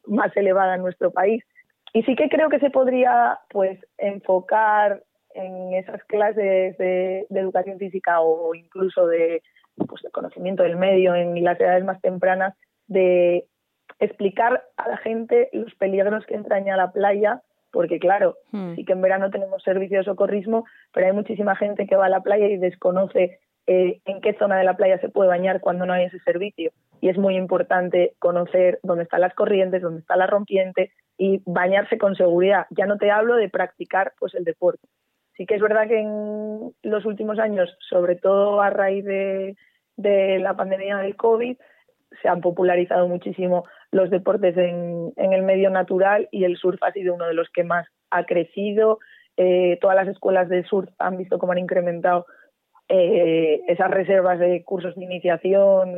más 0.07 0.37
elevada 0.37 0.75
en 0.75 0.83
nuestro 0.83 1.11
país. 1.11 1.45
Y 1.93 2.03
sí 2.03 2.15
que 2.15 2.29
creo 2.29 2.49
que 2.49 2.61
se 2.61 2.71
podría 2.71 3.39
pues 3.49 3.79
enfocar 3.99 5.03
en 5.35 5.75
esas 5.75 6.03
clases 6.05 6.77
de, 6.79 7.27
educación 7.31 7.79
física 7.79 8.21
o 8.21 8.55
incluso 8.55 9.07
de, 9.07 9.43
pues, 9.77 10.03
de 10.03 10.11
conocimiento 10.11 10.63
del 10.63 10.77
medio 10.77 11.15
en 11.15 11.43
las 11.43 11.61
edades 11.61 11.85
más 11.85 12.01
tempranas 12.01 12.55
de 12.87 13.47
explicar 13.99 14.65
a 14.77 14.89
la 14.89 14.97
gente 14.99 15.49
los 15.53 15.75
peligros 15.75 16.25
que 16.27 16.35
entraña 16.35 16.77
la 16.77 16.93
playa 16.93 17.43
porque 17.73 17.99
claro, 17.99 18.37
hmm. 18.51 18.75
sí 18.75 18.85
que 18.85 18.93
en 18.93 19.01
verano 19.01 19.31
tenemos 19.31 19.63
servicio 19.63 19.99
de 19.99 20.05
socorrismo, 20.05 20.65
pero 20.93 21.07
hay 21.07 21.13
muchísima 21.13 21.55
gente 21.57 21.87
que 21.87 21.97
va 21.97 22.07
a 22.07 22.11
la 22.11 22.21
playa 22.21 22.49
y 22.49 22.57
desconoce 22.57 23.39
eh, 23.67 24.01
en 24.05 24.21
qué 24.21 24.35
zona 24.35 24.59
de 24.59 24.65
la 24.65 24.77
playa 24.77 24.99
se 24.99 25.09
puede 25.09 25.29
bañar 25.29 25.61
cuando 25.61 25.87
no 25.87 25.93
hay 25.93 26.07
ese 26.07 26.19
servicio. 26.21 26.73
Y 27.01 27.09
es 27.09 27.19
muy 27.19 27.37
importante 27.37 28.15
conocer 28.19 28.81
dónde 28.83 29.05
están 29.05 29.21
las 29.21 29.35
corrientes, 29.35 29.83
dónde 29.83 30.01
está 30.01 30.17
la 30.17 30.27
rompiente 30.27 30.93
y 31.21 31.43
bañarse 31.45 31.99
con 31.99 32.17
seguridad. 32.17 32.67
Ya 32.71 32.87
no 32.87 32.97
te 32.97 33.11
hablo 33.11 33.37
de 33.37 33.51
practicar 33.51 34.15
pues 34.19 34.35
el 34.35 34.43
deporte. 34.43 34.89
Sí 35.37 35.45
que 35.45 35.55
es 35.55 35.61
verdad 35.61 35.87
que 35.87 36.01
en 36.01 36.73
los 36.83 37.05
últimos 37.05 37.39
años, 37.39 37.77
sobre 37.91 38.17
todo 38.17 38.63
a 38.63 38.71
raíz 38.71 39.05
de, 39.05 39.55
de 39.99 40.39
la 40.39 40.57
pandemia 40.57 40.97
del 40.97 41.17
COVID, 41.17 41.59
se 42.23 42.29
han 42.29 42.41
popularizado 42.41 43.07
muchísimo 43.07 43.65
los 43.91 44.09
deportes 44.09 44.57
en, 44.57 45.13
el 45.15 45.43
medio 45.43 45.69
natural 45.69 46.27
y 46.33 46.45
el 46.45 46.57
surf 46.57 46.83
ha 46.83 46.93
sido 46.93 47.15
uno 47.15 47.27
de 47.27 47.35
los 47.35 47.51
que 47.51 47.65
más 47.65 47.87
ha 48.09 48.25
crecido. 48.25 48.99
Eh, 49.37 49.77
todas 49.83 49.97
las 49.97 50.09
escuelas 50.09 50.49
de 50.49 50.65
surf 50.65 50.89
han 50.99 51.19
visto 51.19 51.39
cómo 51.39 51.53
han 51.53 51.59
incrementado 51.59 52.25
eh, 52.89 53.61
esas 53.69 53.91
reservas 53.91 54.39
de 54.39 54.65
cursos 54.65 54.95
de 54.97 55.05
iniciación, 55.05 55.97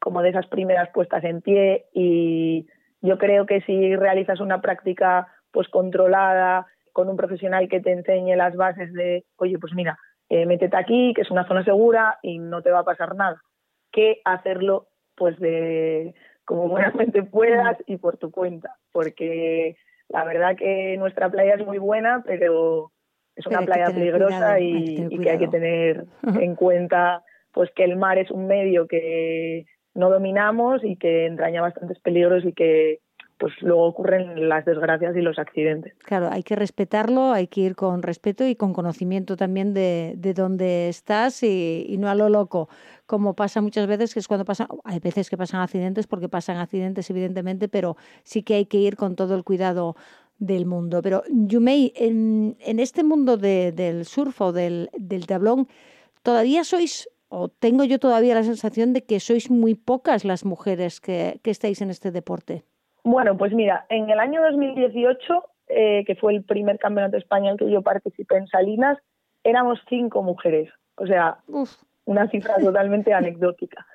como 0.00 0.20
de 0.20 0.30
esas 0.30 0.48
primeras 0.48 0.90
puestas 0.90 1.22
en 1.22 1.42
pie 1.42 1.86
y 1.94 2.66
yo 3.00 3.18
creo 3.18 3.46
que 3.46 3.60
si 3.62 3.96
realizas 3.96 4.40
una 4.40 4.60
práctica 4.60 5.28
pues 5.50 5.68
controlada 5.68 6.66
con 6.92 7.08
un 7.08 7.16
profesional 7.16 7.68
que 7.68 7.80
te 7.80 7.92
enseñe 7.92 8.36
las 8.36 8.56
bases 8.56 8.92
de, 8.92 9.24
oye, 9.36 9.58
pues 9.58 9.74
mira, 9.74 9.98
eh, 10.28 10.46
métete 10.46 10.76
aquí, 10.76 11.12
que 11.14 11.22
es 11.22 11.30
una 11.30 11.46
zona 11.46 11.64
segura 11.64 12.18
y 12.22 12.38
no 12.38 12.62
te 12.62 12.70
va 12.70 12.80
a 12.80 12.84
pasar 12.84 13.14
nada, 13.14 13.40
que 13.90 14.20
hacerlo 14.24 14.88
pues 15.16 15.38
de, 15.38 16.14
como 16.44 16.68
buenamente 16.68 17.22
puedas 17.22 17.76
y 17.86 17.96
por 17.96 18.16
tu 18.16 18.30
cuenta, 18.30 18.76
porque 18.92 19.76
la 20.08 20.24
verdad 20.24 20.56
que 20.56 20.96
nuestra 20.98 21.30
playa 21.30 21.54
es 21.54 21.66
muy 21.66 21.78
buena, 21.78 22.22
pero 22.26 22.92
es 23.36 23.46
una 23.46 23.62
playa 23.62 23.86
peligrosa 23.86 24.60
y, 24.60 25.08
que, 25.08 25.18
que 25.18 25.30
hay 25.30 25.38
que 25.38 25.48
tener 25.48 26.04
en 26.22 26.54
cuenta 26.54 27.22
pues 27.52 27.70
que 27.72 27.84
el 27.84 27.96
mar 27.96 28.18
es 28.18 28.30
un 28.30 28.46
medio 28.46 28.86
que 28.86 29.66
no 30.00 30.10
dominamos 30.10 30.82
y 30.82 30.96
que 30.96 31.26
entraña 31.26 31.62
bastantes 31.62 32.00
peligros 32.00 32.44
y 32.44 32.52
que 32.52 33.00
pues 33.40 33.54
luego 33.62 33.86
ocurren 33.86 34.50
las 34.50 34.66
desgracias 34.66 35.16
y 35.16 35.22
los 35.22 35.38
accidentes. 35.38 35.94
Claro, 36.04 36.28
hay 36.30 36.42
que 36.42 36.56
respetarlo, 36.56 37.32
hay 37.32 37.46
que 37.46 37.62
ir 37.62 37.74
con 37.74 38.02
respeto 38.02 38.46
y 38.46 38.54
con 38.54 38.74
conocimiento 38.74 39.34
también 39.34 39.72
de, 39.72 40.12
de 40.18 40.34
dónde 40.34 40.90
estás 40.90 41.42
y, 41.42 41.96
no 41.98 42.10
a 42.10 42.14
lo 42.14 42.28
loco, 42.28 42.68
como 43.06 43.34
pasa 43.34 43.62
muchas 43.62 43.86
veces, 43.86 44.12
que 44.12 44.20
es 44.20 44.28
cuando 44.28 44.44
pasan, 44.44 44.68
hay 44.84 45.00
veces 45.00 45.30
que 45.30 45.38
pasan 45.38 45.62
accidentes 45.62 46.06
porque 46.06 46.28
pasan 46.28 46.58
accidentes 46.58 47.08
evidentemente, 47.08 47.68
pero 47.68 47.96
sí 48.24 48.42
que 48.42 48.54
hay 48.54 48.66
que 48.66 48.76
ir 48.76 48.96
con 48.96 49.16
todo 49.16 49.34
el 49.34 49.42
cuidado 49.42 49.96
del 50.38 50.66
mundo. 50.66 51.00
Pero 51.00 51.22
Yumei, 51.30 51.94
en, 51.96 52.58
en 52.60 52.78
este 52.78 53.02
mundo 53.02 53.38
del 53.38 54.04
surf 54.04 54.38
o 54.42 54.52
del, 54.52 54.90
del 54.92 55.26
tablón, 55.26 55.66
¿todavía 56.22 56.62
sois 56.62 57.08
o 57.30 57.48
tengo 57.48 57.84
yo 57.84 57.98
todavía 57.98 58.34
la 58.34 58.42
sensación 58.42 58.92
de 58.92 59.04
que 59.06 59.20
sois 59.20 59.50
muy 59.50 59.74
pocas 59.74 60.24
las 60.24 60.44
mujeres 60.44 61.00
que, 61.00 61.40
que 61.42 61.50
estáis 61.50 61.80
en 61.80 61.88
este 61.88 62.10
deporte? 62.10 62.64
Bueno, 63.04 63.36
pues 63.36 63.52
mira, 63.54 63.86
en 63.88 64.10
el 64.10 64.18
año 64.18 64.42
2018, 64.42 65.44
eh, 65.68 66.04
que 66.04 66.16
fue 66.16 66.34
el 66.34 66.42
primer 66.42 66.78
campeonato 66.78 67.16
español 67.16 67.56
que 67.56 67.70
yo 67.70 67.82
participé 67.82 68.36
en 68.36 68.48
Salinas, 68.48 68.98
éramos 69.44 69.78
cinco 69.88 70.22
mujeres. 70.22 70.68
O 70.96 71.06
sea, 71.06 71.38
una 72.04 72.28
cifra 72.28 72.56
totalmente 72.60 73.14
anecdótica. 73.14 73.86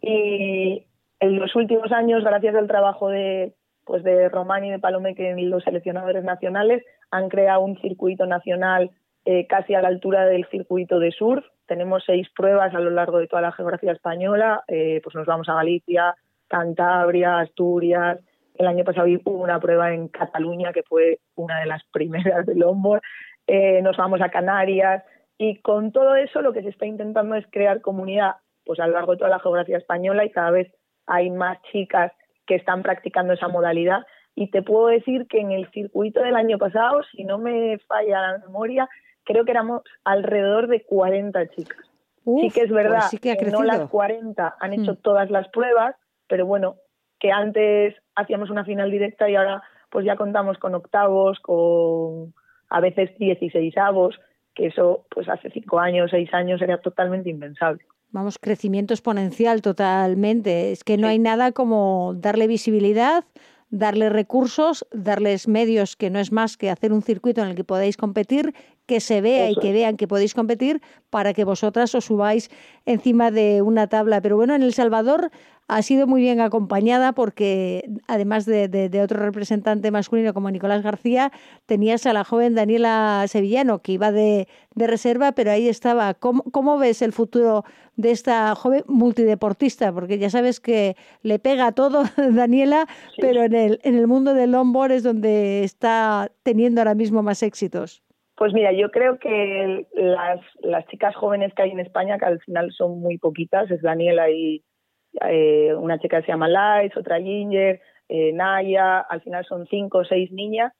Y 0.00 0.86
en 1.18 1.38
los 1.38 1.54
últimos 1.56 1.90
años, 1.92 2.22
gracias 2.22 2.54
al 2.54 2.68
trabajo 2.68 3.08
de 3.08 3.54
pues 3.84 4.02
de 4.02 4.30
Román 4.30 4.64
y 4.64 4.70
de 4.70 4.78
Palomeque 4.78 5.28
en 5.28 5.50
los 5.50 5.62
seleccionadores 5.62 6.24
nacionales, 6.24 6.82
han 7.10 7.28
creado 7.28 7.60
un 7.60 7.78
circuito 7.80 8.24
nacional 8.24 8.90
eh, 9.24 9.46
casi 9.46 9.74
a 9.74 9.82
la 9.82 9.88
altura 9.88 10.26
del 10.26 10.46
circuito 10.46 10.98
de 10.98 11.10
surf. 11.12 11.44
Tenemos 11.66 12.04
seis 12.04 12.28
pruebas 12.36 12.74
a 12.74 12.80
lo 12.80 12.90
largo 12.90 13.18
de 13.18 13.26
toda 13.26 13.42
la 13.42 13.52
geografía 13.52 13.92
española. 13.92 14.62
Eh, 14.68 15.00
pues 15.02 15.14
nos 15.14 15.26
vamos 15.26 15.48
a 15.48 15.54
Galicia, 15.54 16.14
Cantabria, 16.48 17.38
Asturias, 17.38 18.18
el 18.54 18.66
año 18.66 18.84
pasado 18.84 19.08
hubo 19.24 19.42
una 19.42 19.58
prueba 19.58 19.92
en 19.92 20.08
Cataluña 20.08 20.72
que 20.72 20.84
fue 20.84 21.18
una 21.34 21.60
de 21.60 21.66
las 21.66 21.82
primeras 21.92 22.46
del 22.46 22.58
longboard. 22.58 23.02
Eh, 23.46 23.82
nos 23.82 23.96
vamos 23.96 24.20
a 24.20 24.30
Canarias 24.30 25.04
y 25.36 25.60
con 25.60 25.92
todo 25.92 26.14
eso 26.14 26.40
lo 26.40 26.52
que 26.52 26.62
se 26.62 26.68
está 26.68 26.86
intentando 26.86 27.34
es 27.34 27.46
crear 27.50 27.80
comunidad 27.80 28.36
pues 28.64 28.80
a 28.80 28.86
lo 28.86 28.94
largo 28.94 29.12
de 29.12 29.18
toda 29.18 29.30
la 29.30 29.40
geografía 29.40 29.76
española 29.76 30.24
y 30.24 30.30
cada 30.30 30.50
vez 30.50 30.72
hay 31.06 31.30
más 31.30 31.60
chicas 31.70 32.12
que 32.46 32.54
están 32.54 32.82
practicando 32.82 33.34
esa 33.34 33.48
modalidad 33.48 34.06
y 34.34 34.50
te 34.50 34.62
puedo 34.62 34.86
decir 34.86 35.26
que 35.28 35.40
en 35.40 35.52
el 35.52 35.70
circuito 35.70 36.20
del 36.20 36.34
año 36.34 36.56
pasado, 36.56 37.02
si 37.12 37.24
no 37.24 37.38
me 37.38 37.78
falla 37.86 38.32
la 38.32 38.38
memoria, 38.38 38.88
creo 39.24 39.44
que 39.44 39.50
éramos 39.50 39.82
alrededor 40.04 40.68
de 40.68 40.82
40 40.84 41.48
chicas. 41.48 41.78
sí 42.24 42.50
que 42.50 42.62
es 42.62 42.70
pues 42.70 42.84
verdad 42.84 43.02
que, 43.20 43.36
no 43.50 43.62
las 43.62 43.88
40 43.88 44.56
han 44.58 44.72
hecho 44.72 44.92
mm. 44.92 44.96
todas 44.96 45.30
las 45.30 45.48
pruebas, 45.48 45.96
pero 46.28 46.46
bueno, 46.46 46.76
que 47.18 47.32
antes 47.32 47.94
hacíamos 48.14 48.50
una 48.50 48.64
final 48.64 48.90
directa 48.90 49.28
y 49.28 49.36
ahora 49.36 49.62
pues 49.90 50.04
ya 50.04 50.16
contamos 50.16 50.58
con 50.58 50.74
octavos, 50.74 51.38
con 51.40 52.34
a 52.68 52.80
veces 52.80 53.16
16 53.18 53.76
avos, 53.78 54.18
que 54.54 54.66
eso 54.66 55.06
pues 55.10 55.28
hace 55.28 55.50
cinco 55.50 55.78
años, 55.78 56.10
seis 56.10 56.32
años 56.34 56.60
era 56.62 56.78
totalmente 56.78 57.30
impensable. 57.30 57.84
Vamos, 58.10 58.38
crecimiento 58.38 58.94
exponencial 58.94 59.60
totalmente. 59.60 60.70
Es 60.70 60.84
que 60.84 60.96
no 60.96 61.08
hay 61.08 61.18
nada 61.18 61.50
como 61.50 62.14
darle 62.16 62.46
visibilidad, 62.46 63.24
darle 63.70 64.08
recursos, 64.08 64.86
darles 64.92 65.48
medios, 65.48 65.96
que 65.96 66.10
no 66.10 66.20
es 66.20 66.30
más 66.30 66.56
que 66.56 66.70
hacer 66.70 66.92
un 66.92 67.02
circuito 67.02 67.42
en 67.42 67.48
el 67.48 67.56
que 67.56 67.64
podáis 67.64 67.96
competir, 67.96 68.54
que 68.86 69.00
se 69.00 69.20
vea 69.20 69.50
y 69.50 69.56
que 69.56 69.72
vean 69.72 69.96
que 69.96 70.08
podéis 70.08 70.34
competir 70.34 70.82
para 71.10 71.32
que 71.32 71.44
vosotras 71.44 71.94
os 71.94 72.04
subáis 72.04 72.50
encima 72.84 73.30
de 73.30 73.62
una 73.62 73.86
tabla. 73.86 74.20
Pero 74.20 74.36
bueno, 74.36 74.54
en 74.54 74.62
El 74.62 74.74
Salvador 74.74 75.30
ha 75.66 75.82
sido 75.82 76.06
muy 76.06 76.20
bien 76.20 76.40
acompañada 76.40 77.12
porque 77.12 77.88
además 78.06 78.44
de, 78.44 79.00
otro 79.02 79.20
representante 79.20 79.90
masculino 79.90 80.34
como 80.34 80.50
Nicolás 80.50 80.82
García, 80.82 81.32
tenías 81.66 82.04
a 82.06 82.12
la 82.12 82.24
joven 82.24 82.54
Daniela 82.54 83.24
Sevillano 83.28 83.80
que 83.80 83.92
iba 83.92 84.12
de, 84.12 84.46
reserva, 84.76 85.32
pero 85.32 85.52
ahí 85.52 85.68
estaba. 85.68 86.14
¿Cómo, 86.14 86.78
ves 86.78 87.00
el 87.00 87.12
futuro 87.12 87.64
de 87.96 88.10
esta 88.10 88.54
joven 88.54 88.84
multideportista? 88.86 89.92
Porque 89.92 90.18
ya 90.18 90.28
sabes 90.28 90.60
que 90.60 90.96
le 91.22 91.38
pega 91.38 91.68
a 91.68 91.72
todo 91.72 92.04
Daniela, 92.16 92.86
pero 93.18 93.44
en 93.44 93.54
el, 93.54 93.80
en 93.82 93.94
el 93.94 94.06
mundo 94.06 94.34
del 94.34 94.52
longboard 94.52 94.92
es 94.92 95.02
donde 95.02 95.64
está 95.64 96.30
teniendo 96.42 96.80
ahora 96.82 96.94
mismo 96.94 97.22
más 97.22 97.42
éxitos. 97.42 98.03
Pues 98.36 98.52
mira, 98.52 98.72
yo 98.72 98.90
creo 98.90 99.18
que 99.18 99.86
las, 99.94 100.40
las 100.60 100.86
chicas 100.86 101.14
jóvenes 101.14 101.54
que 101.54 101.62
hay 101.62 101.70
en 101.70 101.80
España, 101.80 102.18
que 102.18 102.24
al 102.24 102.40
final 102.40 102.72
son 102.72 103.00
muy 103.00 103.18
poquitas, 103.18 103.70
es 103.70 103.80
Daniela 103.80 104.28
y, 104.30 104.64
eh, 105.20 105.72
una 105.74 105.98
chica 105.98 106.18
que 106.18 106.26
se 106.26 106.32
llama 106.32 106.48
Lights, 106.48 106.96
otra 106.96 107.20
Ginger, 107.20 107.80
eh, 108.08 108.32
Naya, 108.32 109.00
al 109.00 109.20
final 109.22 109.44
son 109.44 109.66
cinco 109.66 109.98
o 109.98 110.04
seis 110.04 110.32
niñas. 110.32 110.72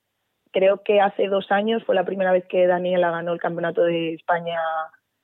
Creo 0.51 0.83
que 0.83 0.99
hace 0.99 1.27
dos 1.27 1.51
años 1.51 1.83
fue 1.85 1.95
la 1.95 2.05
primera 2.05 2.31
vez 2.31 2.45
que 2.47 2.67
Daniela 2.67 3.11
ganó 3.11 3.33
el 3.33 3.39
Campeonato 3.39 3.83
de 3.83 4.13
España 4.13 4.59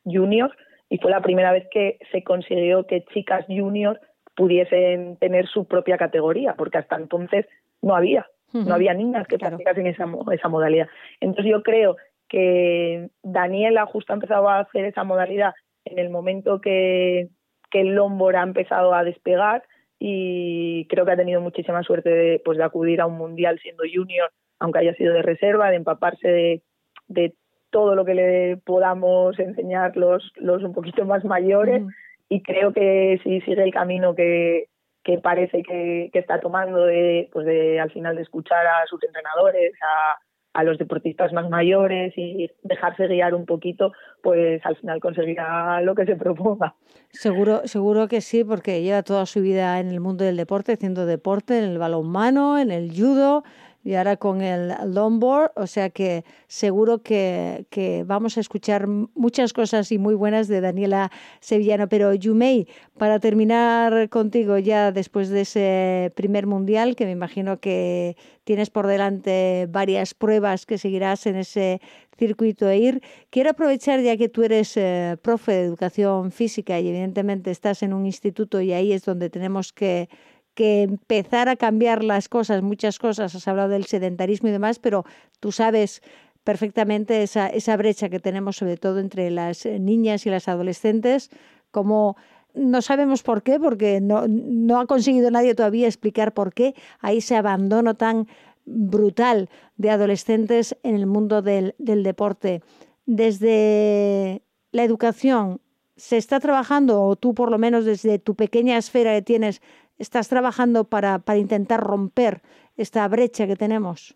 Junior 0.06 0.56
y 0.90 0.98
fue 0.98 1.12
la 1.12 1.22
primera 1.22 1.52
vez 1.52 1.68
que 1.72 2.00
se 2.12 2.24
consiguió 2.24 2.86
que 2.86 3.06
chicas 3.14 3.46
junior 3.48 4.00
pudiesen 4.36 5.18
tener 5.18 5.48
su 5.48 5.66
propia 5.66 5.98
categoría, 5.98 6.56
porque 6.56 6.80
hasta 6.80 6.96
entonces 6.96 7.46
no 7.82 7.96
había, 7.96 8.28
no 8.52 8.74
había 8.74 8.94
niñas 8.94 9.28
que 9.28 9.38
practicasen 9.38 9.88
esa, 9.88 10.06
esa 10.34 10.50
modalidad. 10.50 10.88
Entonces 11.22 11.52
yo 11.52 11.64
creo 11.64 11.96
que 12.32 13.10
Daniela 13.24 13.86
justo 13.86 14.14
ha 14.14 14.16
empezado 14.16 14.48
a 14.48 14.62
hacer 14.62 14.86
esa 14.86 15.04
modalidad 15.04 15.54
en 15.84 16.00
el 16.00 16.10
momento 16.10 16.62
que, 16.62 17.28
que 17.70 17.82
el 17.82 17.94
longboard 17.94 18.38
ha 18.38 18.44
empezado 18.44 18.94
a 18.94 19.04
despegar 19.04 19.64
y 20.00 20.88
creo 20.88 21.06
que 21.06 21.12
ha 21.12 21.18
tenido 21.18 21.42
muchísima 21.42 21.84
suerte 21.84 22.10
de, 22.10 22.42
pues, 22.46 22.58
de 22.58 22.64
acudir 22.64 23.02
a 23.02 23.06
un 23.06 23.18
mundial 23.18 23.60
siendo 23.62 23.84
junior, 23.84 24.32
aunque 24.60 24.80
haya 24.80 24.94
sido 24.94 25.14
de 25.14 25.24
reserva, 25.24 25.72
de 25.72 25.76
empaparse 25.76 26.64
de, 27.08 27.34
todo 27.70 27.96
lo 27.96 28.04
que 28.04 28.16
le 28.16 28.58
podamos 28.58 29.40
enseñar 29.40 29.96
los, 29.96 30.30
los 30.36 30.62
un 30.62 30.74
poquito 30.74 31.06
más 31.06 31.24
mayores 31.24 31.82
y 32.28 32.42
creo 32.44 32.74
que 32.74 33.18
si 33.24 33.40
sigue 33.42 33.64
el 33.64 33.72
camino 33.72 34.14
que, 34.14 34.68
que 35.04 35.20
parece 35.20 35.64
que, 35.64 36.10
está 36.14 36.42
tomando 36.42 36.86
de, 36.86 37.30
pues 37.32 37.46
de 37.46 37.80
al 37.80 37.90
final 37.92 38.18
de 38.18 38.24
escuchar 38.24 38.68
a 38.68 38.86
sus 38.88 39.02
entrenadores, 39.04 39.72
a, 39.82 40.18
a 40.54 40.64
los 40.64 40.78
deportistas 40.78 41.32
más 41.34 41.49
mayores 41.49 42.14
y 42.18 42.49
dejarse 42.64 43.08
guiar 43.08 43.34
un 43.34 43.45
poquito, 43.45 43.93
pues 44.22 44.62
al 44.66 44.76
final 44.76 44.99
conseguirá 44.99 45.82
lo 45.82 45.95
que 45.95 46.06
se 46.06 46.16
proponga. 46.16 46.76
Seguro, 47.10 47.62
seguro 47.66 48.08
que 48.08 48.22
sí, 48.22 48.43
porque 48.43 48.82
lleva 48.82 49.04
toda 49.04 49.26
su 49.26 49.41
vida 49.41 49.80
en 49.80 49.89
el 49.89 49.99
mundo 49.99 50.24
del 50.26 50.38
deporte, 50.38 50.74
haciendo 50.74 51.06
deporte, 51.06 51.58
en 51.58 51.66
el 51.66 51.78
balonmano, 51.78 52.58
en 52.58 52.72
el 52.72 52.91
judo, 52.91 53.43
y 53.84 53.96
ahora 53.96 54.18
con 54.18 54.42
el 54.42 54.74
longboard, 54.94 55.52
o 55.56 55.66
sea 55.66 55.90
que 55.90 56.24
seguro 56.48 57.02
que, 57.02 57.66
vamos 58.06 58.38
a 58.38 58.42
escuchar 58.42 58.88
muchas 58.88 59.54
cosas 59.54 59.92
y 59.92 59.98
muy 59.98 60.14
buenas 60.14 60.48
de 60.48 60.62
Daniela 60.62 61.12
Sevillano. 61.40 61.90
Pero 61.90 62.14
Yumei, 62.14 62.68
para 62.98 63.20
terminar 63.20 64.10
contigo 64.10 64.58
ya 64.60 64.92
después 64.92 65.30
de 65.30 65.42
ese 65.42 66.12
primer 66.16 66.46
mundial, 66.46 66.96
que 66.96 67.06
me 67.06 67.12
imagino 67.12 67.60
que 67.60 68.16
tienes 68.44 68.70
por 68.70 68.86
delante 68.86 69.68
varias 69.70 70.14
pruebas 70.14 70.66
que 70.66 70.78
seguirás 70.78 71.26
en 71.26 71.38
ese 71.38 71.82
circuito 72.18 72.70
e 72.70 72.78
ir, 72.78 73.02
quiero 73.32 73.50
aprovechar 73.50 74.00
ya 74.02 74.16
que 74.16 74.30
tú 74.30 74.44
eres 74.44 74.78
eh, 74.78 75.18
profe 75.24 75.54
de 75.54 75.64
educación 75.64 76.32
física 76.32 76.80
y 76.80 76.90
evidentemente 76.90 77.50
estás 77.50 77.82
en 77.82 77.94
un 77.94 78.06
instituto 78.06 78.62
y 78.62 78.74
ahí 78.74 78.94
es 78.94 79.06
donde 79.06 79.32
tenemos 79.32 79.74
que 79.74 80.08
que 80.54 80.84
empezar 80.84 81.49
a 81.49 81.56
cambiar 81.56 82.04
las 82.04 82.30
cosas, 82.30 82.62
muchas 82.62 82.99
cosas, 82.99 83.36
has 83.36 83.47
hablado 83.47 83.70
del 83.70 83.86
sedentarismo 83.86 84.49
y 84.49 84.52
demás, 84.52 84.80
pero 84.80 85.06
tú 85.39 85.52
sabes 85.52 86.02
perfectamente 86.43 87.24
esa, 87.24 87.78
brecha 87.78 88.10
que 88.10 88.20
tenemos 88.20 88.58
sobre 88.58 88.78
todo 88.78 88.99
entre 88.99 89.30
las 89.32 89.66
niñas 89.66 90.26
y 90.26 90.30
las 90.30 90.47
adolescentes, 90.47 91.30
como 91.70 92.18
no 92.54 92.82
sabemos 92.82 93.24
por 93.24 93.43
qué, 93.43 93.60
porque 93.60 94.02
no, 94.02 94.28
no 94.28 94.80
ha 94.80 94.88
conseguido 94.88 95.32
nadie 95.32 95.56
todavía 95.56 95.88
explicar 95.88 96.34
por 96.34 96.54
qué 96.54 96.76
hay 96.99 97.20
ese 97.20 97.36
abandono 97.36 97.95
tan 97.95 98.28
brutal 98.66 99.49
de 99.78 99.89
adolescentes 99.89 100.76
en 100.84 100.95
el 100.95 101.06
mundo 101.06 101.41
del, 101.41 101.76
del 101.78 102.04
deporte. 102.04 102.62
Desde 103.06 104.43
la 104.72 104.84
educación, 104.84 105.62
¿se 105.95 106.18
está 106.18 106.39
trabajando, 106.39 107.04
o 107.04 107.16
tú 107.16 107.34
por 107.34 107.52
lo 107.52 107.58
menos 107.58 107.86
desde 107.86 108.20
tu 108.20 108.36
pequeña 108.36 108.78
esfera 108.78 109.14
que 109.14 109.22
tienes, 109.22 109.62
estás 110.02 110.30
trabajando 110.30 110.86
para, 110.86 111.20
para 111.20 111.38
intentar 111.39 111.80
romper 111.80 112.41
esta 112.76 113.08
brecha 113.08 113.47
que 113.47 113.56
tenemos? 113.56 114.16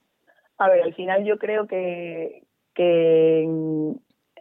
A 0.58 0.70
ver, 0.70 0.82
al 0.82 0.94
final 0.94 1.24
yo 1.24 1.38
creo 1.38 1.68
que, 1.68 2.44
que 2.74 3.48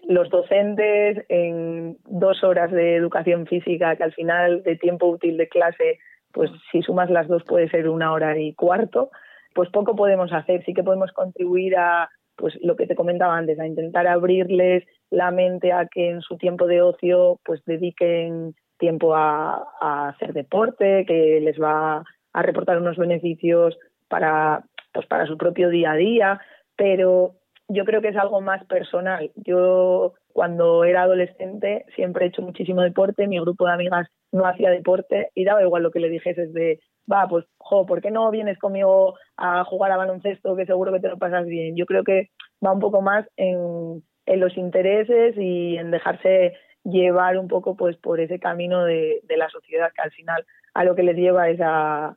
los 0.09 0.31
docentes 0.31 1.25
en 1.29 1.99
dos 2.07 2.43
horas 2.43 2.71
de 2.73 2.97
educación 2.97 3.47
física, 3.47 3.97
que 3.97 4.05
al 4.05 4.13
final 4.13 4.63
de 4.63 4.77
tiempo 4.77 5.07
útil 5.07 5.37
de 5.37 5.49
clase, 5.49 5.99
pues 6.33 6.51
si 6.73 6.83
sumas 6.83 7.11
las 7.11 7.29
dos 7.29 7.45
puede 7.45 7.69
ser 7.69 7.89
una 7.89 8.13
hora 8.13 8.39
y 8.39 8.55
cuarto, 8.55 9.11
pues 9.55 9.69
poco 9.71 9.95
podemos 9.95 10.33
hacer. 10.33 10.65
Sí 10.65 10.73
que 10.73 10.83
podemos 10.83 11.13
contribuir 11.13 11.77
a, 11.77 12.09
pues 12.37 12.55
lo 12.63 12.77
que 12.77 12.87
te 12.87 12.95
comentaba 12.95 13.37
antes, 13.37 13.59
a 13.59 13.67
intentar 13.67 14.07
abrirles 14.07 14.85
la 15.11 15.31
mente 15.31 15.73
a 15.73 15.87
que 15.87 16.11
en 16.11 16.23
su 16.23 16.37
tiempo 16.37 16.67
de 16.67 16.83
ocio 16.83 17.39
pues 17.45 17.63
dediquen 17.67 18.55
tiempo 18.79 19.15
a, 19.15 20.09
hacer 20.09 20.33
deporte, 20.33 21.05
que 21.07 21.41
les 21.41 21.61
va 21.61 22.05
a 22.33 22.43
reportar 22.43 22.79
unos 22.79 22.97
beneficios 22.97 23.79
para, 24.09 24.65
pues 24.93 25.07
para 25.07 25.27
su 25.27 25.37
propio 25.37 25.69
día 25.69 25.93
a 25.93 25.97
día, 25.97 26.41
pero 26.77 27.37
yo 27.69 27.85
creo 27.85 28.03
que 28.03 28.09
es 28.09 28.17
algo 28.17 28.41
más 28.41 28.65
personal. 28.67 29.31
Yo 29.37 30.15
cuando 30.33 30.85
era 30.85 31.03
adolescente 31.03 31.85
siempre 31.95 32.25
he 32.25 32.29
hecho 32.29 32.43
muchísimo 32.43 32.83
deporte, 32.83 33.27
mi 33.27 33.39
grupo 33.41 33.67
de 33.67 33.73
amigas 33.73 34.09
no 34.33 34.47
hacía 34.47 34.71
deporte 34.71 35.31
y 35.35 35.45
daba 35.45 35.63
igual 35.63 35.83
lo 35.83 35.91
que 35.91 36.01
le 36.01 36.11
dijese 36.11 36.49
de, 36.49 36.81
va, 37.11 37.29
pues, 37.29 37.47
jo, 37.59 37.87
¿por 37.87 38.01
qué 38.01 38.11
no 38.11 38.31
vienes 38.31 38.59
conmigo 38.59 39.15
a 39.37 39.65
jugar 39.65 39.93
a 39.93 39.97
baloncesto 39.97 40.57
que 40.57 40.67
seguro 40.67 40.93
que 40.93 41.01
te 41.01 41.09
lo 41.09 41.19
pasas 41.19 41.47
bien? 41.47 41.77
Yo 41.77 41.87
creo 41.87 42.05
que 42.05 42.31
va 42.65 42.73
un 42.73 42.81
poco 42.81 43.01
más 43.01 43.27
en, 43.37 44.03
en 44.27 44.41
los 44.41 44.57
intereses 44.57 45.37
y 45.37 45.77
en 45.77 45.91
dejarse 45.91 46.55
llevar 46.85 47.39
un 47.39 47.49
poco 47.49 47.77
pues 47.77 47.97
por 47.97 48.21
ese 48.21 48.39
camino 48.39 48.85
de, 48.85 49.23
la 49.37 49.49
sociedad 49.49 49.93
que 49.95 50.03
al 50.03 50.13
final 50.13 50.45
a 50.75 50.85
lo 50.85 50.95
que 50.95 51.03
les 51.03 51.17
lleva 51.17 51.49
es 51.49 51.61
a, 51.63 52.17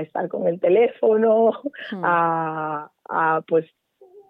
estar 0.00 0.28
con 0.28 0.46
el 0.46 0.60
teléfono, 0.60 1.50
hmm. 1.90 2.02
a, 2.04 3.42
pues 3.46 3.66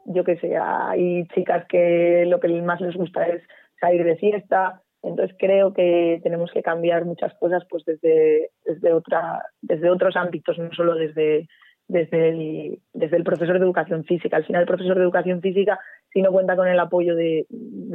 yo 0.06 0.24
qué 0.24 0.36
sé, 0.38 0.56
hay 0.56 1.26
chicas 1.34 1.66
que 1.68 2.24
lo 2.26 2.40
que 2.40 2.48
más 2.62 2.80
les 2.80 2.96
gusta 2.96 3.26
es 3.26 3.42
salir 3.78 4.04
de 4.04 4.16
fiesta, 4.16 4.82
entonces 5.02 5.36
creo 5.38 5.74
que 5.74 6.20
tenemos 6.22 6.50
que 6.50 6.62
cambiar 6.62 7.04
muchas 7.04 7.34
cosas 7.34 7.64
pues 7.68 7.84
desde, 7.84 8.50
desde 8.64 8.92
otra, 8.92 9.44
desde 9.60 9.90
otros 9.90 10.16
ámbitos, 10.16 10.58
no 10.58 10.72
solo 10.72 10.94
desde 10.94 11.46
desde 11.88 12.28
el, 12.28 12.78
desde 12.92 13.16
el 13.16 13.24
profesor 13.24 13.58
de 13.58 13.64
educación 13.64 14.04
física. 14.04 14.36
Al 14.36 14.44
final 14.44 14.62
el 14.62 14.68
profesor 14.68 14.96
de 14.96 15.02
educación 15.02 15.40
física 15.40 15.80
si 16.12 16.22
no 16.22 16.32
cuenta 16.32 16.56
con 16.56 16.68
el 16.68 16.78
apoyo 16.78 17.14
de, 17.14 17.46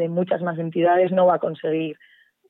muchas 0.09 0.41
más 0.41 0.59
entidades, 0.59 1.11
no 1.11 1.25
va 1.25 1.35
a 1.35 1.39
conseguir 1.39 1.97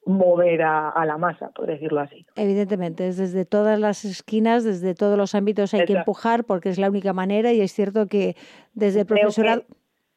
mover 0.05 0.61
a, 0.63 1.05
la 1.05 1.17
masa, 1.17 1.51
por 1.55 1.67
decirlo 1.67 2.01
así. 2.01 2.25
Evidentemente, 2.35 3.07
es 3.07 3.17
desde 3.17 3.45
todas 3.45 3.79
las 3.79 4.03
esquinas, 4.03 4.65
desde 4.65 4.95
todos 4.95 5.17
los 5.17 5.33
ámbitos 5.33 5.73
hay 5.73 5.85
que 5.85 5.93
empujar 5.93 6.43
porque 6.43 6.69
es 6.69 6.77
la 6.77 6.89
única 6.89 7.13
manera 7.13 7.53
y 7.53 7.61
es 7.61 7.71
cierto 7.71 8.07
que 8.07 8.35
desde 8.73 9.01
el 9.01 9.05
profesorado... 9.05 9.63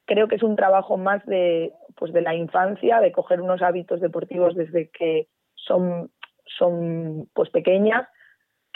Creo 0.06 0.28
que 0.28 0.36
es 0.36 0.42
un 0.44 0.54
trabajo 0.54 0.96
más 0.96 1.24
de, 1.26 1.72
pues 1.96 2.12
de 2.12 2.22
la 2.22 2.34
infancia, 2.34 3.00
de 3.00 3.10
coger 3.10 3.40
unos 3.40 3.60
hábitos 3.62 4.00
deportivos 4.00 4.54
desde 4.54 4.88
que 4.90 5.26
son, 5.54 6.10
son 6.58 7.28
pues 7.34 7.50
pequeñas 7.50 8.06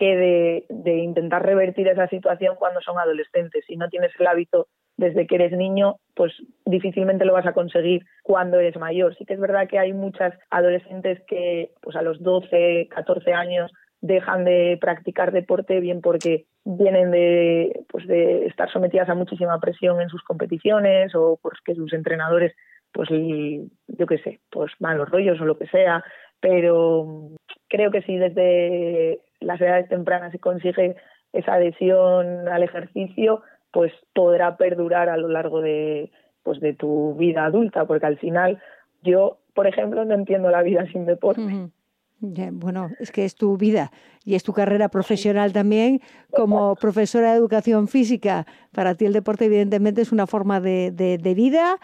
que 0.01 0.65
de, 0.71 0.97
intentar 0.97 1.45
revertir 1.45 1.87
esa 1.87 2.09
situación 2.09 2.57
cuando 2.59 2.81
son 2.81 2.99
adolescentes. 2.99 3.67
Si 3.67 3.77
no 3.77 3.91
tienes 3.91 4.11
el 4.19 4.27
hábito 4.27 4.67
desde 4.97 5.27
que 5.27 5.35
eres 5.35 5.53
niño, 5.53 5.97
pues 6.15 6.33
difícilmente 6.65 7.27
lo 7.27 7.35
vas 7.35 7.47
a 7.47 7.53
conseguir 7.53 8.07
cuando 8.23 8.59
eres 8.59 8.79
mayor. 8.79 9.15
Sí 9.17 9.27
que 9.27 9.35
es 9.35 9.41
verdad 9.41 9.69
que 9.69 9.79
hay 9.79 9.93
muchas 9.93 10.33
adolescentes 10.49 11.21
que 11.29 11.73
pues 11.83 11.97
a 11.97 12.03
los 12.03 12.23
12, 12.23 12.89
14 12.91 13.35
años 13.35 13.71
dejan 14.01 14.47
de 14.47 14.79
practicar 14.81 15.33
deporte 15.33 15.81
bien 15.81 16.01
porque 16.01 16.47
vienen 16.65 17.11
de 17.11 17.85
pues 17.91 18.07
de 18.07 18.47
estar 18.47 18.73
sometidas 18.73 19.11
a 19.11 19.15
muchísima 19.15 19.61
presión 19.61 20.01
en 20.01 20.09
sus 20.09 20.23
competiciones 20.23 21.15
o 21.15 21.39
porque 21.43 21.75
sus 21.75 21.93
entrenadores 21.93 22.55
pues 22.93 23.09
yo 23.11 24.07
qué 24.07 24.19
sé, 24.19 24.41
pues 24.51 24.73
malos 24.81 25.11
rollos 25.11 25.41
o 25.41 25.45
lo 25.45 25.59
que 25.59 25.67
sea, 25.67 26.03
pero 26.41 27.31
creo 27.69 27.91
que 27.91 28.03
si 28.03 28.17
desde 28.17 29.21
las 29.41 29.61
edades 29.61 29.89
tempranas 29.89 30.33
se 30.33 30.39
consigue 30.39 30.97
esa 31.33 31.55
adhesión 31.55 32.49
al 32.49 32.63
ejercicio, 32.63 33.43
pues 33.73 33.93
podrá 34.15 34.57
perdurar 34.57 35.09
a 35.09 35.17
lo 35.17 35.29
largo 35.29 35.61
de, 35.61 36.11
pues 36.43 36.61
de 36.61 36.75
tu 36.75 37.15
vida 37.15 37.45
adulta, 37.45 37.85
porque 37.87 38.07
al 38.07 38.19
final 38.19 38.61
yo, 39.03 39.39
por 39.55 39.67
ejemplo, 39.67 40.05
no 40.05 40.15
entiendo 40.15 40.51
la 40.51 40.63
vida 40.63 40.85
sin 40.93 41.07
deporte. 41.07 41.71
bueno, 42.53 42.91
es 42.99 43.13
que 43.13 43.25
es 43.25 43.35
tu 43.35 43.57
vida 43.57 43.91
y 44.25 44.35
es 44.35 44.43
tu 44.43 44.53
carrera 44.53 44.89
profesional 44.89 45.53
también 45.53 46.01
como 46.31 46.75
profesora 46.75 47.33
de 47.33 47.39
educación 47.39 47.89
física. 47.89 48.47
Para 48.73 48.95
ti 48.95 49.07
el 49.07 49.13
deporte 49.13 49.47
evidentemente 49.47 50.03
es 50.03 50.13
una 50.13 50.27
forma 50.27 50.61
de, 50.61 50.91
de, 50.91 51.19
de 51.19 51.35
vida 51.35 51.79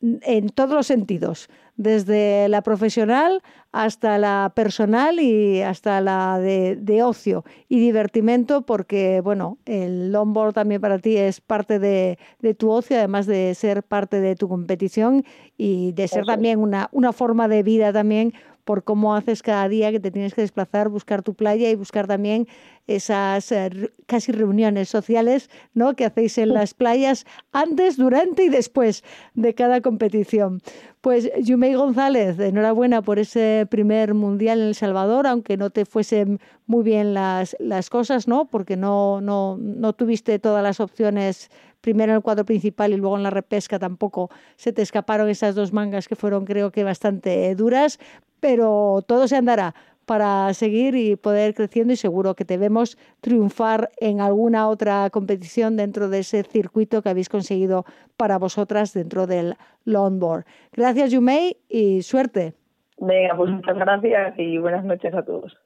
en 0.00 0.48
todos 0.48 0.70
los 0.70 0.86
sentidos, 0.86 1.48
desde 1.76 2.48
la 2.48 2.62
profesional 2.62 3.42
hasta 3.72 4.18
la 4.18 4.52
personal 4.54 5.20
y 5.20 5.62
hasta 5.62 6.00
la 6.00 6.38
de, 6.38 7.02
ocio 7.02 7.44
y 7.68 7.80
divertimento, 7.80 8.62
porque 8.62 9.20
bueno, 9.22 9.58
el 9.64 10.12
longboard 10.12 10.54
también 10.54 10.80
para 10.80 10.98
ti 10.98 11.16
es 11.16 11.40
parte 11.40 11.78
de, 11.78 12.18
tu 12.58 12.70
ocio, 12.70 12.98
además 12.98 13.26
de 13.26 13.54
ser 13.54 13.82
parte 13.82 14.20
de 14.20 14.36
tu 14.36 14.48
competición 14.48 15.24
y 15.56 15.92
de 15.92 16.08
ser 16.08 16.24
también 16.24 16.58
una, 16.58 16.88
una 16.92 17.12
forma 17.12 17.48
de 17.48 17.62
vida 17.62 17.92
también 17.92 18.34
por 18.64 18.84
cómo 18.84 19.14
haces 19.14 19.42
cada 19.42 19.68
día 19.68 19.90
que 19.90 20.00
te 20.00 20.10
tienes 20.10 20.34
que 20.34 20.42
desplazar, 20.42 20.88
buscar 20.88 21.22
tu 21.22 21.34
playa 21.34 21.70
y 21.70 21.74
buscar 21.74 22.06
también 22.06 22.46
esas 22.86 23.52
eh, 23.52 23.70
casi 24.06 24.32
reuniones 24.32 24.88
sociales 24.88 25.50
¿no? 25.74 25.94
que 25.94 26.04
hacéis 26.04 26.38
en 26.38 26.52
las 26.52 26.74
playas 26.74 27.24
antes, 27.52 27.96
durante 27.96 28.44
y 28.44 28.48
después 28.48 29.04
de 29.34 29.54
cada 29.54 29.80
competición. 29.80 30.60
Pues 31.00 31.30
Yumei 31.40 31.74
González, 31.74 32.38
enhorabuena 32.38 33.00
por 33.00 33.18
ese 33.18 33.66
primer 33.70 34.14
mundial 34.14 34.60
en 34.60 34.66
El 34.68 34.74
Salvador, 34.74 35.26
aunque 35.26 35.56
no 35.56 35.70
te 35.70 35.84
fuesen 35.84 36.40
muy 36.66 36.82
bien 36.82 37.14
las, 37.14 37.56
las 37.58 37.88
cosas, 37.88 38.28
¿no? 38.28 38.46
Porque 38.46 38.76
no, 38.76 39.20
no, 39.20 39.56
no 39.58 39.92
tuviste 39.94 40.38
todas 40.38 40.62
las 40.62 40.80
opciones 40.80 41.50
primero 41.80 42.12
en 42.12 42.16
el 42.16 42.22
cuadro 42.22 42.44
principal 42.44 42.92
y 42.92 42.96
luego 42.96 43.16
en 43.16 43.22
la 43.22 43.30
repesca 43.30 43.78
tampoco 43.78 44.30
se 44.56 44.72
te 44.72 44.82
escaparon 44.82 45.28
esas 45.28 45.54
dos 45.54 45.72
mangas 45.72 46.08
que 46.08 46.16
fueron 46.16 46.44
creo 46.44 46.70
que 46.70 46.84
bastante 46.84 47.54
duras, 47.54 47.98
pero 48.40 49.02
todo 49.06 49.28
se 49.28 49.36
andará 49.36 49.74
para 50.06 50.52
seguir 50.54 50.96
y 50.96 51.14
poder 51.14 51.54
creciendo 51.54 51.92
y 51.92 51.96
seguro 51.96 52.34
que 52.34 52.44
te 52.44 52.58
vemos 52.58 52.98
triunfar 53.20 53.90
en 54.00 54.20
alguna 54.20 54.68
otra 54.68 55.08
competición 55.10 55.76
dentro 55.76 56.08
de 56.08 56.18
ese 56.18 56.42
circuito 56.42 57.00
que 57.00 57.10
habéis 57.10 57.28
conseguido 57.28 57.84
para 58.16 58.36
vosotras 58.38 58.92
dentro 58.92 59.28
del 59.28 59.54
longboard. 59.84 60.44
Gracias 60.72 61.12
Yumei 61.12 61.58
y 61.68 62.02
suerte. 62.02 62.54
Venga, 62.98 63.36
pues 63.36 63.50
muchas 63.50 63.76
gracias 63.76 64.34
y 64.36 64.58
buenas 64.58 64.84
noches 64.84 65.14
a 65.14 65.24
todos. 65.24 65.56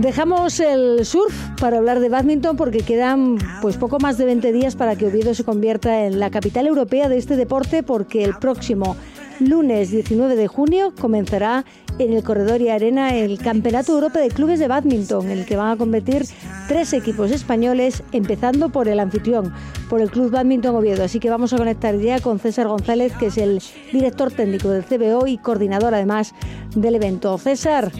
Dejamos 0.00 0.60
el 0.60 1.04
surf 1.04 1.34
para 1.60 1.78
hablar 1.78 1.98
de 1.98 2.08
badminton 2.08 2.56
porque 2.56 2.82
quedan 2.82 3.36
pues 3.60 3.76
poco 3.76 3.98
más 3.98 4.16
de 4.16 4.26
20 4.26 4.52
días 4.52 4.76
para 4.76 4.94
que 4.94 5.06
Oviedo 5.06 5.34
se 5.34 5.42
convierta 5.42 6.06
en 6.06 6.20
la 6.20 6.30
capital 6.30 6.68
europea 6.68 7.08
de 7.08 7.18
este 7.18 7.34
deporte 7.34 7.82
porque 7.82 8.22
el 8.22 8.36
próximo 8.36 8.96
lunes 9.40 9.90
19 9.90 10.36
de 10.36 10.46
junio 10.46 10.94
comenzará 11.00 11.64
en 11.98 12.12
el 12.12 12.22
Corredor 12.22 12.60
y 12.60 12.68
Arena 12.68 13.16
el 13.16 13.38
Campeonato 13.38 13.92
Europa 13.92 14.20
de 14.20 14.28
Clubes 14.28 14.60
de 14.60 14.68
Badminton, 14.68 15.32
en 15.32 15.38
el 15.38 15.46
que 15.46 15.56
van 15.56 15.72
a 15.72 15.76
competir 15.76 16.24
tres 16.68 16.92
equipos 16.92 17.32
españoles, 17.32 18.04
empezando 18.12 18.68
por 18.68 18.86
el 18.86 19.00
anfitrión, 19.00 19.52
por 19.90 20.00
el 20.00 20.12
Club 20.12 20.30
Badminton 20.30 20.76
Oviedo. 20.76 21.02
Así 21.02 21.18
que 21.18 21.28
vamos 21.28 21.52
a 21.52 21.56
conectar 21.56 21.98
ya 21.98 22.20
con 22.20 22.38
César 22.38 22.68
González, 22.68 23.12
que 23.18 23.26
es 23.26 23.36
el 23.36 23.60
director 23.92 24.30
técnico 24.30 24.70
del 24.70 24.84
CBO 24.84 25.26
y 25.26 25.38
coordinador 25.38 25.92
además 25.92 26.34
del 26.76 26.94
evento. 26.94 27.36
César, 27.38 27.90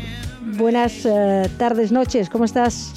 buenas 0.56 1.04
eh, 1.04 1.50
tardes, 1.58 1.92
noches, 1.92 2.30
¿cómo 2.30 2.44
estás? 2.44 2.94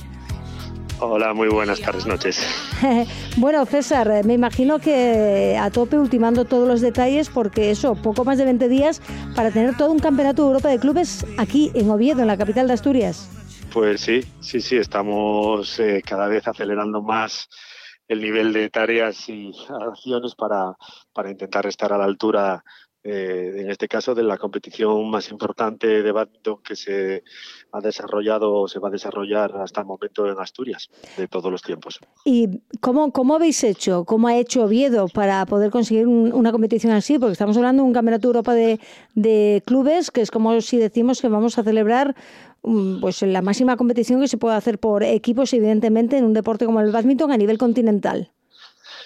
Hola, 0.99 1.33
muy 1.33 1.47
buenas 1.47 1.81
tardes, 1.81 2.05
noches. 2.05 2.45
bueno, 3.37 3.65
César, 3.65 4.23
me 4.23 4.33
imagino 4.33 4.77
que 4.77 5.57
a 5.59 5.71
tope 5.71 5.97
ultimando 5.97 6.45
todos 6.45 6.67
los 6.67 6.79
detalles 6.79 7.29
porque 7.29 7.71
eso, 7.71 7.95
poco 7.95 8.23
más 8.23 8.37
de 8.37 8.45
20 8.45 8.69
días 8.69 9.01
para 9.35 9.49
tener 9.49 9.75
todo 9.75 9.91
un 9.91 9.99
campeonato 9.99 10.43
de 10.43 10.49
Europa 10.49 10.69
de 10.69 10.79
clubes 10.79 11.25
aquí 11.39 11.71
en 11.73 11.89
Oviedo, 11.89 12.21
en 12.21 12.27
la 12.27 12.37
capital 12.37 12.67
de 12.67 12.73
Asturias. 12.73 13.29
Pues 13.73 14.01
sí, 14.01 14.21
sí, 14.41 14.61
sí, 14.61 14.77
estamos 14.77 15.79
eh, 15.79 16.03
cada 16.05 16.27
vez 16.27 16.47
acelerando 16.47 17.01
más 17.01 17.49
el 18.07 18.21
nivel 18.21 18.51
de 18.53 18.69
tareas 18.69 19.27
y 19.29 19.51
acciones 19.69 20.35
para, 20.35 20.75
para 21.13 21.31
intentar 21.31 21.65
estar 21.65 21.93
a 21.93 21.97
la 21.97 22.03
altura 22.03 22.63
eh, 23.03 23.53
en 23.57 23.71
este 23.71 23.87
caso 23.87 24.13
de 24.13 24.21
la 24.21 24.37
competición 24.37 25.09
más 25.09 25.31
importante 25.31 26.03
de 26.03 26.11
badminton 26.11 26.59
que 26.63 26.75
se 26.75 27.23
ha 27.71 27.81
desarrollado 27.81 28.53
o 28.53 28.67
se 28.67 28.77
va 28.77 28.89
a 28.89 28.91
desarrollar 28.91 29.57
hasta 29.57 29.81
el 29.81 29.87
momento 29.87 30.27
en 30.27 30.39
Asturias 30.39 30.89
de 31.17 31.27
todos 31.27 31.51
los 31.51 31.63
tiempos. 31.63 31.99
¿Y 32.25 32.61
cómo, 32.79 33.35
habéis 33.35 33.63
hecho, 33.63 34.05
cómo 34.05 34.27
ha 34.27 34.37
hecho 34.37 34.65
Oviedo 34.65 35.07
para 35.07 35.45
poder 35.47 35.71
conseguir 35.71 36.05
una 36.07 36.51
competición 36.51 36.93
así? 36.93 37.17
Porque 37.17 37.33
estamos 37.33 37.57
hablando 37.57 37.81
de 37.81 37.87
un 37.87 37.93
Campeonato 37.93 38.27
de 38.27 38.29
Europa 38.29 38.53
de, 38.53 38.79
de 39.15 39.63
clubes, 39.65 40.11
que 40.11 40.21
es 40.21 40.29
como 40.29 40.61
si 40.61 40.77
decimos 40.77 41.21
que 41.21 41.27
vamos 41.27 41.57
a 41.57 41.63
celebrar 41.63 42.15
mm, 42.61 43.01
pues 43.01 43.23
la 43.23 43.41
máxima 43.41 43.77
competición 43.77 44.21
que 44.21 44.27
se 44.27 44.37
puede 44.37 44.55
hacer 44.55 44.77
por 44.77 45.01
equipos, 45.03 45.51
evidentemente, 45.53 46.17
en 46.17 46.25
un 46.25 46.33
deporte 46.33 46.65
como 46.65 46.81
el 46.81 46.91
badminton 46.91 47.31
a 47.31 47.37
nivel 47.37 47.57
continental. 47.57 48.31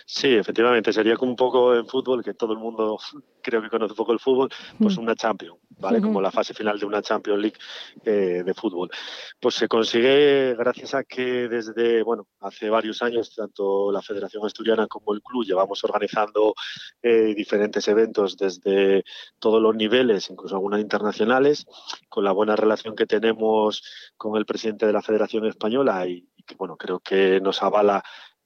Sí, 0.07 0.35
efectivamente, 0.35 0.93
sería 0.93 1.17
como 1.17 1.31
un 1.31 1.35
poco 1.35 1.73
en 1.73 1.87
fútbol, 1.87 2.23
que 2.23 2.35
todo 2.35 2.53
el 2.53 2.59
mundo 2.59 2.99
creo 3.41 3.59
que 3.59 3.71
conoce 3.71 3.93
un 3.93 3.97
poco 3.97 4.13
el 4.13 4.19
fútbol, 4.19 4.49
pues 4.79 4.97
mm. 4.97 5.01
una 5.01 5.15
Champions, 5.15 5.57
¿vale? 5.79 5.99
Como 5.99 6.21
la 6.21 6.31
fase 6.31 6.53
final 6.53 6.77
de 6.77 6.85
una 6.85 7.01
Champions 7.01 7.39
League 7.41 7.57
eh, 8.03 8.43
de 8.45 8.53
fútbol. 8.53 8.91
Pues 9.39 9.55
se 9.55 9.67
consigue 9.67 10.53
gracias 10.55 10.93
a 10.93 11.03
que 11.03 11.47
desde, 11.47 12.03
bueno, 12.03 12.27
hace 12.41 12.69
varios 12.69 13.01
años, 13.01 13.33
tanto 13.33 13.91
la 13.91 14.03
Federación 14.03 14.45
Asturiana 14.45 14.85
como 14.85 15.11
el 15.15 15.23
club 15.23 15.43
llevamos 15.43 15.83
organizando 15.83 16.53
eh, 17.01 17.33
diferentes 17.35 17.87
eventos 17.87 18.37
desde 18.37 19.03
todos 19.39 19.59
los 19.59 19.75
niveles, 19.75 20.29
incluso 20.29 20.53
algunas 20.53 20.81
internacionales, 20.81 21.65
con 22.09 22.23
la 22.23 22.31
buena 22.31 22.55
relación 22.55 22.95
que 22.95 23.07
tenemos 23.07 23.81
con 24.17 24.37
el 24.37 24.45
presidente 24.45 24.85
de 24.85 24.93
la 24.93 25.01
Federación 25.01 25.47
Española 25.47 26.05
y, 26.07 26.29
y 26.35 26.43
que, 26.43 26.53
bueno, 26.55 26.77
creo 26.77 26.99
que 26.99 27.41
nos 27.41 27.63
avala 27.63 28.03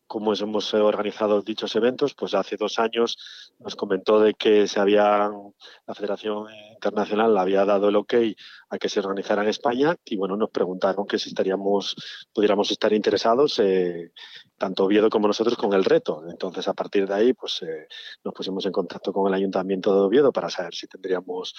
cómo 0.09 0.33
hemos 0.33 0.73
organizado 0.73 1.41
dichos 1.43 1.75
eventos, 1.75 2.15
pues 2.15 2.33
hace 2.33 2.57
dos 2.57 2.79
años 2.79 3.15
nos 3.59 3.75
comentó 3.75 4.19
de 4.19 4.33
que 4.33 4.67
se 4.67 4.79
había, 4.79 5.29
la 5.85 5.95
Federación 5.95 6.47
Internacional 6.79 7.37
había 7.37 7.65
dado 7.65 7.89
el 7.89 7.97
ok 7.97 8.13
a 8.69 8.77
que 8.77 8.87
se 8.87 9.01
organizara 9.01 9.41
en 9.41 9.49
España 9.49 9.95
y 10.05 10.15
bueno, 10.15 10.37
nos 10.37 10.49
preguntaron 10.49 11.05
que 11.05 11.19
si 11.19 11.29
estaríamos, 11.29 11.95
pudiéramos 12.33 12.71
estar 12.71 12.93
interesados, 12.93 13.59
eh, 13.59 14.13
tanto 14.57 14.85
Oviedo 14.85 15.09
como 15.09 15.27
nosotros, 15.27 15.57
con 15.57 15.73
el 15.73 15.83
reto. 15.83 16.23
Entonces, 16.29 16.67
a 16.67 16.73
partir 16.73 17.05
de 17.07 17.13
ahí, 17.13 17.33
pues 17.33 17.61
eh, 17.63 17.87
nos 18.23 18.33
pusimos 18.33 18.65
en 18.65 18.71
contacto 18.71 19.11
con 19.11 19.27
el 19.27 19.33
Ayuntamiento 19.33 19.93
de 19.93 20.01
Oviedo 20.01 20.31
para 20.31 20.49
saber 20.49 20.73
si 20.73 20.87
tendríamos 20.87 21.53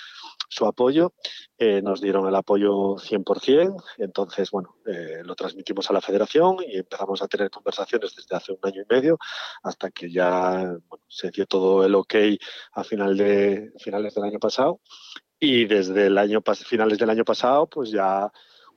su 0.48 0.66
apoyo. 0.66 1.12
Eh, 1.58 1.82
nos 1.82 2.00
dieron 2.00 2.26
el 2.26 2.34
apoyo 2.34 2.96
100%, 2.96 3.76
entonces, 3.98 4.50
bueno, 4.50 4.76
lo 5.24 5.34
transmitimos 5.34 5.88
a 5.90 5.92
la 5.92 6.00
Federación 6.00 6.56
y 6.66 6.78
empezamos 6.78 7.22
a 7.22 7.28
tener 7.28 7.50
conversaciones 7.50 8.14
desde 8.16 8.36
hace 8.36 8.52
un 8.52 8.58
año 8.62 8.82
y 8.82 8.92
medio 8.92 9.18
hasta 9.62 9.90
que 9.90 10.10
ya 10.10 10.74
se 11.06 11.30
dio 11.30 11.46
todo 11.46 11.84
el 11.84 11.94
ok 11.94 12.14
a 12.72 12.84
final 12.84 13.16
de, 13.16 13.72
finales 13.78 14.14
del 14.14 14.24
año 14.24 14.38
pasado 14.38 14.80
y 15.40 15.64
desde 15.64 16.06
el 16.06 16.18
año 16.18 16.42
finales 16.66 16.98
del 16.98 17.10
año 17.10 17.24
pasado 17.24 17.66
pues 17.66 17.90
ya 17.90 18.30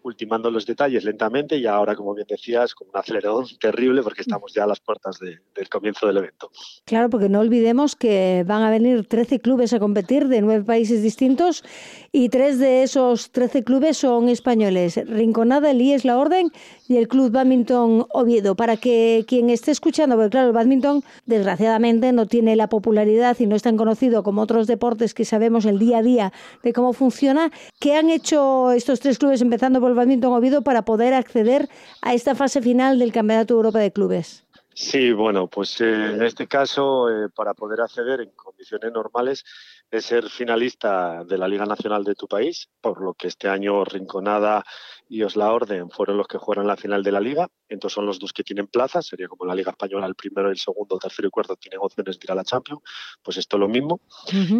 ultimando 0.04 0.52
los 0.52 0.66
detalles 0.66 1.04
lentamente 1.04 1.58
y 1.58 1.66
ahora, 1.66 1.96
como 1.96 2.14
bien 2.14 2.28
decías, 2.30 2.76
con 2.76 2.90
un 2.90 2.98
acelerón 2.98 3.46
terrible 3.60 4.04
porque 4.04 4.22
estamos 4.22 4.54
ya 4.54 4.64
a 4.64 4.68
las 4.68 4.80
puertas 4.80 5.20
del 5.20 5.70
comienzo 5.70 6.08
del 6.08 6.18
evento. 6.18 6.52
Claro, 6.86 7.10
porque 7.10 7.30
no 7.30 7.40
olvidemos 7.40 7.96
que 7.96 8.44
van 8.46 8.64
a 8.64 8.70
venir 8.70 9.08
13 9.08 9.40
clubes 9.40 9.74
a 9.74 9.80
competir 9.80 10.28
de 10.28 10.42
nueve 10.42 10.64
países 10.64 11.02
distintos 11.02 11.64
y 12.12 12.30
tres 12.30 12.60
de 12.60 12.84
esos 12.84 13.32
13 13.32 13.64
clubes 13.64 13.98
son 13.98 14.30
españoles. 14.30 15.00
Rinconada, 15.08 15.72
el 15.72 15.82
IES 15.82 16.06
La 16.06 16.18
Orden 16.18 16.52
y 16.88 16.98
el 16.98 17.08
Club 17.08 17.32
Badminton 17.32 18.06
Oviedo. 18.10 18.56
Para 18.56 18.78
que 18.78 19.26
quien 19.28 19.50
esté 19.50 19.72
escuchando, 19.72 20.16
porque 20.16 20.32
claro, 20.32 20.48
el 20.48 20.54
badminton 20.54 21.04
desgraciadamente 21.26 22.12
no 22.12 22.26
tiene 22.28 22.56
la 22.56 22.68
popularidad 22.68 23.38
y 23.40 23.48
no 23.48 23.56
es 23.56 23.64
tan 23.64 23.78
conocido 23.78 24.24
como 24.24 24.42
otros 24.42 24.68
deportes 24.68 25.14
que 25.14 25.26
sabemos 25.26 25.66
el 25.66 25.80
día 25.80 26.00
a 26.00 26.04
día 26.04 26.34
de 26.62 26.74
cómo 26.74 26.94
funciona, 26.94 27.52
¿qué 27.80 27.96
han 27.96 28.10
hecho 28.10 28.72
estos 28.72 29.00
tres 29.00 29.18
clubes 29.18 29.42
empezando 29.42 29.80
por 29.80 29.93
el 29.94 29.98
Badminton 29.98 30.34
Oviedo 30.34 30.64
para 30.64 30.84
poder 30.84 31.14
acceder 31.14 31.70
a 32.02 32.14
esta 32.14 32.36
fase 32.36 32.62
final 32.62 33.00
del 33.00 33.14
Campeonato 33.14 33.54
Europa 33.54 33.80
de 33.80 33.92
Clubes? 33.92 34.44
Sí, 34.76 35.12
bueno, 35.14 35.48
pues 35.48 35.80
eh, 35.82 36.14
en 36.14 36.24
este 36.24 36.48
caso, 36.48 37.08
eh, 37.08 37.30
para 37.30 37.54
poder 37.54 37.82
acceder 37.82 38.22
en 38.22 38.32
condiciones 38.32 38.92
normales, 38.92 39.46
es 39.92 40.06
ser 40.06 40.30
finalista 40.30 41.24
de 41.24 41.38
la 41.38 41.48
Liga 41.48 41.66
Nacional 41.66 42.04
de 42.04 42.16
tu 42.16 42.28
país, 42.28 42.70
por 42.82 43.00
lo 43.00 43.14
que 43.14 43.28
este 43.28 43.48
año 43.48 43.86
Rinconada 43.86 44.64
y 45.10 45.24
Osla 45.24 45.52
Orden 45.52 45.90
fueron 45.90 46.18
los 46.18 46.28
que 46.28 46.38
jugaron 46.38 46.68
la 46.68 46.78
final 46.78 47.04
de 47.04 47.12
la 47.12 47.20
Liga. 47.20 47.50
Entonces 47.70 47.96
son 47.96 48.06
los 48.06 48.20
dos 48.20 48.34
que 48.34 48.44
tienen 48.44 48.68
plazas, 48.68 49.06
sería 49.06 49.28
como 49.28 49.46
la 49.46 49.56
Liga 49.56 49.72
Española, 49.72 50.06
el 50.06 50.16
primero, 50.16 50.50
el 50.50 50.58
segundo, 50.58 50.98
tercero 50.98 51.28
y 51.28 51.32
cuarto 51.32 51.56
tienen 51.56 51.80
opciones 51.82 52.20
de 52.20 52.26
ir 52.26 52.32
a 52.32 52.36
la 52.36 52.44
Champions. 52.44 52.82
Pues 53.22 53.38
esto 53.38 53.58
es 53.58 53.60
lo 53.60 53.68
mismo. 53.68 54.02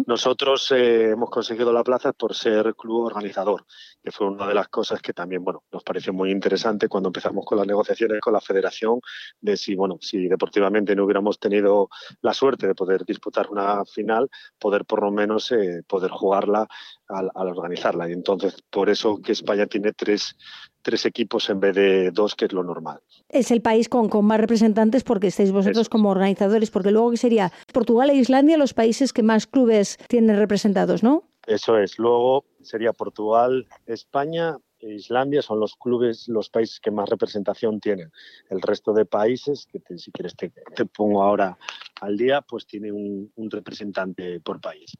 Nosotros 0.06 0.70
eh, 0.72 1.10
hemos 1.10 1.30
conseguido 1.30 1.72
la 1.72 1.84
plaza 1.84 2.12
por 2.12 2.34
ser 2.34 2.74
club 2.74 3.04
organizador, 3.04 3.64
que 4.02 4.10
fue 4.10 4.26
una 4.26 4.46
de 4.46 4.54
las 4.54 4.68
cosas 4.68 5.00
que 5.00 5.12
también 5.12 5.44
bueno, 5.44 5.62
nos 5.72 5.82
pareció 5.82 6.12
muy 6.12 6.30
interesante 6.30 6.88
cuando 6.88 7.08
empezamos 7.08 7.44
con 7.44 7.58
las 7.58 7.66
negociaciones 7.66 8.20
con 8.20 8.32
la 8.32 8.40
federación, 8.40 9.00
de 9.40 9.56
si, 9.56 9.74
bueno, 9.74 9.98
si 10.00 10.28
deportivamente 10.28 10.94
no 10.94 11.04
hubiéramos 11.04 11.38
tenido 11.38 11.88
la 12.20 12.34
suerte 12.34 12.66
de 12.66 12.74
poder 12.74 13.04
disputar 13.04 13.48
una 13.50 13.84
final, 13.84 14.30
poder 14.58 14.84
por 14.84 15.02
lo 15.02 15.10
menos 15.10 15.52
eh, 15.52 15.82
poder 15.86 16.10
jugarla 16.10 16.66
al, 17.08 17.30
organizarla. 17.34 18.08
Y 18.08 18.12
entonces, 18.12 18.56
por 18.70 18.88
eso 18.88 19.20
que 19.20 19.32
España 19.32 19.66
tiene 19.66 19.92
tres, 19.92 20.33
tres 20.82 21.06
equipos 21.06 21.48
en 21.50 21.60
vez 21.60 21.74
de 21.74 22.10
dos, 22.10 22.34
que 22.34 22.44
es 22.44 22.52
lo 22.52 22.62
normal. 22.62 23.00
Es 23.28 23.50
el 23.50 23.62
país 23.62 23.88
con, 23.88 24.08
con 24.08 24.24
más 24.24 24.38
representantes 24.38 25.02
porque 25.02 25.28
estáis 25.28 25.50
vosotros 25.50 25.88
como 25.88 26.10
organizadores, 26.10 26.70
porque 26.70 26.90
luego 26.90 27.10
que 27.10 27.16
sería 27.16 27.52
Portugal 27.72 28.10
e 28.10 28.14
Islandia 28.14 28.56
los 28.58 28.74
países 28.74 29.12
que 29.12 29.22
más 29.22 29.46
clubes 29.46 29.98
tienen 30.08 30.36
representados, 30.36 31.02
¿no? 31.02 31.24
Eso 31.46 31.78
es. 31.78 31.98
Luego 31.98 32.44
sería 32.62 32.92
Portugal, 32.92 33.66
España, 33.86 34.56
e 34.78 34.94
Islandia 34.94 35.42
son 35.42 35.60
los 35.60 35.76
clubes, 35.76 36.28
los 36.28 36.50
países 36.50 36.80
que 36.80 36.90
más 36.90 37.08
representación 37.08 37.80
tienen. 37.80 38.10
El 38.50 38.60
resto 38.60 38.92
de 38.92 39.04
países, 39.04 39.66
que 39.66 39.98
si 39.98 40.10
quieres 40.12 40.34
te, 40.36 40.52
pongo 40.86 41.22
ahora 41.22 41.58
al 42.00 42.16
día, 42.16 42.42
pues 42.42 42.66
tiene 42.66 42.92
un 42.92 43.50
representante 43.50 44.40
por 44.40 44.60
país. 44.60 44.92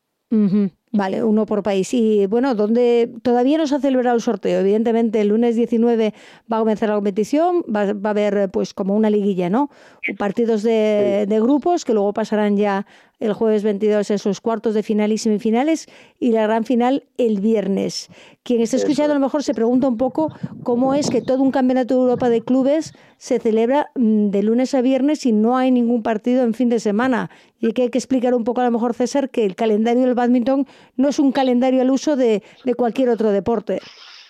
Vale, 0.96 1.24
uno 1.24 1.44
por 1.44 1.64
país. 1.64 1.92
Y 1.92 2.26
bueno, 2.26 2.54
donde 2.54 3.10
todavía 3.22 3.58
no 3.58 3.66
se 3.66 3.74
ha 3.74 3.80
celebrado 3.80 4.14
el 4.14 4.22
sorteo. 4.22 4.60
Evidentemente, 4.60 5.20
el 5.20 5.28
lunes 5.28 5.56
19 5.56 6.14
va 6.50 6.58
a 6.58 6.60
comenzar 6.60 6.88
la 6.88 6.94
competición, 6.94 7.62
va, 7.62 7.80
a 7.80 8.10
haber 8.10 8.48
pues 8.52 8.74
como 8.74 8.94
una 8.94 9.10
liguilla, 9.10 9.50
¿no? 9.50 9.70
Partidos 10.16 10.62
de, 10.62 11.26
de, 11.28 11.40
grupos 11.40 11.84
que 11.84 11.94
luego 11.94 12.12
pasarán 12.12 12.56
ya 12.56 12.86
el 13.20 13.32
jueves 13.32 13.62
22 13.62 14.10
esos 14.10 14.40
cuartos 14.40 14.74
de 14.74 14.82
final 14.82 15.10
y 15.12 15.18
semifinales 15.18 15.86
y 16.20 16.32
la 16.32 16.42
gran 16.42 16.64
final 16.64 17.04
el 17.16 17.40
viernes. 17.40 18.08
Quien 18.42 18.60
esté 18.60 18.76
escuchando 18.76 19.12
a 19.12 19.14
lo 19.14 19.24
mejor 19.24 19.42
se 19.42 19.54
pregunta 19.54 19.88
un 19.88 19.96
poco 19.96 20.32
cómo 20.62 20.94
es 20.94 21.10
que 21.10 21.22
todo 21.22 21.42
un 21.42 21.50
campeonato 21.50 21.94
de 21.94 22.00
Europa 22.00 22.28
de 22.28 22.42
clubes 22.42 22.92
se 23.16 23.38
celebra 23.38 23.90
mm, 23.94 24.28
de 24.28 24.42
lunes 24.42 24.74
a 24.74 24.82
viernes 24.82 25.24
y 25.26 25.32
no 25.32 25.56
hay 25.56 25.70
ningún 25.70 26.02
partido 26.02 26.42
en 26.42 26.54
fin 26.54 26.68
de 26.68 26.80
semana. 26.80 27.30
Y 27.60 27.72
que 27.72 27.82
hay 27.82 27.88
que 27.88 27.98
explicar 27.98 28.34
un 28.34 28.44
poco 28.44 28.60
a 28.60 28.64
lo 28.64 28.70
mejor, 28.70 28.92
César, 28.92 29.30
que 29.30 29.46
el 29.46 29.54
calendario 29.54 30.02
del 30.02 30.14
badminton 30.14 30.66
no 30.96 31.08
es 31.08 31.18
un 31.18 31.32
calendario 31.32 31.82
al 31.82 31.90
uso 31.90 32.16
de, 32.16 32.42
cualquier 32.76 33.08
otro 33.08 33.30
deporte. 33.30 33.80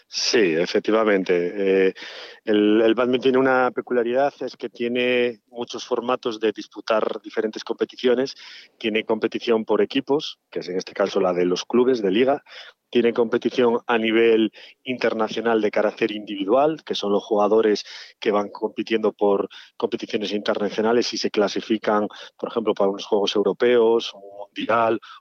Sí, 0.07 0.55
efectivamente. 0.55 1.89
Eh, 1.89 1.95
el, 2.45 2.81
el 2.83 2.95
badminton 2.95 3.23
tiene 3.23 3.39
una 3.39 3.71
peculiaridad, 3.73 4.33
es 4.41 4.57
que 4.57 4.69
tiene 4.69 5.41
muchos 5.49 5.85
formatos 5.85 6.39
de 6.39 6.53
disputar 6.53 7.21
diferentes 7.23 7.65
competiciones. 7.65 8.35
Tiene 8.79 9.05
competición 9.05 9.65
por 9.65 9.81
equipos, 9.81 10.39
que 10.51 10.61
es 10.61 10.69
en 10.69 10.77
este 10.77 10.93
caso 10.93 11.21
la 11.21 11.33
de 11.33 11.47
los 11.47 11.65
clubes 11.65 12.03
de 12.03 12.11
liga. 12.11 12.45
Tiene 12.91 13.13
competición 13.13 13.81
a 13.89 13.99
nivel 13.99 14.53
internacional 14.85 15.61
de 15.61 15.71
carácter 15.73 16.13
individual, 16.13 16.85
que 16.85 16.95
son 16.95 17.11
los 17.11 17.25
jugadores 17.25 17.85
que 18.21 18.31
van 18.31 18.51
compitiendo 18.51 19.13
por 19.13 19.49
competiciones 19.77 20.31
internacionales 20.33 21.13
y 21.13 21.19
se 21.19 21.31
clasifican, 21.31 22.07
por 22.39 22.51
ejemplo, 22.51 22.73
para 22.73 22.91
unos 22.91 23.07
Juegos 23.07 23.35
Europeos, 23.35 24.15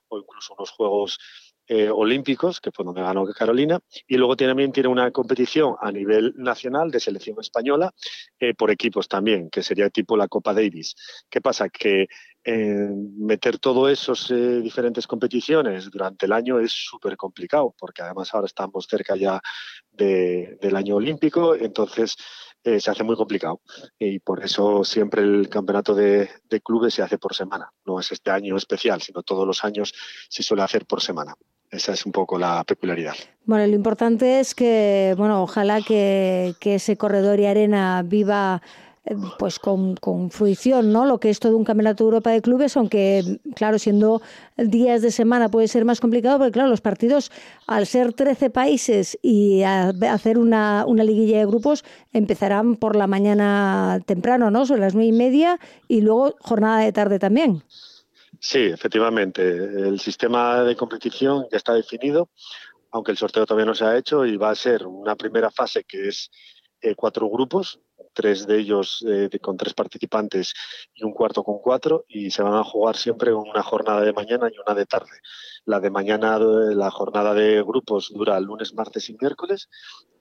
O 0.08 0.18
incluso 0.18 0.54
unos 0.54 0.72
Juegos 0.72 1.18
eh, 1.66 1.90
olímpicos, 1.90 2.60
que 2.60 2.72
fue 2.72 2.84
donde 2.84 3.02
ganó 3.02 3.26
Carolina, 3.28 3.80
y 4.06 4.18
luego 4.18 4.36
también 4.36 4.74
tiene 4.74 4.90
una 4.90 5.12
competición 5.12 5.76
a 5.80 5.94
nivel 5.94 6.34
nacional 6.36 6.92
de 6.92 7.00
selección 7.00 7.38
española 7.40 7.90
eh, 8.38 8.54
por 8.54 8.70
equipos 8.70 9.08
también, 9.08 9.50
que 9.50 9.64
sería 9.64 9.90
tipo 9.90 10.18
la 10.18 10.28
Copa 10.28 10.54
Davis. 10.54 10.94
¿Qué 11.30 11.40
pasa? 11.40 11.70
Que 11.70 12.08
eh, 12.44 12.90
meter 13.18 13.60
todas 13.60 13.94
esas 13.94 14.28
diferentes 14.62 15.08
competiciones 15.08 15.90
durante 15.90 16.26
el 16.26 16.34
año 16.34 16.60
es 16.60 16.74
súper 16.74 17.16
complicado, 17.16 17.74
porque 17.80 18.02
además 18.02 18.34
ahora 18.34 18.48
estamos 18.48 18.86
cerca 18.86 19.16
ya 19.16 19.40
del 19.90 20.76
año 20.76 20.96
olímpico, 20.98 21.56
entonces 21.56 22.18
se 22.64 22.92
hace 22.92 23.04
muy 23.04 23.16
complicado. 23.16 23.62
Y 24.00 24.20
por 24.20 24.44
eso 24.44 24.84
siempre 24.84 25.22
el 25.22 25.50
campeonato 25.50 25.94
de, 25.94 26.30
de, 26.50 26.62
clubes 26.62 26.94
se 26.94 27.02
hace 27.02 27.18
por 27.18 27.36
semana. 27.36 27.72
No 27.86 28.00
es 28.00 28.12
este 28.12 28.32
año 28.32 28.56
especial, 28.58 29.02
sino 29.02 29.24
todos 29.24 29.46
los 29.46 29.64
años 29.64 29.94
se 30.30 30.44
suele 30.44 30.64
hacer 30.64 30.86
por 30.86 31.02
semana. 31.02 31.36
Esa 31.74 31.94
es 31.94 32.06
un 32.06 32.12
poco 32.12 32.38
la 32.38 32.64
peculiaridad. 32.64 33.16
Bueno, 33.46 33.66
lo 33.66 33.74
importante 33.74 34.40
es 34.40 34.54
que, 34.54 35.16
bueno, 35.18 35.42
ojalá 35.42 35.82
que, 35.82 36.56
ese 36.62 36.98
corredor 36.98 37.40
y 37.40 37.48
arena 37.48 38.04
viva 38.06 38.62
eh, 38.62 38.93
pues 39.38 39.60
con, 39.60 39.98
fruición, 40.32 40.94
¿no? 40.94 41.06
Lo 41.06 41.20
que 41.20 41.30
es 41.30 41.40
todo 41.40 41.58
un 41.58 41.66
campeonato 41.66 42.04
de 42.04 42.08
Europa 42.08 42.32
de 42.32 42.42
clubes, 42.42 42.78
aunque, 42.78 43.40
claro, 43.56 43.78
siendo 43.78 44.22
días 44.58 45.02
de 45.02 45.12
semana 45.12 45.50
puede 45.50 45.68
ser 45.68 45.84
más 45.84 46.00
complicado, 46.00 46.38
porque, 46.38 46.54
claro, 46.54 46.70
los 46.70 46.82
partidos, 46.82 47.32
al 47.68 47.86
ser 47.86 48.14
13 48.14 48.50
países 48.50 49.18
y 49.22 49.64
hacer 49.64 50.38
una, 50.38 50.86
una 50.88 51.04
liguilla 51.04 51.40
de 51.40 51.46
grupos, 51.46 51.84
empezarán 52.14 52.78
por 52.78 52.96
la 52.96 53.08
mañana 53.08 54.00
temprano, 54.06 54.52
¿no? 54.52 54.66
Son 54.66 54.80
las 54.80 54.94
nueve 54.94 55.08
y 55.08 55.12
media 55.12 55.60
y 55.88 56.02
luego 56.02 56.36
jornada 56.40 56.80
de 56.80 56.94
tarde 56.94 57.20
también. 57.20 57.64
Sí, 58.40 58.60
efectivamente. 58.60 59.42
El 59.42 60.00
sistema 60.00 60.64
de 60.64 60.76
competición 60.76 61.46
ya 61.52 61.58
está 61.58 61.74
definido, 61.74 62.30
aunque 62.92 63.12
el 63.12 63.18
sorteo 63.18 63.46
todavía 63.46 63.66
no 63.66 63.76
se 63.76 63.86
ha 63.86 63.98
hecho 63.98 64.26
y 64.26 64.38
va 64.38 64.50
a 64.50 64.56
ser 64.56 64.86
una 64.86 65.16
primera 65.16 65.52
fase 65.52 65.84
que 65.84 66.08
es 66.08 66.30
eh, 66.82 66.96
cuatro 66.96 67.30
grupos, 67.30 67.80
tres 68.14 68.48
de 68.48 68.60
ellos 68.60 69.04
eh, 69.08 69.30
con 69.42 69.58
tres 69.58 69.74
participantes 69.74 70.54
y 70.94 71.04
un 71.04 71.14
cuarto 71.14 71.44
con 71.44 71.60
cuatro, 71.60 72.06
y 72.08 72.32
se 72.32 72.44
van 72.44 72.56
a 72.56 72.64
jugar 72.64 72.96
siempre 72.96 73.34
una 73.34 73.64
jornada 73.64 74.02
de 74.02 74.14
mañana 74.14 74.50
y 74.50 74.60
una 74.60 74.76
de 74.76 74.86
tarde. 74.86 75.22
La 75.66 75.80
de 75.80 75.90
mañana, 75.90 76.38
la 76.40 76.92
jornada 76.92 77.34
de 77.34 77.62
grupos 77.64 78.12
dura 78.14 78.40
lunes, 78.40 78.74
martes 78.74 79.10
y 79.10 79.18
miércoles 79.20 79.70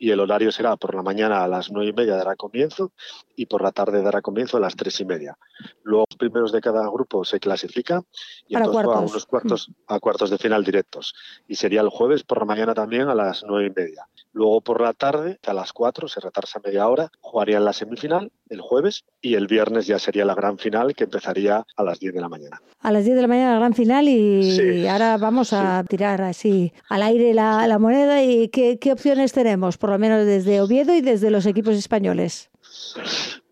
y 0.03 0.11
el 0.11 0.19
horario 0.19 0.51
será 0.51 0.77
por 0.77 0.97
la 0.97 1.03
mañana 1.03 1.45
a 1.45 1.49
las 1.49 1.71
nueve 1.71 1.91
y 1.91 1.93
media 1.93 2.17
dará 2.17 2.35
comienzo 2.35 2.93
y 3.37 3.47
por 3.47 3.63
la 3.63 3.71
tarde 3.71 4.03
dará 4.03 4.21
comienzo 4.21 4.57
a 4.57 4.61
las 4.61 4.75
tres 4.75 4.99
y 5.01 5.05
media. 5.05 5.39
Luego 5.85 6.07
los 6.11 6.19
primeros 6.19 6.51
de 6.51 6.61
cada 6.61 6.89
grupo 6.89 7.25
se 7.25 7.39
clasifican 7.39 8.03
y 8.49 8.57
entonces 8.57 8.85
a 8.85 8.99
unos 8.99 9.27
cuartos, 9.27 9.71
a 9.87 10.01
cuartos 10.01 10.31
de 10.31 10.39
final 10.39 10.65
directos. 10.65 11.15
Y 11.47 11.55
sería 11.55 11.83
el 11.83 11.89
jueves 11.89 12.25
por 12.25 12.39
la 12.39 12.47
mañana 12.47 12.75
también 12.75 13.09
a 13.09 13.15
las 13.15 13.45
nueve 13.47 13.69
y 13.69 13.81
media. 13.81 14.09
Luego 14.33 14.61
por 14.61 14.81
la 14.81 14.93
tarde, 14.93 15.39
a 15.47 15.53
las 15.53 15.73
cuatro, 15.73 16.09
se 16.09 16.19
retarsa 16.19 16.61
media 16.65 16.89
hora, 16.89 17.13
jugarían 17.21 17.65
la 17.65 17.73
semifinal 17.83 18.31
el 18.49 18.61
jueves 18.61 19.05
y 19.21 19.35
el 19.35 19.47
viernes 19.47 19.87
ya 19.87 19.99
sería 19.99 20.25
la 20.25 20.35
gran 20.35 20.59
final 20.59 20.95
que 20.95 21.05
empezaría 21.05 21.65
a 21.77 21.83
las 21.83 21.99
10 21.99 22.15
de 22.15 22.21
la 22.21 22.29
mañana. 22.29 22.61
A 22.81 22.93
las 22.93 23.05
10 23.05 23.17
de 23.17 23.23
la 23.23 23.29
mañana 23.29 23.53
la 23.53 23.59
gran 23.59 23.75
final 23.75 24.09
y 24.09 24.87
ahora 24.87 25.17
vamos 25.17 25.53
a 25.53 25.85
tirar 25.85 26.23
así 26.23 26.73
al 26.89 27.03
aire 27.03 27.35
la, 27.35 27.79
moneda 27.79 28.23
y 28.23 28.49
¿qué, 28.49 28.93
opciones 28.93 29.33
tenemos, 29.33 29.79
por 29.79 29.91
lo 29.91 29.99
menos 29.99 30.25
desde 30.27 30.61
Oviedo 30.61 30.95
y 30.95 31.01
desde 31.01 31.31
los 31.31 31.47
equipos 31.47 31.75
españoles. 31.75 32.51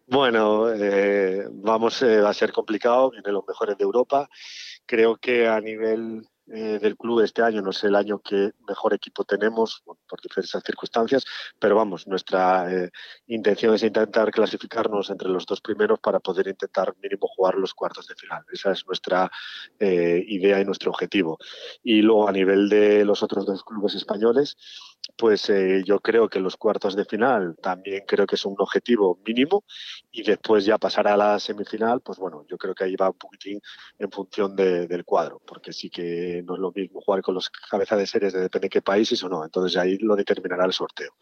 Bueno, 0.06 0.72
eh, 0.72 1.46
vamos, 1.52 2.02
eh, 2.02 2.20
va 2.20 2.30
a 2.30 2.34
ser 2.34 2.52
complicado, 2.52 3.10
vienen 3.10 3.32
los 3.32 3.46
mejores 3.46 3.78
de 3.78 3.84
Europa. 3.84 4.28
Creo 4.86 5.16
que 5.16 5.46
a 5.48 5.60
nivel 5.60 6.26
eh, 6.52 6.78
del 6.80 6.96
club 6.96 7.20
este 7.20 7.42
año 7.42 7.62
no 7.62 7.70
es 7.70 7.84
el 7.84 7.94
año 7.94 8.18
que 8.18 8.52
mejor 8.66 8.94
equipo 8.94 9.24
tenemos 9.24 9.82
por 9.84 10.20
diversas 10.20 10.62
circunstancias, 10.64 11.24
pero 11.58 11.76
vamos, 11.76 12.06
nuestra 12.06 12.72
eh, 12.72 12.90
intención 13.26 13.74
es 13.74 13.82
intentar 13.82 14.30
clasificarnos 14.30 15.10
entre 15.10 15.28
los 15.28 15.46
dos 15.46 15.60
primeros 15.60 16.00
para 16.00 16.20
poder 16.20 16.48
intentar 16.48 16.94
mínimo 17.00 17.28
jugar 17.28 17.54
los 17.54 17.74
cuartos 17.74 18.06
de 18.08 18.14
final. 18.14 18.44
Esa 18.52 18.72
es 18.72 18.86
nuestra 18.86 19.30
eh, 19.78 20.24
idea 20.26 20.60
y 20.60 20.64
nuestro 20.64 20.90
objetivo. 20.90 21.38
Y 21.82 22.02
luego 22.02 22.28
a 22.28 22.32
nivel 22.32 22.68
de 22.68 23.04
los 23.04 23.22
otros 23.22 23.46
dos 23.46 23.62
clubes 23.62 23.94
españoles, 23.94 24.56
pues 25.16 25.50
yo 25.84 26.00
creo 26.00 26.28
que 26.28 26.40
los 26.40 26.56
cuartos 26.56 26.96
de 26.96 27.04
final 27.04 27.56
también 27.62 28.04
creo 28.06 28.26
que 28.26 28.36
es 28.36 28.44
un 28.44 28.54
objetivo 28.58 29.18
mínimo 29.26 29.64
y 30.10 30.22
después 30.22 30.64
ya 30.64 30.78
pasar 30.78 31.08
a 31.08 31.16
la 31.16 31.38
semifinal, 31.38 32.00
pues 32.00 32.18
bueno, 32.18 32.44
yo 32.48 32.58
creo 32.58 32.74
que 32.74 32.84
ahí 32.84 32.96
va 32.96 33.10
un 33.10 33.18
poquitín 33.18 33.60
en 33.98 34.10
función 34.10 34.56
del 34.56 35.04
cuadro, 35.04 35.40
porque 35.46 35.72
sí 35.72 35.90
que 35.90 36.42
no 36.44 36.54
es 36.54 36.60
lo 36.60 36.72
mismo 36.72 37.00
jugar 37.00 37.22
con 37.22 37.34
los 37.34 37.50
cabezas 37.50 37.98
de 37.98 38.06
series 38.06 38.32
de 38.32 38.40
depende 38.40 38.66
de 38.66 38.70
qué 38.70 38.82
países 38.82 39.22
o 39.22 39.28
no. 39.28 39.44
Entonces 39.44 39.76
ahí 39.76 39.98
lo 39.98 40.16
determinará 40.16 40.64
el 40.64 40.72
sorteo. 40.72 41.12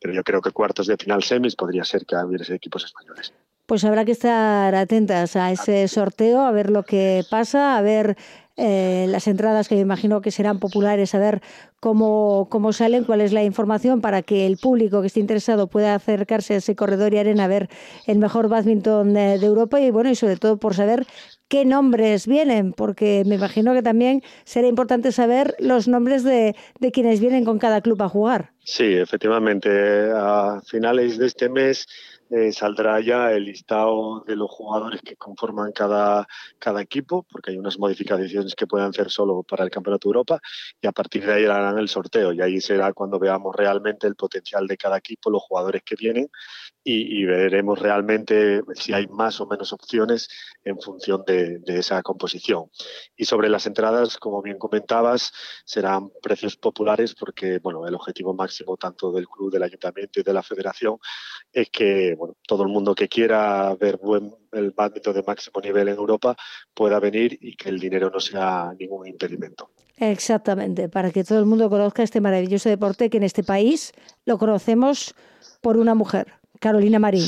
Pero 0.00 0.14
yo 0.14 0.22
creo 0.22 0.40
que 0.40 0.50
cuartos 0.50 0.86
de 0.86 0.96
final 0.96 1.22
semis 1.22 1.56
podría 1.56 1.84
ser 1.84 2.04
que 2.06 2.16
hubiese 2.16 2.54
equipos 2.54 2.84
españoles. 2.84 3.32
Pues 3.72 3.86
habrá 3.86 4.04
que 4.04 4.12
estar 4.12 4.74
atentas 4.74 5.34
a 5.34 5.50
ese 5.50 5.88
sorteo, 5.88 6.42
a 6.42 6.50
ver 6.52 6.68
lo 6.68 6.82
que 6.82 7.24
pasa, 7.30 7.78
a 7.78 7.80
ver 7.80 8.18
eh, 8.58 9.06
las 9.08 9.26
entradas 9.28 9.66
que 9.66 9.76
me 9.76 9.80
imagino 9.80 10.20
que 10.20 10.30
serán 10.30 10.58
populares, 10.58 11.14
a 11.14 11.18
ver 11.18 11.40
cómo, 11.80 12.48
cómo 12.50 12.74
salen, 12.74 13.04
cuál 13.04 13.22
es 13.22 13.32
la 13.32 13.42
información 13.42 14.02
para 14.02 14.20
que 14.20 14.44
el 14.44 14.58
público 14.58 15.00
que 15.00 15.06
esté 15.06 15.20
interesado 15.20 15.68
pueda 15.68 15.94
acercarse 15.94 16.52
a 16.52 16.56
ese 16.58 16.76
corredor 16.76 17.14
y 17.14 17.18
arena 17.18 17.44
a 17.44 17.48
ver 17.48 17.70
el 18.06 18.18
mejor 18.18 18.50
badminton 18.50 19.14
de, 19.14 19.38
de 19.38 19.46
Europa 19.46 19.80
y 19.80 19.90
bueno, 19.90 20.10
y 20.10 20.16
sobre 20.16 20.36
todo 20.36 20.58
por 20.58 20.74
saber 20.74 21.06
qué 21.48 21.64
nombres 21.64 22.26
vienen, 22.26 22.74
porque 22.74 23.24
me 23.26 23.36
imagino 23.36 23.72
que 23.72 23.82
también 23.82 24.22
será 24.44 24.68
importante 24.68 25.12
saber 25.12 25.54
los 25.58 25.88
nombres 25.88 26.24
de, 26.24 26.54
de 26.78 26.92
quienes 26.92 27.20
vienen 27.20 27.46
con 27.46 27.58
cada 27.58 27.80
club 27.80 28.02
a 28.02 28.08
jugar. 28.10 28.52
Sí, 28.64 28.84
efectivamente. 28.84 29.68
A 30.14 30.60
finales 30.64 31.18
de 31.18 31.26
este 31.26 31.48
mes 31.48 31.86
eh, 32.34 32.50
saldrá 32.50 32.98
ya 33.00 33.30
el 33.32 33.44
listado 33.44 34.24
de 34.26 34.36
los 34.36 34.50
jugadores 34.50 35.02
que 35.02 35.16
conforman 35.16 35.70
cada, 35.72 36.26
cada 36.58 36.80
equipo, 36.80 37.26
porque 37.30 37.50
hay 37.50 37.58
unas 37.58 37.78
modificaciones 37.78 38.54
que 38.54 38.66
pueden 38.66 38.88
hacer 38.88 39.10
solo 39.10 39.42
para 39.42 39.64
el 39.64 39.70
Campeonato 39.70 40.08
de 40.08 40.12
Europa, 40.12 40.40
y 40.80 40.86
a 40.86 40.92
partir 40.92 41.26
de 41.26 41.34
ahí 41.34 41.44
harán 41.44 41.78
el 41.78 41.90
sorteo, 41.90 42.32
y 42.32 42.40
ahí 42.40 42.58
será 42.62 42.94
cuando 42.94 43.18
veamos 43.18 43.54
realmente 43.54 44.06
el 44.06 44.16
potencial 44.16 44.66
de 44.66 44.78
cada 44.78 44.96
equipo, 44.96 45.28
los 45.28 45.42
jugadores 45.42 45.82
que 45.82 45.94
vienen, 45.94 46.30
y, 46.84 47.24
veremos 47.24 47.78
realmente 47.78 48.60
si 48.74 48.92
hay 48.92 49.06
más 49.06 49.40
o 49.40 49.46
menos 49.46 49.72
opciones 49.72 50.28
en 50.64 50.80
función 50.80 51.22
de, 51.24 51.58
de, 51.60 51.78
esa 51.78 52.02
composición. 52.02 52.70
Y 53.16 53.24
sobre 53.24 53.48
las 53.48 53.66
entradas, 53.66 54.16
como 54.16 54.42
bien 54.42 54.58
comentabas, 54.58 55.32
serán 55.64 56.10
precios 56.20 56.56
populares 56.56 57.14
porque 57.14 57.58
bueno, 57.60 57.86
el 57.86 57.94
objetivo 57.94 58.34
máximo 58.34 58.76
tanto 58.76 59.12
del 59.12 59.28
club, 59.28 59.52
del 59.52 59.62
ayuntamiento 59.62 60.18
y 60.18 60.22
de 60.24 60.32
la 60.32 60.42
federación 60.42 60.98
es 61.52 61.70
que 61.70 62.16
bueno, 62.22 62.36
todo 62.46 62.62
el 62.62 62.68
mundo 62.68 62.94
que 62.94 63.08
quiera 63.08 63.74
ver 63.74 63.96
buen, 63.96 64.32
el 64.52 64.70
badminton 64.70 65.12
de 65.12 65.24
máximo 65.24 65.60
nivel 65.60 65.88
en 65.88 65.96
Europa 65.96 66.36
pueda 66.72 67.00
venir 67.00 67.36
y 67.40 67.56
que 67.56 67.68
el 67.68 67.80
dinero 67.80 68.10
no 68.10 68.20
sea 68.20 68.72
ningún 68.78 69.08
impedimento. 69.08 69.70
Exactamente, 69.96 70.88
para 70.88 71.10
que 71.10 71.24
todo 71.24 71.40
el 71.40 71.46
mundo 71.46 71.68
conozca 71.68 72.04
este 72.04 72.20
maravilloso 72.20 72.68
deporte 72.68 73.10
que 73.10 73.16
en 73.16 73.24
este 73.24 73.42
país 73.42 73.92
lo 74.24 74.38
conocemos 74.38 75.16
por 75.60 75.76
una 75.76 75.96
mujer, 75.96 76.34
Carolina 76.60 77.00
Marín, 77.00 77.24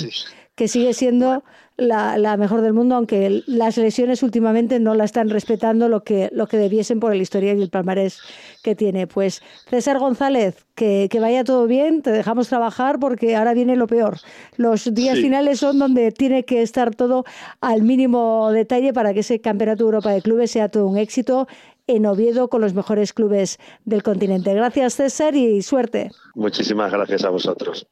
que 0.54 0.68
sigue 0.68 0.94
siendo 0.94 1.42
la, 1.76 2.36
mejor 2.36 2.60
del 2.60 2.72
mundo, 2.72 2.94
aunque 2.94 3.42
las 3.46 3.76
lesiones 3.76 4.22
últimamente 4.22 4.78
no 4.78 4.94
la 4.94 5.04
están 5.04 5.28
respetando 5.28 5.88
lo 5.88 6.04
que, 6.04 6.28
lo 6.32 6.46
que 6.46 6.56
debiesen 6.56 7.00
por 7.00 7.12
el 7.12 7.20
historial 7.20 7.58
y 7.58 7.62
el 7.62 7.70
palmarés 7.70 8.20
que 8.62 8.76
tiene. 8.76 9.06
Pues 9.06 9.42
César 9.68 9.98
González, 9.98 10.66
que, 10.74 11.08
vaya 11.20 11.42
todo 11.42 11.66
bien, 11.66 12.02
te 12.02 12.12
dejamos 12.12 12.48
trabajar 12.48 13.00
porque 13.00 13.34
ahora 13.34 13.54
viene 13.54 13.74
lo 13.74 13.88
peor. 13.88 14.18
Los 14.56 14.94
días 14.94 15.18
finales 15.18 15.60
son 15.60 15.78
donde 15.78 16.12
tiene 16.12 16.44
que 16.44 16.62
estar 16.62 16.94
todo 16.94 17.24
al 17.60 17.82
mínimo 17.82 18.50
detalle 18.52 18.92
para 18.92 19.12
que 19.12 19.20
ese 19.20 19.40
Campeonato 19.40 19.84
Europa 19.84 20.12
de 20.12 20.22
Clubes 20.22 20.52
sea 20.52 20.68
todo 20.68 20.86
un 20.86 20.96
éxito 20.96 21.48
en 21.86 22.06
Oviedo 22.06 22.48
con 22.48 22.60
los 22.60 22.72
mejores 22.72 23.12
clubes 23.12 23.58
del 23.84 24.02
continente. 24.02 24.54
Gracias 24.54 24.94
César 24.94 25.34
y 25.34 25.60
suerte. 25.62 26.10
Muchísimas 26.34 26.92
gracias 26.92 27.24
a 27.24 27.30
vosotros. 27.30 27.86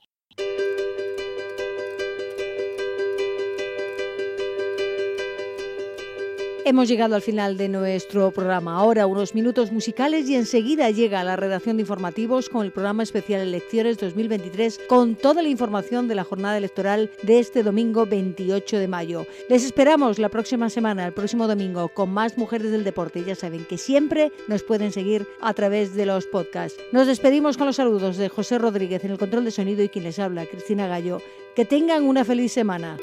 Hemos 6.64 6.86
llegado 6.86 7.16
al 7.16 7.22
final 7.22 7.56
de 7.56 7.68
nuestro 7.68 8.30
programa. 8.30 8.76
Ahora 8.76 9.08
unos 9.08 9.34
minutos 9.34 9.72
musicales 9.72 10.28
y 10.28 10.36
enseguida 10.36 10.90
llega 10.90 11.24
la 11.24 11.34
redacción 11.34 11.76
de 11.76 11.80
informativos 11.80 12.48
con 12.48 12.64
el 12.64 12.70
programa 12.70 13.02
especial 13.02 13.40
Elecciones 13.40 13.98
2023 13.98 14.82
con 14.88 15.16
toda 15.16 15.42
la 15.42 15.48
información 15.48 16.06
de 16.06 16.14
la 16.14 16.22
jornada 16.22 16.56
electoral 16.56 17.10
de 17.24 17.40
este 17.40 17.64
domingo 17.64 18.06
28 18.06 18.78
de 18.78 18.86
mayo. 18.86 19.26
Les 19.48 19.64
esperamos 19.64 20.20
la 20.20 20.28
próxima 20.28 20.70
semana, 20.70 21.04
el 21.04 21.12
próximo 21.12 21.48
domingo, 21.48 21.88
con 21.88 22.10
más 22.10 22.38
mujeres 22.38 22.70
del 22.70 22.84
deporte. 22.84 23.24
Ya 23.24 23.34
saben 23.34 23.64
que 23.64 23.76
siempre 23.76 24.30
nos 24.46 24.62
pueden 24.62 24.92
seguir 24.92 25.26
a 25.40 25.54
través 25.54 25.96
de 25.96 26.06
los 26.06 26.26
podcasts. 26.26 26.80
Nos 26.92 27.08
despedimos 27.08 27.56
con 27.56 27.66
los 27.66 27.76
saludos 27.76 28.16
de 28.18 28.28
José 28.28 28.58
Rodríguez 28.58 29.04
en 29.04 29.10
el 29.10 29.18
control 29.18 29.44
de 29.44 29.50
sonido 29.50 29.82
y 29.82 29.88
quien 29.88 30.04
les 30.04 30.20
habla, 30.20 30.46
Cristina 30.46 30.86
Gallo. 30.86 31.18
Que 31.56 31.64
tengan 31.64 32.04
una 32.04 32.24
feliz 32.24 32.52
semana. 32.52 32.98